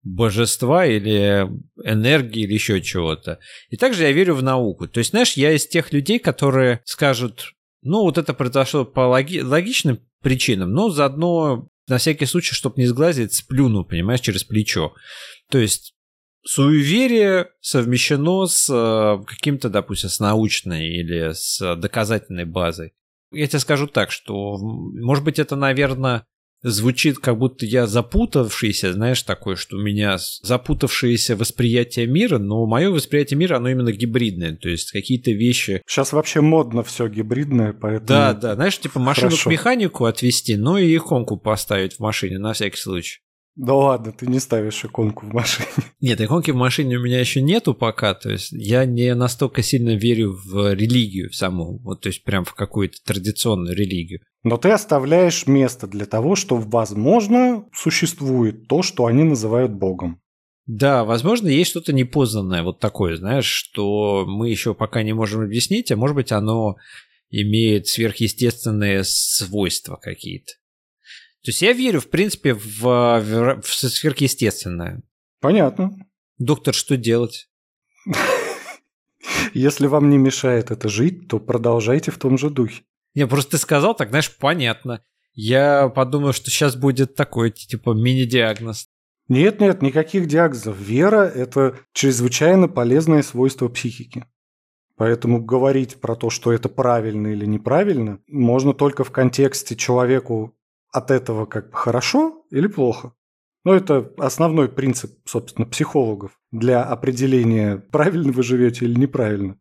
божества 0.04 0.86
или 0.86 1.48
энергии 1.84 2.44
или 2.44 2.54
еще 2.54 2.82
чего-то. 2.82 3.40
И 3.70 3.78
также 3.78 4.04
я 4.04 4.12
верю 4.12 4.36
в 4.36 4.44
науку. 4.44 4.88
То 4.88 5.00
есть, 5.00 5.12
знаешь, 5.12 5.34
я 5.34 5.52
из 5.52 5.68
тех 5.68 5.94
людей, 5.94 6.20
которые 6.20 6.82
скажут, 6.86 7.54
ну, 7.84 8.02
вот 8.02 8.18
это 8.18 8.34
произошло 8.34 8.86
по 8.86 9.02
логи- 9.02 9.42
логичным 9.42 10.00
причинам, 10.22 10.72
но 10.72 10.90
заодно 10.90 11.68
на 11.92 11.98
всякий 11.98 12.26
случай, 12.26 12.56
чтобы 12.56 12.76
не 12.78 12.88
сглазить, 12.88 13.34
сплюну, 13.34 13.86
понимаешь, 13.86 14.22
через 14.22 14.44
плечо. 14.44 14.94
То 15.50 15.60
есть 15.60 15.94
суеверие 16.44 17.50
совмещено 17.60 18.48
с 18.48 18.68
э, 18.70 19.24
каким-то, 19.26 19.70
допустим, 19.70 20.10
с 20.10 20.20
научной 20.20 20.88
или 20.88 21.34
с 21.34 21.76
доказательной 21.76 22.46
базой. 22.46 22.94
Я 23.32 23.48
тебе 23.48 23.60
скажу 23.60 23.88
так, 23.88 24.12
что, 24.12 24.58
может 24.58 25.24
быть, 25.24 25.38
это, 25.38 25.56
наверное, 25.56 26.26
звучит, 26.64 27.20
как 27.20 27.38
будто 27.38 27.66
я 27.66 27.88
запутавшийся, 27.88 28.94
знаешь, 28.94 29.24
такое, 29.24 29.56
что 29.56 29.78
у 29.78 29.82
меня 29.82 30.18
запутавшееся 30.44 31.36
восприятие 31.36 32.08
мира, 32.08 32.38
но 32.38 32.66
мое 32.66 32.90
восприятие 32.90 33.38
мира, 33.38 33.58
оно 33.58 33.70
именно 33.70 33.92
гибридное, 33.92 34.56
то 34.56 34.70
есть 34.70 34.92
какие-то 34.92 35.32
вещи... 35.32 35.82
Сейчас 35.88 36.14
вообще 36.14 36.42
модно 36.42 36.84
все 36.84 37.08
гибридное, 37.08 37.74
поэтому... 37.74 38.08
Да, 38.08 38.34
да, 38.34 38.56
знаешь, 38.56 38.78
типа 38.78 39.00
машину 39.00 39.32
Хорошо. 39.32 39.50
к 39.50 39.52
механику 39.52 40.06
отвезти, 40.06 40.56
ну 40.58 40.78
и 40.78 40.96
иконку 40.96 41.38
поставить 41.38 41.94
в 41.94 42.00
машине 42.00 42.40
на 42.40 42.54
всякий 42.54 42.78
случай. 42.78 43.22
Да 43.56 43.74
ладно, 43.74 44.14
ты 44.14 44.28
не 44.28 44.40
ставишь 44.40 44.86
иконку 44.86 45.26
в 45.26 45.34
машине. 45.34 45.68
Нет, 46.02 46.22
иконки 46.22 46.52
в 46.52 46.56
машине 46.56 46.98
у 46.98 47.02
меня 47.02 47.20
еще 47.20 47.42
нету 47.42 47.74
пока, 47.74 48.14
то 48.14 48.30
есть 48.30 48.52
я 48.52 48.86
не 48.86 49.14
настолько 49.14 49.62
сильно 49.62 49.96
верю 49.96 50.34
в 50.34 50.74
религию 50.74 51.32
саму, 51.34 51.80
вот 51.80 52.02
то 52.02 52.08
есть 52.08 52.24
прям 52.24 52.46
в 52.46 52.54
какую-то 52.54 52.98
традиционную 53.04 53.76
религию. 53.76 54.22
Но 54.44 54.58
ты 54.58 54.72
оставляешь 54.72 55.48
место 55.48 55.86
для 55.86 56.06
того, 56.06 56.36
что, 56.36 56.56
возможно, 56.56 57.66
существует 57.74 58.68
то, 58.68 58.82
что 58.82 59.06
они 59.06 59.24
называют 59.24 59.74
Богом. 59.74 60.22
Да, 60.66 61.04
возможно, 61.04 61.50
есть 61.50 61.72
что-то 61.72 61.92
непознанное, 61.92 62.64
вот 62.64 62.80
такое, 62.80 63.18
знаешь, 63.18 63.46
что 63.46 64.26
мы 64.26 64.50
еще 64.50 64.74
пока 64.74 65.04
не 65.04 65.14
можем 65.14 65.42
объяснить, 65.42 65.92
а 65.92 65.98
может 65.98 66.16
быть 66.16 66.32
оно 66.32 66.78
имеет 67.30 67.88
сверхъестественные 67.88 69.04
свойства 69.04 69.98
какие-то. 69.98 70.54
То 71.44 71.50
есть 71.50 71.62
я 71.62 71.74
верю, 71.74 72.00
в 72.00 72.10
принципе, 72.10 72.54
в, 72.54 72.82
в, 72.82 73.62
в 73.62 73.74
сверхъестественное. 73.74 75.02
Понятно. 75.40 75.92
Доктор, 76.38 76.74
что 76.74 76.98
делать? 76.98 77.50
Если 79.54 79.88
вам 79.88 80.10
не 80.10 80.18
мешает 80.18 80.70
это 80.72 80.88
жить, 80.88 81.28
то 81.28 81.40
продолжайте 81.40 82.12
в 82.12 82.18
том 82.18 82.38
же 82.38 82.50
духе. 82.50 82.84
Не, 83.16 83.28
просто 83.28 83.52
ты 83.52 83.58
сказал, 83.58 83.96
так, 83.96 84.10
знаешь, 84.10 84.36
понятно. 84.38 85.04
Я 85.34 85.90
подумал, 85.90 86.34
что 86.34 86.50
сейчас 86.52 86.76
будет 86.76 87.16
такой, 87.16 87.52
типа, 87.52 87.94
мини-диагноз. 87.94 88.90
Нет, 89.28 89.60
нет, 89.62 89.82
никаких 89.82 90.28
диагнозов. 90.28 90.78
Вера– 90.78 91.24
это 91.36 91.80
чрезвычайно 91.94 92.68
полезное 92.68 93.24
свойство 93.24 93.68
психики. 93.68 94.26
Поэтому 94.98 95.44
говорить 95.44 96.00
про 96.00 96.16
то, 96.16 96.30
что 96.30 96.52
это 96.52 96.70
правильно 96.70 97.28
или 97.28 97.46
неправильно, 97.46 98.20
можно 98.28 98.74
только 98.74 99.04
в 99.04 99.12
контексте 99.12 99.76
человеку 99.76 100.56
от 100.92 101.12
этого 101.12 101.46
как 101.46 101.72
бы 101.72 101.78
хорошо 101.78 102.46
или 102.52 102.68
плохо. 102.68 103.14
Но 103.64 103.74
это 103.74 104.12
основной 104.18 104.70
принцип, 104.70 105.20
собственно, 105.26 105.68
психологов 105.68 106.40
для 106.52 106.84
определения, 106.84 107.78
правильно 107.78 108.32
вы 108.32 108.44
живете 108.44 108.86
или 108.86 109.00
неправильно. 109.00 109.60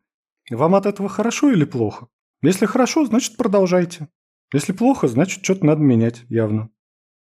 Вам 0.50 0.74
от 0.74 0.86
этого 0.86 1.08
хорошо 1.08 1.50
или 1.50 1.64
плохо? 1.64 2.08
Если 2.42 2.66
хорошо, 2.66 3.04
значит 3.04 3.36
продолжайте. 3.36 4.08
Если 4.52 4.72
плохо, 4.72 5.06
значит 5.06 5.44
что-то 5.44 5.66
надо 5.66 5.82
менять, 5.82 6.22
явно. 6.28 6.70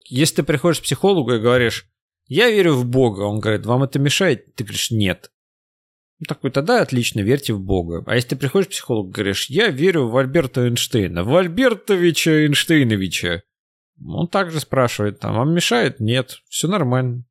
Если 0.04 0.36
ты 0.36 0.42
приходишь 0.44 0.80
к 0.80 0.84
психологу 0.84 1.32
и 1.32 1.40
говоришь, 1.40 1.88
я 2.26 2.50
верю 2.50 2.74
в 2.74 2.84
Бога, 2.84 3.22
он 3.22 3.40
говорит, 3.40 3.66
вам 3.66 3.82
это 3.82 3.98
мешает? 3.98 4.54
Ты 4.54 4.64
говоришь, 4.64 4.90
нет. 4.90 5.32
Ну, 6.18 6.24
такой, 6.28 6.50
тогда 6.50 6.80
отлично, 6.82 7.20
верьте 7.20 7.52
в 7.52 7.60
Бога. 7.60 8.04
А 8.06 8.14
если 8.14 8.30
ты 8.30 8.36
приходишь 8.36 8.68
к 8.68 8.70
психологу 8.70 9.10
и 9.10 9.12
говоришь, 9.12 9.50
я 9.50 9.68
верю 9.68 10.08
в 10.08 10.16
Альберта 10.16 10.62
Эйнштейна, 10.62 11.24
в 11.24 11.36
Альбертовича 11.36 12.44
Эйнштейновича, 12.44 13.42
он 14.04 14.28
также 14.28 14.60
спрашивает, 14.60 15.20
там, 15.20 15.34
вам 15.34 15.54
мешает? 15.54 16.00
Нет, 16.00 16.42
все 16.48 16.68
нормально. 16.68 17.24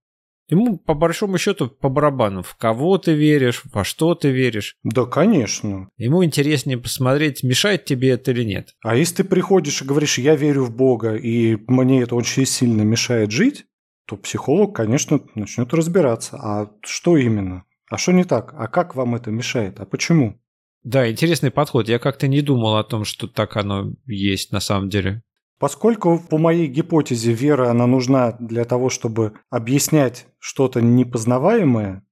Ему, 0.48 0.78
по 0.78 0.94
большому 0.94 1.40
счету, 1.40 1.68
по 1.68 1.90
барабану, 1.90 2.44
в 2.44 2.56
кого 2.56 3.00
ты 3.00 3.14
веришь, 3.14 3.64
во 3.74 3.84
что 3.84 4.14
ты 4.14 4.30
веришь. 4.30 4.78
Да, 4.84 5.06
конечно. 5.06 5.90
Ему 5.98 6.24
интереснее 6.24 6.78
посмотреть, 6.78 7.44
мешает 7.44 7.86
тебе 7.86 8.10
это 8.10 8.32
или 8.32 8.44
нет. 8.44 8.76
А 8.84 8.96
если 8.96 9.18
ты 9.18 9.24
приходишь 9.24 9.82
и 9.82 9.86
говоришь, 9.86 10.20
я 10.20 10.36
верю 10.36 10.66
в 10.66 10.76
Бога, 10.76 11.16
и 11.16 11.58
мне 11.68 12.04
это 12.04 12.16
очень 12.16 12.46
сильно 12.46 12.84
мешает 12.84 13.32
жить, 13.32 13.66
то 14.06 14.18
психолог, 14.18 14.76
конечно, 14.76 15.20
начнет 15.34 15.74
разбираться. 15.74 16.38
А 16.38 16.72
что 16.84 17.18
именно? 17.18 17.64
А 17.90 17.98
что 17.98 18.12
не 18.12 18.24
так? 18.24 18.54
А 18.56 18.68
как 18.68 18.96
вам 18.96 19.16
это 19.16 19.32
мешает? 19.32 19.80
А 19.80 19.86
почему? 19.86 20.40
Да, 20.84 21.10
интересный 21.10 21.50
подход. 21.50 21.90
Я 21.90 21.98
как-то 21.98 22.28
не 22.28 22.42
думал 22.42 22.78
о 22.78 22.84
том, 22.84 23.04
что 23.04 23.28
так 23.28 23.58
оно 23.58 23.94
есть 24.06 24.52
на 24.52 24.60
самом 24.60 24.90
деле. 24.90 25.24
Поскольку 25.58 26.20
по 26.20 26.38
моей 26.38 26.68
гипотезе 26.68 27.32
вера, 27.34 27.70
она 27.70 27.88
нужна 27.88 28.34
для 28.34 28.66
того, 28.66 28.90
чтобы 28.90 29.34
объяснять 29.50 30.28
что-то 30.38 30.82
непознаваемое, 30.82 32.06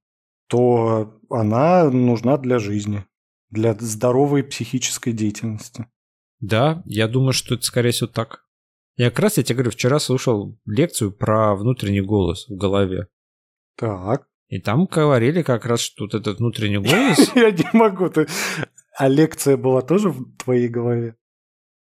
то 0.47 1.19
она 1.29 1.89
нужна 1.89 2.37
для 2.37 2.59
жизни, 2.59 3.05
для 3.49 3.73
здоровой 3.73 4.43
психической 4.43 5.11
деятельности. 5.11 5.87
Да, 6.39 6.83
я 6.85 7.07
думаю, 7.07 7.33
что 7.33 7.55
это 7.55 7.63
скорее 7.63 7.91
всего 7.91 8.07
так. 8.07 8.45
Я 8.95 9.09
как 9.09 9.19
раз, 9.19 9.37
я 9.37 9.43
тебе 9.43 9.55
говорю, 9.55 9.71
вчера 9.71 9.99
слушал 9.99 10.59
лекцию 10.65 11.11
про 11.11 11.55
внутренний 11.55 12.01
голос 12.01 12.47
в 12.47 12.55
голове. 12.55 13.07
Так. 13.75 14.27
И 14.49 14.59
там 14.59 14.85
говорили 14.85 15.41
как 15.41 15.65
раз, 15.65 15.79
что 15.79 16.03
вот 16.03 16.13
этот 16.13 16.37
внутренний 16.37 16.77
голос... 16.77 17.31
Я 17.35 17.51
не 17.51 17.65
могу. 17.73 18.09
А 18.95 19.07
лекция 19.07 19.57
была 19.57 19.81
тоже 19.81 20.09
в 20.09 20.37
твоей 20.37 20.67
голове? 20.67 21.15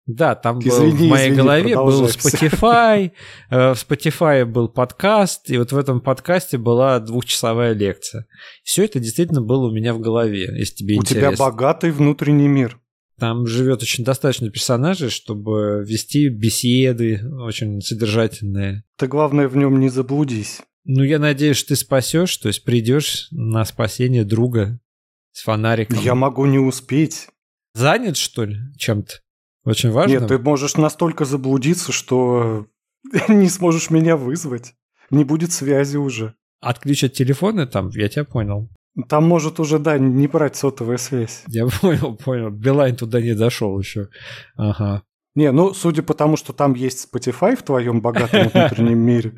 Да, 0.08 0.34
там 0.34 0.58
извини, 0.60 0.90
был, 0.92 0.96
в 0.96 1.10
моей 1.10 1.26
извини, 1.26 1.36
голове 1.36 1.76
был 1.76 2.06
Spotify, 2.06 3.12
э, 3.50 3.74
в 3.74 3.76
Spotify 3.76 4.46
был 4.46 4.70
подкаст, 4.70 5.50
и 5.50 5.58
вот 5.58 5.70
в 5.70 5.76
этом 5.76 6.00
подкасте 6.00 6.56
была 6.56 6.98
двухчасовая 6.98 7.74
лекция. 7.74 8.26
Все 8.64 8.86
это 8.86 9.00
действительно 9.00 9.42
было 9.42 9.68
у 9.68 9.70
меня 9.70 9.92
в 9.92 10.00
голове, 10.00 10.48
если 10.58 10.76
тебе 10.76 10.94
у 10.96 11.02
интересно. 11.02 11.28
У 11.28 11.34
тебя 11.34 11.44
богатый 11.44 11.90
внутренний 11.90 12.48
мир. 12.48 12.80
Там 13.18 13.46
живет 13.46 13.82
очень 13.82 14.02
достаточно 14.02 14.48
персонажей, 14.48 15.10
чтобы 15.10 15.84
вести 15.86 16.30
беседы 16.30 17.20
очень 17.42 17.82
содержательные. 17.82 18.84
Ты 18.96 19.08
главное 19.08 19.46
в 19.46 19.56
нем 19.56 19.78
не 19.78 19.90
заблудись. 19.90 20.62
Ну, 20.86 21.02
я 21.02 21.18
надеюсь, 21.18 21.62
ты 21.64 21.76
спасешь, 21.76 22.34
то 22.38 22.48
есть 22.48 22.64
придешь 22.64 23.28
на 23.30 23.62
спасение 23.66 24.24
друга 24.24 24.80
с 25.32 25.42
фонариком. 25.42 25.98
Я 26.00 26.14
могу 26.14 26.46
не 26.46 26.58
успеть. 26.58 27.28
Занят, 27.74 28.16
что 28.16 28.46
ли, 28.46 28.56
чем-то? 28.78 29.16
Очень 29.68 29.90
важно. 29.90 30.12
Нет, 30.12 30.28
ты 30.28 30.38
можешь 30.38 30.76
настолько 30.76 31.26
заблудиться, 31.26 31.92
что 31.92 32.66
не 33.28 33.48
сможешь 33.50 33.90
меня 33.90 34.16
вызвать. 34.16 34.74
Не 35.10 35.24
будет 35.24 35.52
связи 35.52 35.98
уже. 35.98 36.34
Отключат 36.60 37.12
телефоны 37.12 37.66
там, 37.66 37.90
я 37.90 38.08
тебя 38.08 38.24
понял. 38.24 38.70
Там 39.08 39.28
может 39.28 39.60
уже, 39.60 39.78
да, 39.78 39.98
не 39.98 40.26
брать 40.26 40.56
сотовая 40.56 40.96
связь. 40.96 41.42
Я 41.48 41.66
понял, 41.82 42.16
понял. 42.16 42.48
Билайн 42.48 42.96
туда 42.96 43.20
не 43.20 43.34
дошел 43.34 43.78
еще. 43.78 44.08
Ага. 44.56 45.02
Не, 45.34 45.52
ну, 45.52 45.74
судя 45.74 46.02
по 46.02 46.14
тому, 46.14 46.38
что 46.38 46.54
там 46.54 46.72
есть 46.72 47.06
Spotify 47.06 47.54
в 47.54 47.62
твоем 47.62 48.00
богатом 48.00 48.48
внутреннем 48.54 48.98
мире, 48.98 49.34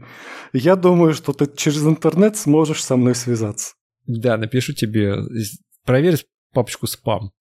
я 0.53 0.77
думаю, 0.77 1.13
что 1.13 1.33
ты 1.33 1.49
через 1.57 1.83
интернет 1.83 2.37
сможешь 2.37 2.85
со 2.85 2.97
мной 2.97 3.17
связаться. 3.17 3.75
Да, 4.07 4.37
напишу 4.37 4.75
тебе. 4.75 5.17
Проверь 5.85 6.25
папочку 6.53 6.87
спам. 6.87 7.33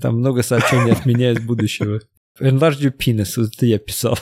Там 0.00 0.20
много 0.20 0.42
сообщений 0.42 0.92
от 0.92 1.04
меня 1.04 1.32
из 1.32 1.40
будущего. 1.40 2.00
Enlarge 2.40 2.80
your 2.80 2.92
penis, 2.96 3.38
это 3.40 3.66
я 3.66 3.78
писал. 3.78 4.18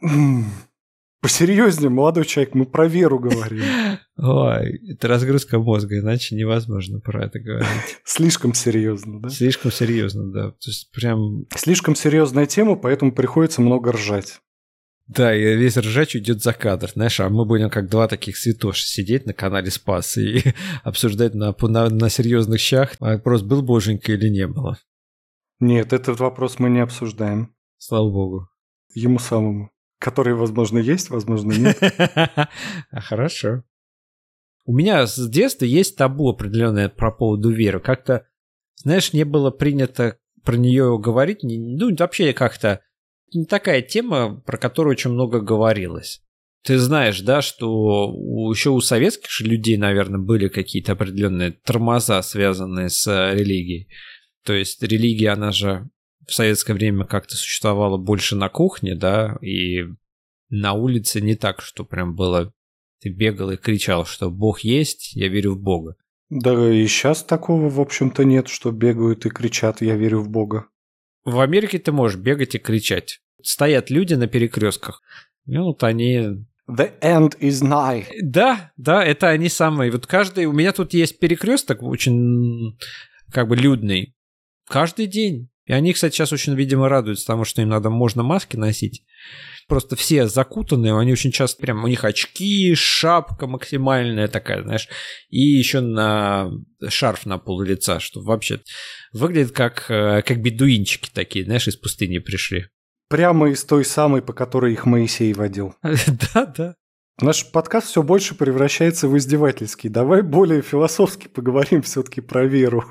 Посерьезнее, 1.20 1.90
молодой 1.90 2.24
человек, 2.24 2.54
мы 2.54 2.66
про 2.66 2.86
веру 2.86 3.18
говорим. 3.18 3.64
Ой, 4.16 4.92
это 4.92 5.08
разгрузка 5.08 5.58
мозга, 5.58 5.98
иначе 5.98 6.36
невозможно 6.36 7.00
про 7.00 7.24
это 7.24 7.40
говорить. 7.40 7.68
Слишком 8.04 8.54
серьезно, 8.54 9.20
да? 9.20 9.28
Слишком 9.28 9.72
серьезно, 9.72 10.30
да. 10.30 10.50
То 10.50 10.70
есть 10.70 10.90
прям... 10.92 11.46
Слишком 11.56 11.96
серьезная 11.96 12.46
тема, 12.46 12.76
поэтому 12.76 13.10
приходится 13.12 13.60
много 13.60 13.90
ржать. 13.90 14.40
Да, 15.06 15.34
и 15.34 15.56
весь 15.56 15.76
ржач 15.76 16.16
уйдет 16.16 16.42
за 16.42 16.52
кадр, 16.52 16.90
знаешь, 16.90 17.20
а 17.20 17.28
мы 17.28 17.44
будем 17.44 17.70
как 17.70 17.88
два 17.88 18.08
таких 18.08 18.36
святоши 18.36 18.86
сидеть 18.86 19.24
на 19.24 19.32
канале 19.32 19.70
Спас 19.70 20.16
и 20.16 20.42
обсуждать 20.82 21.34
на, 21.34 21.54
на, 21.60 21.88
на 21.88 22.08
серьезных 22.10 22.60
щах, 22.60 22.94
а 22.98 23.14
вопрос, 23.14 23.42
был 23.42 23.62
боженька 23.62 24.12
или 24.12 24.28
не 24.28 24.48
было. 24.48 24.78
Нет, 25.60 25.92
этот 25.92 26.18
вопрос 26.18 26.58
мы 26.58 26.70
не 26.70 26.80
обсуждаем. 26.80 27.54
Слава 27.78 28.10
богу. 28.10 28.48
Ему 28.94 29.18
самому. 29.18 29.70
Который, 29.98 30.34
возможно, 30.34 30.78
есть, 30.78 31.08
возможно, 31.08 31.52
нет. 31.52 31.78
Хорошо. 32.90 33.62
У 34.64 34.74
меня 34.74 35.06
с 35.06 35.28
детства 35.28 35.64
есть 35.64 35.96
табу 35.96 36.28
определенное 36.30 36.88
про 36.88 37.12
поводу 37.12 37.50
веры. 37.50 37.78
Как-то, 37.78 38.26
знаешь, 38.82 39.12
не 39.12 39.24
было 39.24 39.50
принято 39.50 40.18
про 40.42 40.56
нее 40.56 40.98
говорить. 40.98 41.38
Ну, 41.42 41.94
вообще 41.96 42.32
как-то 42.32 42.82
не 43.36 43.44
такая 43.44 43.82
тема, 43.82 44.40
про 44.46 44.56
которую 44.56 44.92
очень 44.92 45.10
много 45.10 45.40
говорилось. 45.40 46.22
Ты 46.64 46.78
знаешь, 46.78 47.20
да, 47.20 47.42
что 47.42 48.10
у, 48.10 48.50
еще 48.50 48.70
у 48.70 48.80
советских 48.80 49.30
же 49.30 49.44
людей, 49.44 49.76
наверное, 49.76 50.18
были 50.18 50.48
какие-то 50.48 50.92
определенные 50.92 51.52
тормоза, 51.52 52.20
связанные 52.22 52.88
с 52.88 53.06
э, 53.06 53.34
религией. 53.34 53.88
То 54.44 54.52
есть 54.52 54.82
религия, 54.82 55.30
она 55.30 55.52
же 55.52 55.88
в 56.26 56.32
советское 56.32 56.74
время 56.74 57.04
как-то 57.04 57.36
существовала 57.36 57.98
больше 57.98 58.34
на 58.34 58.48
кухне, 58.48 58.96
да, 58.96 59.36
и 59.40 59.84
на 60.48 60.72
улице 60.72 61.20
не 61.20 61.36
так, 61.36 61.60
что 61.60 61.84
прям 61.84 62.16
было 62.16 62.52
ты 63.00 63.10
бегал 63.10 63.50
и 63.50 63.56
кричал, 63.56 64.04
что 64.04 64.30
Бог 64.30 64.60
есть, 64.60 65.12
я 65.14 65.28
верю 65.28 65.52
в 65.52 65.60
Бога. 65.60 65.96
Да 66.28 66.72
и 66.72 66.86
сейчас 66.86 67.22
такого, 67.22 67.68
в 67.68 67.80
общем-то, 67.80 68.24
нет, 68.24 68.48
что 68.48 68.72
бегают 68.72 69.26
и 69.26 69.30
кричат, 69.30 69.82
я 69.82 69.94
верю 69.94 70.20
в 70.22 70.28
Бога. 70.28 70.66
В 71.24 71.40
Америке 71.40 71.78
ты 71.78 71.92
можешь 71.92 72.18
бегать 72.18 72.54
и 72.54 72.58
кричать. 72.58 73.20
Стоят 73.46 73.90
люди 73.90 74.14
на 74.14 74.26
перекрестках. 74.26 75.02
Ну, 75.44 75.66
вот 75.66 75.84
они 75.84 76.44
The 76.68 76.98
end 77.00 77.38
is 77.38 77.62
nigh. 77.62 78.04
Да, 78.20 78.72
да, 78.76 79.04
это 79.04 79.28
они 79.28 79.48
самые. 79.48 79.92
Вот 79.92 80.08
каждый... 80.08 80.46
У 80.46 80.52
меня 80.52 80.72
тут 80.72 80.92
есть 80.94 81.20
перекресток 81.20 81.80
очень 81.80 82.76
как 83.30 83.46
бы 83.46 83.54
людный. 83.54 84.16
Каждый 84.68 85.06
день. 85.06 85.48
И 85.64 85.72
они, 85.72 85.92
кстати, 85.92 86.14
сейчас 86.14 86.32
очень, 86.32 86.56
видимо, 86.56 86.88
радуются 86.88 87.24
тому, 87.24 87.44
что 87.44 87.62
им 87.62 87.68
надо, 87.68 87.88
можно 87.88 88.24
маски 88.24 88.56
носить. 88.56 89.04
Просто 89.68 89.94
все 89.94 90.26
закутанные, 90.26 90.98
они 90.98 91.12
очень 91.12 91.32
часто 91.32 91.60
прям, 91.60 91.84
у 91.84 91.88
них 91.88 92.04
очки, 92.04 92.74
шапка 92.74 93.46
максимальная 93.46 94.28
такая, 94.28 94.62
знаешь, 94.62 94.88
и 95.28 95.40
еще 95.40 95.80
на 95.80 96.50
шарф 96.88 97.26
на 97.26 97.38
пол 97.38 97.62
лица, 97.62 97.98
что 97.98 98.22
вообще 98.22 98.60
выглядит 99.12 99.50
как, 99.50 99.90
э, 99.90 100.22
как 100.22 100.40
бедуинчики 100.40 101.10
такие, 101.12 101.44
знаешь, 101.44 101.66
из 101.66 101.76
пустыни 101.76 102.18
пришли. 102.18 102.66
Прямо 103.08 103.50
из 103.50 103.64
той 103.64 103.84
самой, 103.84 104.22
по 104.22 104.32
которой 104.32 104.72
их 104.72 104.86
Моисей 104.86 105.32
водил. 105.32 105.74
Да, 106.34 106.46
да. 106.46 106.74
Наш 107.20 107.50
подкаст 107.50 107.88
все 107.88 108.02
больше 108.02 108.34
превращается 108.34 109.08
в 109.08 109.16
издевательский. 109.16 109.88
Давай 109.88 110.20
более 110.20 110.60
философски 110.60 111.28
поговорим 111.28 111.80
все-таки 111.82 112.20
про 112.20 112.44
веру. 112.44 112.84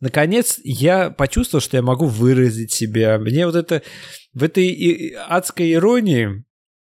Наконец, 0.00 0.60
я 0.62 1.10
почувствовал, 1.10 1.62
что 1.62 1.78
я 1.78 1.82
могу 1.82 2.04
выразить 2.06 2.72
себя. 2.72 3.18
Мне 3.18 3.46
вот 3.46 3.54
это 3.54 3.82
в 4.34 4.42
этой 4.42 5.14
адской 5.26 5.72
иронии 5.72 6.44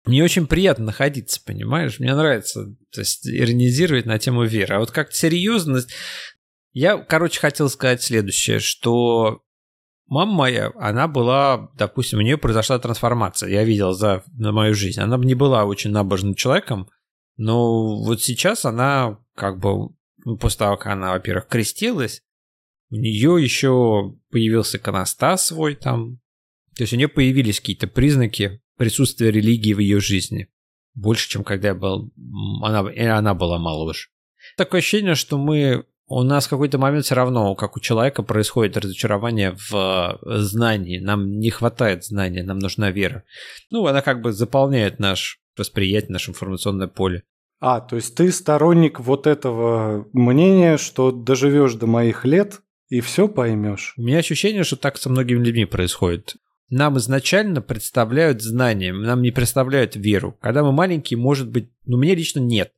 мне 0.05 0.23
очень 0.23 0.47
приятно 0.47 0.85
находиться, 0.85 1.41
понимаешь? 1.43 1.99
Мне 1.99 2.15
нравится 2.15 2.75
то 2.91 3.01
есть, 3.01 3.27
иронизировать 3.27 4.05
на 4.05 4.19
тему 4.19 4.45
веры. 4.45 4.75
А 4.75 4.79
вот 4.79 4.91
как-то 4.91 5.15
серьезность... 5.15 5.89
Я, 6.73 6.97
короче, 6.97 7.39
хотел 7.39 7.69
сказать 7.69 8.03
следующее, 8.03 8.59
что 8.59 9.41
мама 10.07 10.31
моя, 10.33 10.71
она 10.75 11.07
была, 11.07 11.69
допустим, 11.75 12.19
у 12.19 12.21
нее 12.21 12.37
произошла 12.37 12.79
трансформация. 12.79 13.49
Я 13.49 13.63
видел 13.63 13.93
за 13.93 14.23
мою 14.35 14.73
жизнь. 14.73 14.99
Она 14.99 15.17
не 15.17 15.35
была 15.35 15.65
очень 15.65 15.91
набожным 15.91 16.35
человеком, 16.35 16.89
но 17.37 18.03
вот 18.03 18.21
сейчас 18.21 18.65
она 18.65 19.19
как 19.35 19.59
бы, 19.59 19.89
ну, 20.25 20.37
после 20.37 20.59
того, 20.59 20.77
как 20.77 20.93
она, 20.93 21.11
во-первых, 21.11 21.47
крестилась, 21.47 22.23
у 22.89 22.95
нее 22.95 23.37
еще 23.41 24.15
появился 24.31 24.77
иконостас 24.77 25.47
свой 25.47 25.75
там. 25.75 26.19
То 26.75 26.83
есть 26.83 26.93
у 26.93 26.95
нее 26.95 27.07
появились 27.07 27.59
какие-то 27.59 27.87
признаки 27.87 28.61
присутствия 28.77 29.31
религии 29.31 29.73
в 29.73 29.79
ее 29.79 29.99
жизни. 29.99 30.47
Больше, 30.93 31.29
чем 31.29 31.43
когда 31.43 31.69
я 31.69 31.75
был... 31.75 32.11
Она, 32.63 32.79
она 33.17 33.33
была 33.33 33.59
моложе. 33.59 34.07
Такое 34.55 34.79
ощущение, 34.79 35.15
что 35.15 35.37
мы 35.37 35.85
у 36.07 36.23
нас 36.23 36.47
в 36.47 36.49
какой-то 36.49 36.77
момент 36.77 37.05
все 37.05 37.15
равно, 37.15 37.53
как 37.55 37.75
у 37.75 37.79
человека, 37.79 38.23
происходит 38.23 38.77
разочарование 38.77 39.55
в 39.69 39.73
э, 39.73 40.39
знании. 40.39 40.99
Нам 40.99 41.37
не 41.39 41.49
хватает 41.49 42.05
знания, 42.05 42.43
нам 42.43 42.59
нужна 42.59 42.91
вера. 42.91 43.23
Ну, 43.71 43.85
она 43.85 44.01
как 44.01 44.21
бы 44.21 44.31
заполняет 44.31 44.99
наш 44.99 45.39
восприятие, 45.57 46.13
наше 46.13 46.31
информационное 46.31 46.87
поле. 46.87 47.23
А, 47.59 47.81
то 47.81 47.95
есть 47.95 48.15
ты 48.15 48.31
сторонник 48.31 48.99
вот 48.99 49.27
этого 49.27 50.07
мнения, 50.13 50.77
что 50.77 51.11
доживешь 51.11 51.73
до 51.73 51.87
моих 51.87 52.23
лет 52.23 52.61
и 52.87 53.01
все 53.01 53.27
поймешь. 53.27 53.93
У 53.97 54.01
меня 54.01 54.19
ощущение, 54.19 54.63
что 54.63 54.77
так 54.77 54.97
со 54.97 55.09
многими 55.09 55.43
людьми 55.43 55.65
происходит. 55.65 56.35
Нам 56.69 56.97
изначально 56.97 57.61
представляют 57.61 58.41
знания, 58.41 58.93
нам 58.93 59.21
не 59.21 59.31
представляют 59.31 59.95
веру. 59.95 60.37
Когда 60.41 60.63
мы 60.63 60.71
маленькие, 60.71 61.17
может 61.17 61.49
быть, 61.49 61.69
ну, 61.85 61.97
мне 61.97 62.13
лично 62.13 62.39
нет. 62.39 62.71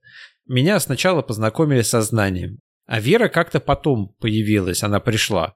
Меня 0.47 0.80
сначала 0.80 1.21
познакомили 1.21 1.82
со 1.82 2.01
знанием. 2.01 2.59
А 2.89 2.99
вера 2.99 3.27
как-то 3.27 3.59
потом 3.59 4.15
появилась, 4.19 4.81
она 4.81 4.99
пришла. 4.99 5.53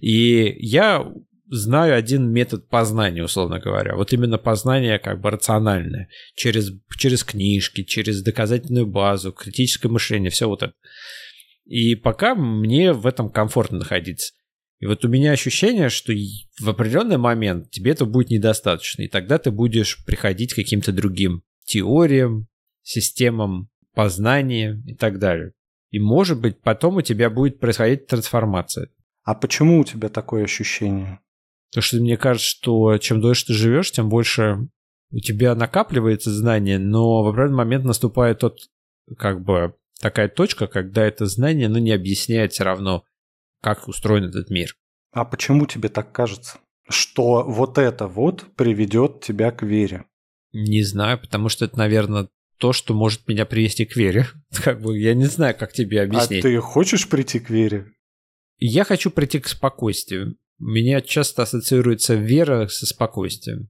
И 0.00 0.56
я 0.58 1.06
знаю 1.50 1.94
один 1.94 2.30
метод 2.32 2.66
познания, 2.70 3.22
условно 3.22 3.60
говоря. 3.60 3.94
Вот 3.94 4.14
именно 4.14 4.38
познание 4.38 4.98
как 4.98 5.20
бы 5.20 5.30
рациональное. 5.30 6.08
Через, 6.34 6.72
через 6.96 7.24
книжки, 7.24 7.82
через 7.84 8.22
доказательную 8.22 8.86
базу, 8.86 9.32
критическое 9.32 9.90
мышление, 9.90 10.30
все 10.30 10.48
вот 10.48 10.62
это. 10.62 10.72
И 11.66 11.94
пока 11.94 12.34
мне 12.34 12.94
в 12.94 13.06
этом 13.06 13.28
комфортно 13.28 13.80
находиться. 13.80 14.32
И 14.78 14.86
вот 14.86 15.04
у 15.04 15.08
меня 15.08 15.32
ощущение, 15.32 15.90
что 15.90 16.14
в 16.58 16.70
определенный 16.70 17.18
момент 17.18 17.70
тебе 17.70 17.90
этого 17.90 18.08
будет 18.08 18.30
недостаточно. 18.30 19.02
И 19.02 19.08
тогда 19.08 19.36
ты 19.36 19.50
будешь 19.50 20.02
приходить 20.06 20.54
к 20.54 20.56
каким-то 20.56 20.90
другим 20.90 21.42
теориям, 21.66 22.48
системам 22.80 23.68
познания 23.94 24.82
и 24.86 24.94
так 24.94 25.18
далее. 25.18 25.52
И, 25.92 26.00
может 26.00 26.40
быть, 26.40 26.60
потом 26.60 26.96
у 26.96 27.02
тебя 27.02 27.30
будет 27.30 27.60
происходить 27.60 28.06
трансформация. 28.06 28.88
А 29.24 29.34
почему 29.34 29.78
у 29.78 29.84
тебя 29.84 30.08
такое 30.08 30.44
ощущение? 30.44 31.20
Потому 31.70 31.82
что 31.82 31.96
мне 31.98 32.16
кажется, 32.16 32.48
что 32.48 32.98
чем 32.98 33.20
дольше 33.20 33.46
ты 33.46 33.52
живешь, 33.52 33.92
тем 33.92 34.08
больше 34.08 34.68
у 35.10 35.18
тебя 35.20 35.54
накапливается 35.54 36.30
знание, 36.30 36.78
но 36.78 37.22
в 37.22 37.28
определенный 37.28 37.56
момент 37.56 37.84
наступает 37.84 38.38
тот, 38.38 38.58
как 39.18 39.44
бы, 39.44 39.74
такая 40.00 40.28
точка, 40.28 40.66
когда 40.66 41.04
это 41.04 41.26
знание, 41.26 41.68
ну, 41.68 41.78
не 41.78 41.92
объясняет 41.92 42.52
все 42.52 42.64
равно, 42.64 43.04
как 43.60 43.86
устроен 43.86 44.24
этот 44.24 44.48
мир. 44.48 44.74
А 45.12 45.26
почему 45.26 45.66
тебе 45.66 45.90
так 45.90 46.10
кажется? 46.10 46.58
Что 46.88 47.44
вот 47.44 47.76
это 47.76 48.08
вот 48.08 48.46
приведет 48.56 49.20
тебя 49.20 49.50
к 49.50 49.62
вере? 49.62 50.06
Не 50.52 50.82
знаю, 50.82 51.20
потому 51.20 51.50
что 51.50 51.66
это, 51.66 51.76
наверное, 51.76 52.28
то, 52.62 52.72
что 52.72 52.94
может 52.94 53.26
меня 53.26 53.44
привести 53.44 53.84
к 53.84 53.96
вере. 53.96 54.28
Как 54.62 54.80
бы 54.80 54.96
я 54.96 55.14
не 55.14 55.24
знаю, 55.24 55.56
как 55.58 55.72
тебе 55.72 56.00
а 56.00 56.04
объяснить. 56.04 56.44
А 56.44 56.48
ты 56.48 56.56
хочешь 56.60 57.08
прийти 57.08 57.40
к 57.40 57.50
вере? 57.50 57.86
Я 58.58 58.84
хочу 58.84 59.10
прийти 59.10 59.40
к 59.40 59.48
спокойствию. 59.48 60.36
Меня 60.60 61.00
часто 61.00 61.42
ассоциируется 61.42 62.14
вера 62.14 62.68
со 62.68 62.86
спокойствием. 62.86 63.68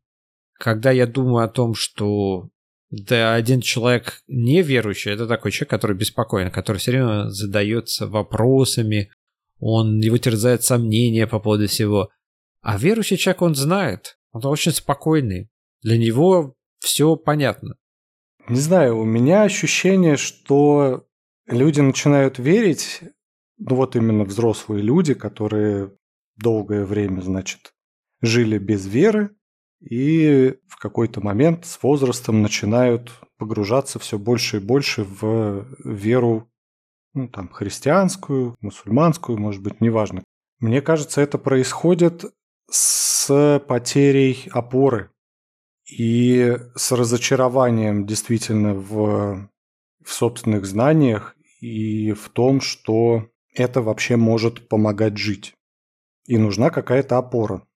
Когда 0.53 0.90
я 0.90 1.07
думаю 1.07 1.43
о 1.43 1.49
том, 1.49 1.72
что 1.72 2.51
да, 2.90 3.34
один 3.34 3.62
человек 3.62 4.20
неверующий, 4.26 5.11
это 5.11 5.26
такой 5.26 5.53
человек, 5.53 5.70
который 5.70 5.97
беспокоен, 5.97 6.51
который 6.51 6.76
все 6.76 6.90
время 6.90 7.30
задается 7.30 8.07
вопросами, 8.07 9.11
он 9.59 10.01
его 10.01 10.18
терзает 10.18 10.64
сомнения 10.64 11.26
по 11.26 11.40
поводу 11.40 11.66
всего. 11.66 12.11
А 12.61 12.76
верующий 12.76 13.16
человек, 13.16 13.40
он 13.40 13.55
знает, 13.55 14.18
он 14.32 14.45
очень 14.45 14.72
спокойный. 14.72 15.49
Для 15.80 15.97
него 15.97 16.57
все 16.80 17.16
понятно. 17.16 17.76
Не 18.49 18.61
знаю, 18.61 18.99
у 18.99 19.05
меня 19.05 19.43
ощущение, 19.43 20.16
что 20.16 21.07
люди 21.47 21.80
начинают 21.80 22.38
верить, 22.38 23.01
ну 23.59 23.76
вот 23.76 23.95
именно 23.95 24.24
взрослые 24.24 24.82
люди, 24.82 25.14
которые 25.14 25.93
долгое 26.36 26.84
время, 26.84 27.20
значит, 27.20 27.72
жили 28.20 28.59
без 28.59 28.86
веры, 28.86 29.36
и 29.80 30.57
в 30.68 30.76
какой-то 30.76 31.20
момент 31.20 31.66
с 31.66 31.80
возрастом 31.82 32.43
начинают 32.43 33.12
погружаться 33.38 33.99
все 33.99 34.18
больше 34.18 34.59
и 34.59 34.61
больше 34.61 35.05
в 35.05 35.66
веру 35.84 36.49
ну, 37.14 37.28
там, 37.28 37.49
христианскую, 37.49 38.57
мусульманскую, 38.61 39.38
может 39.38 39.62
быть, 39.62 39.80
неважно. 39.80 40.22
Мне 40.61 40.80
кажется, 40.80 41.20
это 41.20 41.38
происходит 41.38 42.24
с 42.70 43.61
потерей 43.66 44.49
опоры 44.51 45.11
и 45.99 46.57
с 46.74 46.93
разочарованием 46.93 48.07
действительно 48.07 48.74
в, 48.74 49.49
в 50.03 50.12
собственных 50.12 50.64
знаниях 50.64 51.36
и 51.61 52.12
в 52.12 52.30
том, 52.30 52.61
что 52.61 53.28
это 53.55 53.82
вообще 53.82 54.16
может 54.16 54.68
помогать 54.68 55.18
жить. 55.18 55.55
И 56.26 56.38
нужна 56.38 56.70
какая-то 56.70 57.18
опора. 57.18 57.66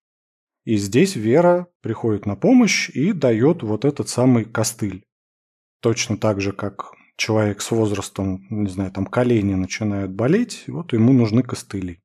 И 0.64 0.76
здесь 0.76 1.14
вера 1.14 1.68
приходит 1.82 2.26
на 2.26 2.36
помощь 2.36 2.88
и 2.90 3.12
дает 3.12 3.62
вот 3.62 3.84
этот 3.84 4.08
самый 4.08 4.44
костыль. 4.44 5.04
Точно 5.80 6.16
так 6.16 6.40
же, 6.40 6.52
как 6.52 6.92
человек 7.16 7.60
с 7.60 7.70
возрастом, 7.70 8.46
не 8.50 8.68
знаю, 8.68 8.92
там 8.92 9.06
колени 9.06 9.54
начинают 9.54 10.10
болеть, 10.12 10.64
вот 10.68 10.92
ему 10.92 11.12
нужны 11.12 11.42
костыли. 11.42 12.00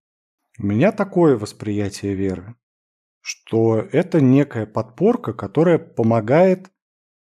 У 0.59 0.65
меня 0.65 0.91
такое 0.91 1.37
восприятие 1.37 2.13
веры, 2.15 2.55
что 3.21 3.77
это 3.77 4.19
некая 4.19 4.65
подпорка, 4.65 5.33
которая 5.33 5.77
помогает, 5.77 6.69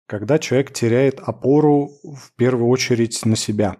когда 0.07 0.39
человек 0.39 0.73
теряет 0.73 1.19
опору 1.19 1.91
в 2.03 2.35
первую 2.35 2.69
очередь 2.69 3.25
на 3.25 3.35
себя. 3.35 3.77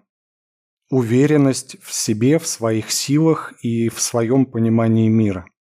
Уверенность 0.88 1.76
в 1.82 1.92
себе, 1.92 2.38
в 2.38 2.46
своих 2.46 2.90
силах 2.90 3.54
и 3.62 3.88
в 3.88 4.00
своем 4.00 4.46
понимании 4.46 5.08
мира– 5.08 5.46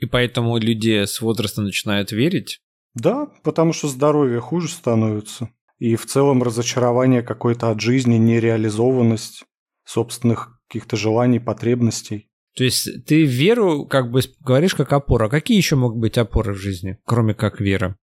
и 0.00 0.06
поэтому 0.06 0.56
люди 0.56 1.04
с 1.04 1.20
возрастом 1.20 1.64
начинают 1.64 2.10
верить? 2.10 2.60
Да, 2.94 3.26
потому 3.44 3.72
что 3.72 3.86
здоровье 3.86 4.40
хуже 4.40 4.68
становится. 4.68 5.50
И 5.78 5.94
в 5.94 6.06
целом 6.06 6.42
разочарование 6.42 7.22
какое-то 7.22 7.70
от 7.70 7.80
жизни, 7.80 8.16
нереализованность 8.16 9.44
собственных 9.84 10.58
каких-то 10.66 10.96
желаний, 10.96 11.38
потребностей. 11.38 12.29
То 12.56 12.64
есть 12.64 13.04
ты 13.06 13.24
веру 13.24 13.86
как 13.86 14.10
бы 14.10 14.20
говоришь 14.40 14.74
как 14.74 14.92
опора. 14.92 15.28
Какие 15.28 15.56
еще 15.56 15.76
могут 15.76 15.98
быть 15.98 16.18
опоры 16.18 16.52
в 16.52 16.58
жизни, 16.58 16.98
кроме 17.04 17.34
как 17.34 17.60
вера? 17.60 17.96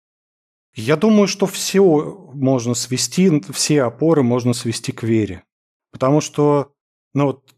Я 0.75 0.97
думаю, 0.97 1.27
что 1.27 1.45
все 1.45 1.81
можно 2.33 2.73
свести, 2.73 3.41
все 3.51 3.83
опоры 3.83 4.23
можно 4.23 4.53
свести 4.53 4.91
к 4.91 5.03
вере. 5.03 5.43
Потому 5.91 6.19
что, 6.19 6.73
ну 7.13 7.27
вот 7.27 7.55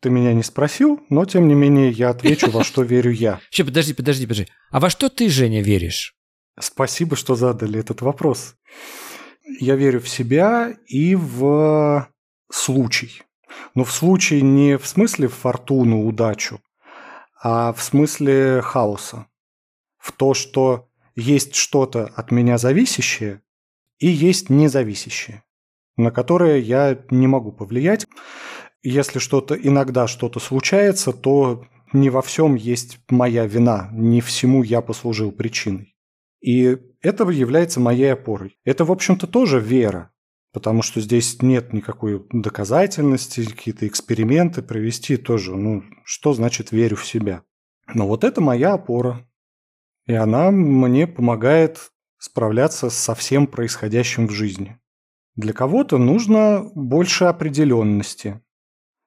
ты 0.00 0.10
меня 0.10 0.34
не 0.34 0.42
спросил, 0.42 1.00
но 1.08 1.24
тем 1.24 1.48
не 1.48 1.54
менее 1.54 1.90
я 1.90 2.10
отвечу, 2.10 2.50
во 2.50 2.62
что 2.62 2.82
верю 2.82 3.10
я. 3.10 3.40
Сейчас, 3.50 3.66
подожди, 3.66 3.94
подожди, 3.94 4.26
подожди. 4.26 4.46
А 4.70 4.80
во 4.80 4.90
что 4.90 5.08
ты, 5.08 5.28
Женя, 5.28 5.62
веришь? 5.62 6.14
Спасибо, 6.58 7.16
что 7.16 7.34
задали 7.34 7.80
этот 7.80 8.02
вопрос. 8.02 8.54
Я 9.58 9.76
верю 9.76 10.00
в 10.00 10.08
себя 10.08 10.76
и 10.86 11.14
в 11.14 12.08
случай. 12.52 13.22
Но 13.74 13.84
в 13.84 13.92
случай 13.92 14.42
не 14.42 14.78
в 14.78 14.86
смысле 14.86 15.28
фортуну, 15.28 16.06
удачу, 16.06 16.60
а 17.42 17.72
в 17.72 17.82
смысле 17.82 18.60
хаоса. 18.62 19.26
В 19.98 20.12
то, 20.12 20.34
что 20.34 20.88
есть 21.14 21.54
что-то 21.54 22.10
от 22.16 22.30
меня 22.30 22.58
зависящее 22.58 23.42
и 23.98 24.08
есть 24.08 24.50
независящее, 24.50 25.42
на 25.96 26.10
которое 26.10 26.58
я 26.58 26.98
не 27.10 27.26
могу 27.26 27.52
повлиять 27.52 28.06
если 28.82 29.18
что-то 29.18 29.54
иногда 29.54 30.06
что-то 30.06 30.40
случается, 30.40 31.12
то 31.12 31.64
не 31.92 32.08
во 32.10 32.22
всем 32.22 32.54
есть 32.54 32.98
моя 33.08 33.46
вина, 33.46 33.90
не 33.92 34.20
всему 34.20 34.62
я 34.62 34.80
послужил 34.80 35.32
причиной. 35.32 35.94
И 36.40 36.78
это 37.02 37.28
является 37.28 37.80
моей 37.80 38.12
опорой. 38.12 38.56
Это, 38.64 38.84
в 38.84 38.92
общем-то, 38.92 39.26
тоже 39.26 39.60
вера, 39.60 40.10
потому 40.52 40.82
что 40.82 41.00
здесь 41.00 41.42
нет 41.42 41.72
никакой 41.72 42.26
доказательности, 42.30 43.44
какие-то 43.44 43.86
эксперименты 43.86 44.62
провести 44.62 45.16
тоже. 45.16 45.56
Ну, 45.56 45.84
что 46.04 46.32
значит 46.32 46.72
верю 46.72 46.96
в 46.96 47.06
себя? 47.06 47.42
Но 47.92 48.06
вот 48.06 48.24
это 48.24 48.40
моя 48.40 48.74
опора. 48.74 49.26
И 50.06 50.12
она 50.12 50.50
мне 50.50 51.06
помогает 51.06 51.92
справляться 52.18 52.90
со 52.90 53.14
всем 53.14 53.46
происходящим 53.46 54.26
в 54.26 54.32
жизни. 54.32 54.78
Для 55.36 55.52
кого-то 55.52 55.98
нужно 55.98 56.70
больше 56.74 57.24
определенности, 57.24 58.40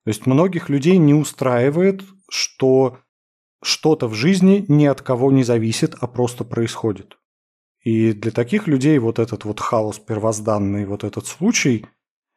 то 0.04 0.10
есть 0.10 0.26
многих 0.26 0.70
людей 0.70 0.98
не 0.98 1.14
устраивает, 1.14 2.04
что 2.30 3.00
что-то 3.64 4.08
в 4.08 4.14
жизни 4.14 4.66
ни 4.68 4.86
от 4.86 5.02
кого 5.02 5.32
не 5.32 5.44
зависит, 5.44 5.96
а 6.00 6.08
просто 6.08 6.44
происходит. 6.44 7.18
И 7.84 8.14
для 8.14 8.32
таких 8.32 8.68
людей 8.68 8.98
вот 8.98 9.20
этот 9.20 9.46
вот 9.46 9.60
хаос 9.60 10.00
первозданный, 10.00 10.86
вот 10.86 11.04
этот 11.04 11.28
случай 11.28 11.86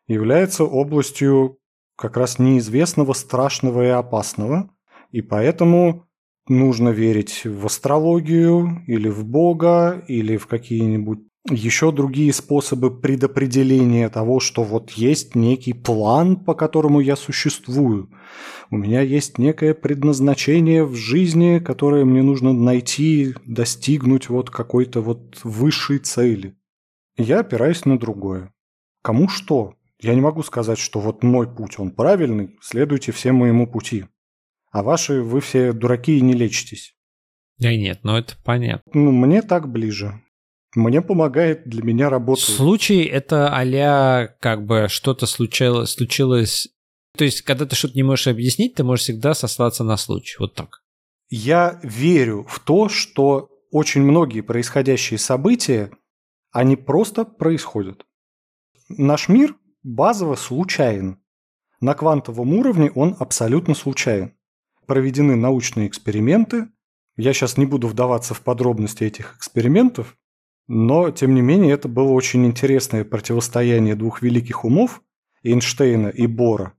является 0.09 0.65
областью 0.65 1.59
как 1.97 2.17
раз 2.17 2.39
неизвестного, 2.39 3.13
страшного 3.13 3.85
и 3.85 3.89
опасного. 3.89 4.71
И 5.13 5.23
поэтому 5.23 6.07
нужно 6.49 6.91
верить 6.91 7.45
в 7.45 7.67
астрологию 7.67 8.83
или 8.87 9.09
в 9.09 9.25
Бога, 9.25 10.05
или 10.09 10.37
в 10.37 10.47
какие-нибудь 10.47 11.21
еще 11.51 11.93
другие 11.93 12.33
способы 12.33 12.91
предопределения 12.91 14.09
того, 14.09 14.41
что 14.41 14.63
вот 14.63 14.91
есть 14.93 15.35
некий 15.35 15.73
план, 15.73 16.37
по 16.37 16.55
которому 16.55 17.01
я 17.01 17.17
существую. 17.17 18.11
У 18.71 18.77
меня 18.77 19.01
есть 19.01 19.39
некое 19.39 19.75
предназначение 19.75 20.85
в 20.85 20.95
жизни, 20.95 21.59
которое 21.59 22.05
мне 22.05 22.23
нужно 22.23 22.53
найти, 22.53 23.35
достигнуть 23.45 24.29
вот 24.29 24.51
какой-то 24.51 25.01
вот 25.01 25.41
высшей 25.45 25.99
цели. 25.99 26.57
Я 27.17 27.41
опираюсь 27.41 27.85
на 27.85 27.99
другое. 27.99 28.53
Кому 29.03 29.29
что? 29.29 29.75
Я 30.01 30.15
не 30.15 30.21
могу 30.21 30.43
сказать, 30.43 30.79
что 30.79 31.01
вот 31.01 31.23
мой 31.23 31.49
путь, 31.49 31.79
он 31.79 31.91
правильный, 31.91 32.57
следуйте 32.61 33.13
все 33.13 33.33
моему 33.33 33.67
пути. 33.67 34.07
А 34.71 34.83
ваши 34.83 35.23
вы 35.23 35.41
все 35.41 35.73
дураки 35.73 36.19
и 36.19 36.21
не 36.21 36.35
лечитесь. 36.35 36.95
Да 37.59 37.75
нет, 37.75 38.01
ну 38.03 38.17
это 38.17 38.35
понятно. 38.45 38.93
Ну, 38.93 39.13
мне 39.13 39.41
так 39.41 39.71
ближе 39.71 40.21
мне 40.77 41.01
помогает, 41.01 41.67
для 41.67 41.83
меня 41.83 42.11
работает. 42.11 42.49
Случай 42.49 43.03
это 43.05 43.49
а 43.51 44.29
как 44.41 44.65
бы 44.65 44.87
что-то 44.89 45.27
случилось, 45.27 45.91
случилось... 45.91 46.69
То 47.17 47.25
есть, 47.25 47.43
когда 47.43 47.65
ты 47.65 47.75
что-то 47.75 47.95
не 47.95 48.03
можешь 48.03 48.27
объяснить, 48.27 48.75
ты 48.75 48.85
можешь 48.85 49.05
всегда 49.05 49.33
сослаться 49.33 49.85
на 49.85 49.97
случай. 49.97 50.37
Вот 50.39 50.55
так. 50.55 50.83
Я 51.31 51.81
верю 51.83 52.47
в 52.49 52.61
то, 52.61 52.89
что 52.89 53.49
очень 53.71 54.03
многие 54.03 54.43
происходящие 54.43 55.19
события, 55.19 55.91
они 56.53 56.77
просто 56.77 57.25
происходят. 57.25 58.05
Наш 58.89 59.29
мир 59.29 59.57
базово 59.83 60.37
случайен. 60.37 61.19
На 61.81 61.95
квантовом 61.95 62.53
уровне 62.53 62.91
он 62.95 63.17
абсолютно 63.19 63.75
случайен. 63.75 64.35
Проведены 64.87 65.37
научные 65.37 65.89
эксперименты. 65.89 66.69
Я 67.17 67.33
сейчас 67.33 67.57
не 67.57 67.67
буду 67.67 67.89
вдаваться 67.89 68.35
в 68.35 68.43
подробности 68.43 69.05
этих 69.05 69.37
экспериментов, 69.37 70.17
но, 70.69 71.11
тем 71.11 71.35
не 71.35 71.43
менее, 71.43 71.75
это 71.75 71.89
было 71.89 72.11
очень 72.11 72.45
интересное 72.45 73.05
противостояние 73.05 73.95
двух 73.95 74.23
великих 74.23 74.65
умов, 74.65 75.03
Эйнштейна 75.43 76.09
и 76.09 76.27
Бора. 76.27 76.75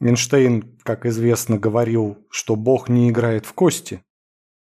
Эйнштейн, 0.00 0.78
как 0.82 1.06
известно, 1.06 1.58
говорил, 1.58 2.18
что 2.30 2.56
Бог 2.56 2.88
не 2.88 3.10
играет 3.10 3.46
в 3.46 3.52
кости. 3.52 4.02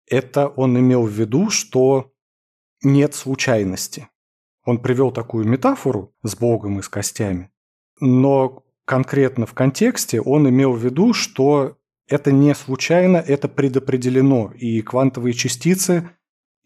Это 0.07 0.49
он 0.49 0.79
имел 0.79 1.05
в 1.05 1.11
виду, 1.11 1.51
что 1.51 2.13
нет 2.83 3.15
случайности. 3.15 4.09
Он 4.65 4.79
привел 4.83 5.13
такую 5.13 5.47
метафору 5.47 6.15
с 6.23 6.35
Богом 6.37 6.81
и 6.81 6.83
с 6.83 6.89
костями. 6.89 7.51
Но 8.01 8.65
конкретно 8.85 9.47
в 9.47 9.55
контексте 9.55 10.21
он 10.21 10.49
имел 10.49 10.73
в 10.73 10.85
виду, 10.85 11.13
что 11.13 11.77
это 12.09 12.33
не 12.33 12.55
случайно, 12.55 13.19
это 13.19 13.49
предопределено, 13.49 14.51
и 14.57 14.81
квантовые 14.81 15.35
частицы 15.35 16.11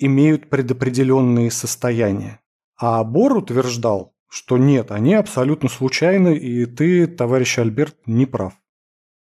имеют 0.05 0.51
предопределенные 0.51 1.51
состояния. 1.51 2.41
А 2.77 3.03
Бор 3.05 3.37
утверждал, 3.37 4.15
что 4.29 4.59
нет, 4.59 4.91
они 4.91 5.15
абсолютно 5.15 5.69
случайны, 5.69 6.37
и 6.37 6.67
ты, 6.67 7.07
товарищ 7.07 7.59
Альберт, 7.59 7.97
не 8.07 8.27
прав. 8.27 8.55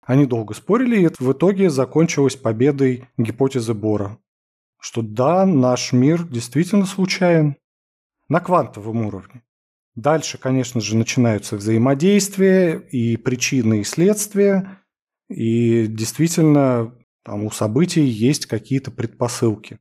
Они 0.00 0.26
долго 0.26 0.54
спорили, 0.54 1.02
и 1.02 1.10
в 1.18 1.32
итоге 1.32 1.70
закончилась 1.70 2.36
победой 2.36 3.08
гипотезы 3.16 3.74
Бора. 3.74 4.18
Что 4.80 5.02
да, 5.02 5.46
наш 5.46 5.92
мир 5.92 6.24
действительно 6.24 6.84
случайен. 6.84 7.56
На 8.28 8.40
квантовом 8.40 9.06
уровне. 9.06 9.42
Дальше, 9.94 10.38
конечно 10.38 10.80
же, 10.80 10.96
начинаются 10.96 11.56
взаимодействия 11.56 12.78
и 12.78 13.16
причины 13.16 13.80
и 13.80 13.84
следствия. 13.84 14.82
И 15.28 15.86
действительно, 15.86 16.94
там 17.22 17.44
у 17.44 17.50
событий 17.50 18.04
есть 18.04 18.46
какие-то 18.46 18.90
предпосылки. 18.90 19.78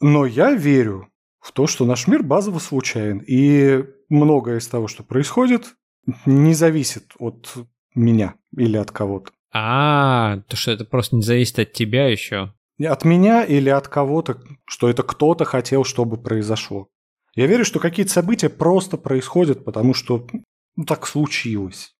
Но 0.00 0.26
я 0.26 0.52
верю 0.52 1.08
в 1.40 1.52
то, 1.52 1.66
что 1.66 1.84
наш 1.84 2.06
мир 2.06 2.22
базово 2.22 2.58
случайен. 2.58 3.18
И 3.26 3.84
многое 4.08 4.58
из 4.58 4.66
того, 4.66 4.88
что 4.88 5.02
происходит, 5.02 5.74
не 6.26 6.54
зависит 6.54 7.12
от 7.18 7.54
меня 7.94 8.34
или 8.56 8.76
от 8.76 8.90
кого-то. 8.90 9.32
А, 9.52 10.38
то 10.48 10.56
что 10.56 10.70
это 10.70 10.84
просто 10.84 11.16
не 11.16 11.22
зависит 11.22 11.58
от 11.58 11.72
тебя 11.72 12.08
еще. 12.08 12.54
От 12.78 13.04
меня 13.04 13.44
или 13.44 13.68
от 13.68 13.88
кого-то, 13.88 14.40
что 14.64 14.88
это 14.88 15.02
кто-то 15.02 15.44
хотел, 15.44 15.84
чтобы 15.84 16.16
произошло. 16.16 16.88
Я 17.34 17.46
верю, 17.46 17.64
что 17.64 17.78
какие-то 17.78 18.12
события 18.12 18.48
просто 18.48 18.96
происходят, 18.96 19.64
потому 19.64 19.92
что 19.94 20.26
ну, 20.76 20.84
так 20.84 21.06
случилось. 21.06 21.94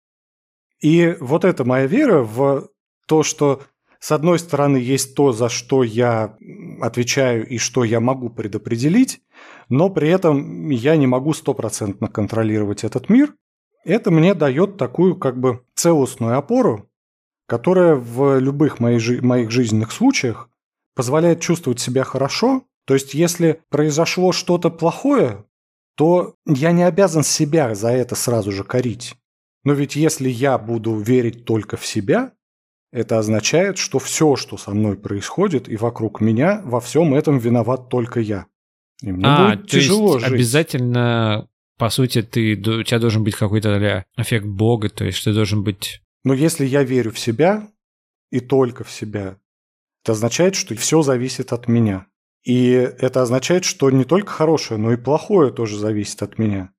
И 0.81 1.17
вот 1.21 1.45
это 1.45 1.65
моя 1.65 1.87
вера 1.87 2.23
в 2.23 2.69
то, 3.07 3.23
что 3.23 3.63
с 4.01 4.13
одной 4.13 4.39
стороны 4.39 4.79
есть 4.79 5.15
то, 5.15 5.31
за 5.33 5.51
что 5.51 5.83
я 5.83 6.37
отвечаю 6.81 7.47
и 7.47 7.59
что 7.59 7.85
я 7.85 8.01
могу 8.01 8.31
предопределить, 8.31 9.21
но 9.69 9.91
при 9.91 10.09
этом 10.09 10.71
я 10.71 10.97
не 10.97 11.07
могу 11.07 11.35
стопроцентно 11.35 12.09
контролировать 12.09 12.83
этот 12.83 13.11
мир. 13.11 13.35
Это 13.85 14.11
мне 14.11 14.35
дает 14.35 14.79
такую 14.79 15.17
как 15.17 15.39
бы 15.39 15.63
целостную 15.75 16.39
опору, 16.39 16.91
которая 17.47 17.95
в 17.95 18.39
любых 18.39 18.81
моих, 18.81 19.23
моих 19.23 19.51
жизненных 19.51 19.93
случаях 19.93 20.49
позволяет 20.95 21.41
чувствовать 21.41 21.81
себя 21.81 22.03
хорошо. 22.03 22.65
То 22.87 22.95
есть, 22.95 23.13
если 23.13 23.61
произошло 23.69 24.33
что-то 24.33 24.71
плохое, 24.71 25.45
то 25.95 26.37
я 26.47 26.73
не 26.73 26.85
обязан 26.85 27.23
себя 27.23 27.75
за 27.75 27.91
это 27.91 28.15
сразу 28.15 28.51
же 28.51 28.65
корить. 28.65 29.15
Но 29.63 29.75
ведь 29.75 29.95
если 29.95 30.31
я 30.31 30.57
буду 30.57 30.97
верить 30.97 31.45
только 31.45 31.77
в 31.77 31.85
себя, 31.85 32.33
это 32.93 33.18
означает, 33.18 33.78
что 33.78 33.99
все, 33.99 34.36
что 34.36 34.57
со 34.57 34.72
мной 34.72 34.97
происходит 34.97 35.68
и 35.68 35.76
вокруг 35.76 36.20
меня, 36.20 36.61
во 36.64 36.80
всем 36.80 37.14
этом 37.14 37.38
виноват 37.38 37.88
только 37.88 38.20
я. 38.20 38.47
И 39.03 39.12
мне 39.12 39.24
а, 39.26 39.55
будет 39.57 39.70
тяжело 39.70 40.14
есть 40.14 40.26
жить. 40.26 40.34
обязательно, 40.34 41.49
по 41.78 41.88
сути, 41.91 42.22
ты, 42.22 42.55
у 42.57 42.82
тебя 42.82 42.99
должен 42.99 43.24
быть 43.24 43.36
какой-то 43.36 44.05
эффект 44.16 44.47
Бога, 44.47 44.88
то 44.88 45.05
есть 45.05 45.24
ты 45.24 45.32
должен 45.32 45.62
быть... 45.62 46.03
Но 46.24 46.34
если 46.34 46.66
я 46.66 46.82
верю 46.82 47.12
в 47.12 47.18
себя 47.18 47.68
и 48.30 48.41
только 48.41 48.84
в 48.84 48.91
себя, 48.91 49.38
это 50.03 50.12
означает, 50.12 50.55
что 50.55 50.74
все 50.74 51.03
зависит 51.03 51.53
от 51.53 51.68
меня. 51.68 52.07
И 52.43 52.70
это 52.70 53.22
означает, 53.22 53.64
что 53.64 53.91
не 53.91 54.05
только 54.05 54.30
хорошее, 54.30 54.80
но 54.80 54.93
и 54.93 54.97
плохое 54.97 55.53
тоже 55.53 55.78
зависит 55.78 56.22
от 56.22 56.38
меня. 56.38 56.72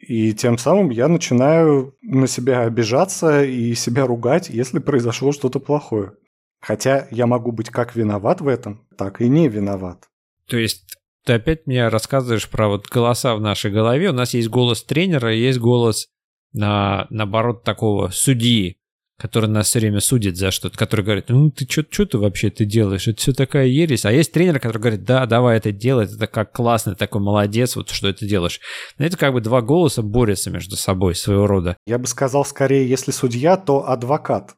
И 0.00 0.32
тем 0.32 0.58
самым 0.58 0.90
я 0.90 1.08
начинаю 1.08 1.96
на 2.02 2.26
себя 2.26 2.62
обижаться 2.62 3.44
и 3.44 3.74
себя 3.74 4.06
ругать, 4.06 4.48
если 4.48 4.78
произошло 4.78 5.32
что-то 5.32 5.60
плохое. 5.60 6.12
Хотя 6.60 7.06
я 7.10 7.26
могу 7.26 7.52
быть 7.52 7.70
как 7.70 7.94
виноват 7.94 8.40
в 8.40 8.48
этом, 8.48 8.86
так 8.96 9.20
и 9.20 9.28
не 9.28 9.48
виноват. 9.48 10.08
То 10.46 10.56
есть 10.56 10.96
ты 11.24 11.34
опять 11.34 11.66
мне 11.66 11.88
рассказываешь 11.88 12.48
про 12.48 12.68
вот 12.68 12.86
голоса 12.88 13.34
в 13.34 13.40
нашей 13.40 13.70
голове. 13.70 14.10
У 14.10 14.14
нас 14.14 14.34
есть 14.34 14.48
голос 14.48 14.82
тренера 14.82 15.34
есть 15.34 15.58
голос, 15.58 16.08
на, 16.52 17.06
наоборот, 17.10 17.64
такого 17.64 18.08
судьи 18.08 18.77
который 19.18 19.50
нас 19.50 19.66
все 19.66 19.80
время 19.80 20.00
судит 20.00 20.36
за 20.36 20.50
что-то, 20.50 20.78
который 20.78 21.04
говорит, 21.04 21.28
ну 21.28 21.50
ты 21.50 21.66
что 21.68 22.06
ты 22.06 22.18
вообще 22.18 22.50
ты 22.50 22.64
делаешь, 22.64 23.08
это 23.08 23.20
все 23.20 23.32
такая 23.32 23.66
ересь. 23.66 24.04
А 24.04 24.12
есть 24.12 24.32
тренер, 24.32 24.60
который 24.60 24.78
говорит, 24.78 25.04
да, 25.04 25.26
давай 25.26 25.56
это 25.56 25.72
делай, 25.72 26.04
это 26.04 26.26
как 26.28 26.52
классно, 26.52 26.94
такой 26.94 27.20
молодец, 27.20 27.74
вот 27.74 27.90
что 27.90 28.08
это 28.08 28.26
делаешь. 28.26 28.60
Но 28.96 29.04
это 29.04 29.16
как 29.16 29.32
бы 29.32 29.40
два 29.40 29.60
голоса 29.60 30.02
борются 30.02 30.50
между 30.50 30.76
собой 30.76 31.16
своего 31.16 31.46
рода. 31.46 31.76
Я 31.86 31.98
бы 31.98 32.06
сказал 32.06 32.44
скорее, 32.44 32.88
если 32.88 33.10
судья, 33.10 33.56
то 33.56 33.88
адвокат. 33.88 34.54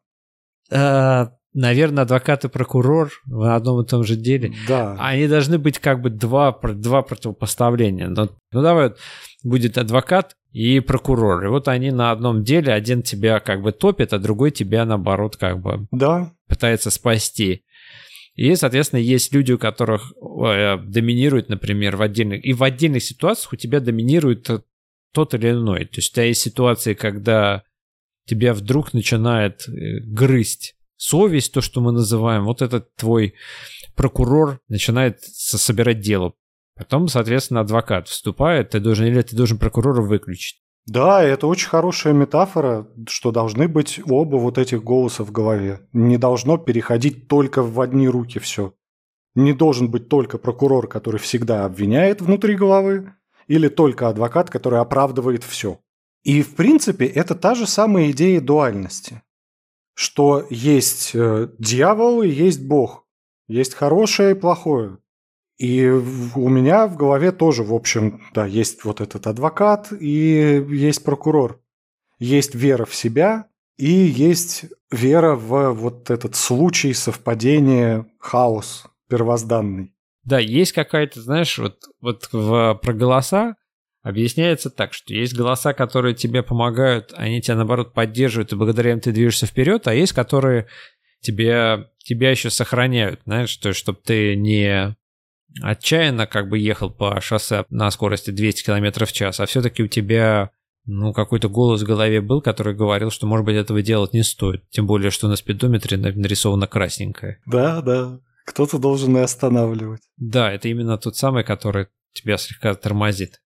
А, 0.71 1.33
наверное, 1.55 2.03
адвокат 2.05 2.45
и 2.45 2.49
прокурор 2.49 3.11
в 3.25 3.55
одном 3.55 3.81
и 3.83 3.87
том 3.87 4.05
же 4.05 4.17
деле. 4.17 4.53
Да. 4.69 4.95
Они 4.99 5.27
должны 5.27 5.59
быть 5.59 5.79
как 5.79 6.03
бы 6.03 6.11
два, 6.11 6.53
два 6.63 7.01
противопоставления. 7.01 8.09
Ну, 8.09 8.29
ну 8.53 8.63
давай, 8.63 8.93
будет 9.43 9.79
адвокат 9.79 10.35
и 10.53 10.81
прокурор. 10.81 11.45
И 11.45 11.49
вот 11.49 11.69
они 11.69 11.91
на 11.91 12.11
одном 12.11 12.43
деле, 12.43 12.73
один 12.73 13.03
тебя 13.03 13.41
как 13.41 13.63
бы 13.63 13.73
топит, 13.73 14.13
а 14.13 14.19
другой 14.19 14.51
тебя 14.51 14.85
наоборот 14.85 15.37
как 15.37 15.61
бы 15.61 15.87
да. 15.91 16.33
пытается 16.49 16.91
спасти. 16.91 17.65
И, 18.35 18.55
соответственно, 18.57 19.01
есть 19.01 19.33
люди, 19.35 19.53
у 19.53 19.59
которых 19.59 20.13
э, 20.13 20.79
доминирует, 20.79 21.49
например, 21.49 21.97
в 21.97 22.03
отдельных... 22.03 22.45
И 22.45 22.53
в 22.53 22.63
отдельных 22.63 23.03
ситуациях 23.03 23.53
у 23.53 23.57
тебя 23.57 23.81
доминирует 23.81 24.49
тот 25.13 25.35
или 25.35 25.51
иной. 25.51 25.85
То 25.85 25.97
есть 25.97 26.13
у 26.13 26.15
тебя 26.15 26.25
есть 26.25 26.41
ситуации, 26.41 26.95
когда 26.95 27.65
тебя 28.27 28.55
вдруг 28.55 28.93
начинает 28.93 29.69
э, 29.69 30.01
грызть 30.01 30.77
совесть, 30.97 31.53
то, 31.53 31.61
что 31.61 31.81
мы 31.81 31.93
называем. 31.93 32.45
Вот 32.45 32.63
этот 32.63 32.95
твой 32.95 33.35
прокурор 33.95 34.61
начинает 34.69 35.21
собирать 35.23 36.01
дело 36.01 36.35
Потом, 36.81 37.09
соответственно, 37.09 37.61
адвокат 37.61 38.09
вступает, 38.09 38.71
ты 38.71 38.81
должен 38.81 39.05
или 39.05 39.21
ты 39.21 39.37
должен 39.37 39.59
прокурора 39.59 40.01
выключить. 40.01 40.63
Да, 40.87 41.23
это 41.23 41.47
очень 41.47 41.69
хорошая 41.69 42.15
метафора, 42.15 42.89
что 43.07 43.33
должны 43.33 43.69
быть 43.69 44.01
оба 44.09 44.37
вот 44.37 44.57
этих 44.57 44.83
голоса 44.83 45.23
в 45.23 45.31
голове. 45.31 45.87
Не 45.93 46.17
должно 46.17 46.57
переходить 46.57 47.29
только 47.29 47.63
в 47.63 47.83
одни 47.83 48.09
руки 48.09 48.39
все. 48.39 48.73
Не 49.35 49.53
должен 49.53 49.91
быть 49.91 50.09
только 50.09 50.39
прокурор, 50.39 50.89
который 50.89 51.21
всегда 51.21 51.67
обвиняет 51.67 52.23
внутри 52.23 52.57
головы, 52.57 53.13
или 53.47 53.69
только 53.69 54.09
адвокат, 54.09 54.49
который 54.49 54.81
оправдывает 54.81 55.45
все. 55.45 55.81
И, 56.23 56.41
в 56.41 56.55
принципе, 56.55 57.05
это 57.05 57.35
та 57.35 57.55
же 57.55 57.67
самая 57.67 58.11
идея 58.13 58.41
дуальности. 58.41 59.21
Что 59.93 60.47
есть 60.49 61.11
э, 61.13 61.49
дьявол 61.59 62.23
и 62.23 62.31
есть 62.31 62.67
Бог. 62.67 63.05
Есть 63.49 63.75
хорошее 63.75 64.31
и 64.31 64.41
плохое. 64.41 64.97
И 65.61 65.87
у 65.87 66.49
меня 66.49 66.87
в 66.87 66.97
голове 66.97 67.33
тоже, 67.33 67.63
в 67.65 67.75
общем, 67.75 68.23
да, 68.33 68.47
есть 68.47 68.83
вот 68.85 69.03
этот 69.03 69.27
адвокат 69.27 69.93
и 69.93 70.65
есть 70.71 71.05
прокурор. 71.05 71.61
Есть 72.19 72.55
вера 72.55 72.87
в 72.87 72.95
себя 72.95 73.45
и 73.77 73.91
есть 73.91 74.65
вера 74.91 75.35
в 75.35 75.73
вот 75.73 76.11
этот 76.11 76.35
случай 76.35 76.95
совпадения, 76.95 78.07
хаос 78.19 78.85
первозданный. 79.11 79.93
Да, 80.25 80.39
есть 80.39 80.73
какая-то, 80.73 81.21
знаешь, 81.21 81.59
вот, 81.59 81.77
вот 82.01 82.31
в, 82.33 82.81
про 82.83 82.93
голоса 82.95 83.57
объясняется 84.03 84.71
так, 84.71 84.95
что 84.95 85.13
есть 85.13 85.37
голоса, 85.37 85.75
которые 85.75 86.15
тебе 86.15 86.43
помогают, 86.43 87.13
они 87.15 87.43
тебя, 87.43 87.57
наоборот, 87.57 87.93
поддерживают, 87.93 88.55
и 88.55 88.57
благодаря 88.57 88.93
им 88.93 89.01
ты 89.01 89.13
движешься 89.13 89.45
вперед, 89.45 89.87
а 89.89 89.93
есть, 89.93 90.15
которые 90.15 90.69
тебе, 91.21 91.91
тебя 91.99 92.31
еще 92.31 92.49
сохраняют, 92.49 93.21
знаешь, 93.27 93.55
то, 93.59 93.75
чтобы 93.75 93.99
ты 94.03 94.37
не 94.37 94.97
отчаянно 95.63 96.27
как 96.27 96.49
бы 96.49 96.59
ехал 96.59 96.91
по 96.91 97.21
шоссе 97.21 97.65
на 97.71 97.91
скорости 97.91 98.31
200 98.31 98.65
км 98.65 99.07
в 99.07 99.13
час, 99.13 99.41
а 99.41 99.47
все-таки 99.47 99.83
у 99.83 99.89
тебя 99.89 100.51
ну, 100.87 101.13
какой-то 101.13 101.49
голос 101.49 101.83
в 101.83 101.87
голове 101.87 102.21
был, 102.21 102.41
который 102.41 102.75
говорил, 102.75 103.11
что, 103.11 103.27
может 103.27 103.45
быть, 103.45 103.57
этого 103.57 103.83
делать 103.83 104.13
не 104.13 104.23
стоит. 104.23 104.69
Тем 104.71 104.87
более, 104.87 105.11
что 105.11 105.29
на 105.29 105.37
спидометре 105.37 105.97
нарисовано 105.97 106.67
красненькое. 106.67 107.41
Да, 107.47 107.83
да. 107.83 108.21
Кто-то 108.47 108.79
должен 108.79 109.17
и 109.17 109.21
останавливать. 109.21 110.03
Да, 110.17 110.51
это 110.51 110.69
именно 110.69 110.99
тот 110.99 111.17
самый, 111.17 111.45
который 111.45 111.89
тебя 112.13 112.37
слегка 112.39 112.75
тормозит. 112.75 113.41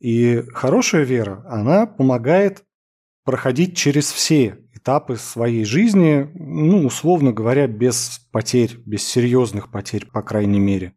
И 0.00 0.42
хорошая 0.52 1.04
вера, 1.04 1.44
она 1.48 1.86
помогает 1.86 2.64
проходить 3.24 3.76
через 3.76 4.10
все 4.10 4.58
этапы 4.72 5.16
своей 5.16 5.64
жизни, 5.64 6.30
ну, 6.34 6.86
условно 6.86 7.32
говоря, 7.32 7.66
без 7.66 8.20
потерь, 8.32 8.76
без 8.86 9.06
серьезных 9.06 9.70
потерь, 9.70 10.06
по 10.06 10.22
крайней 10.22 10.60
мере. 10.60 10.94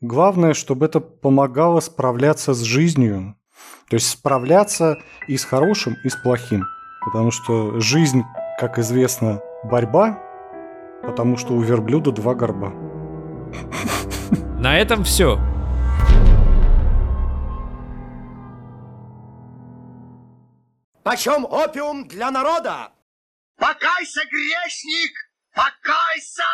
Главное, 0.00 0.54
чтобы 0.54 0.86
это 0.86 1.00
помогало 1.00 1.80
справляться 1.80 2.54
с 2.54 2.60
жизнью. 2.60 3.34
То 3.88 3.94
есть 3.94 4.08
справляться 4.08 4.96
и 5.26 5.36
с 5.36 5.44
хорошим, 5.44 5.96
и 6.04 6.08
с 6.08 6.14
плохим. 6.14 6.66
Потому 7.04 7.32
что 7.32 7.80
жизнь, 7.80 8.22
как 8.60 8.78
известно, 8.78 9.40
борьба, 9.64 10.22
потому 11.02 11.36
что 11.36 11.54
у 11.54 11.60
верблюда 11.60 12.12
два 12.12 12.34
горба. 12.34 12.72
На 14.60 14.78
этом 14.78 15.02
все. 15.02 15.36
Почем 21.02 21.44
опиум 21.44 22.06
для 22.06 22.30
народа? 22.30 22.92
Покайся, 23.56 24.20
грешник! 24.30 25.10
Покайся! 25.54 26.44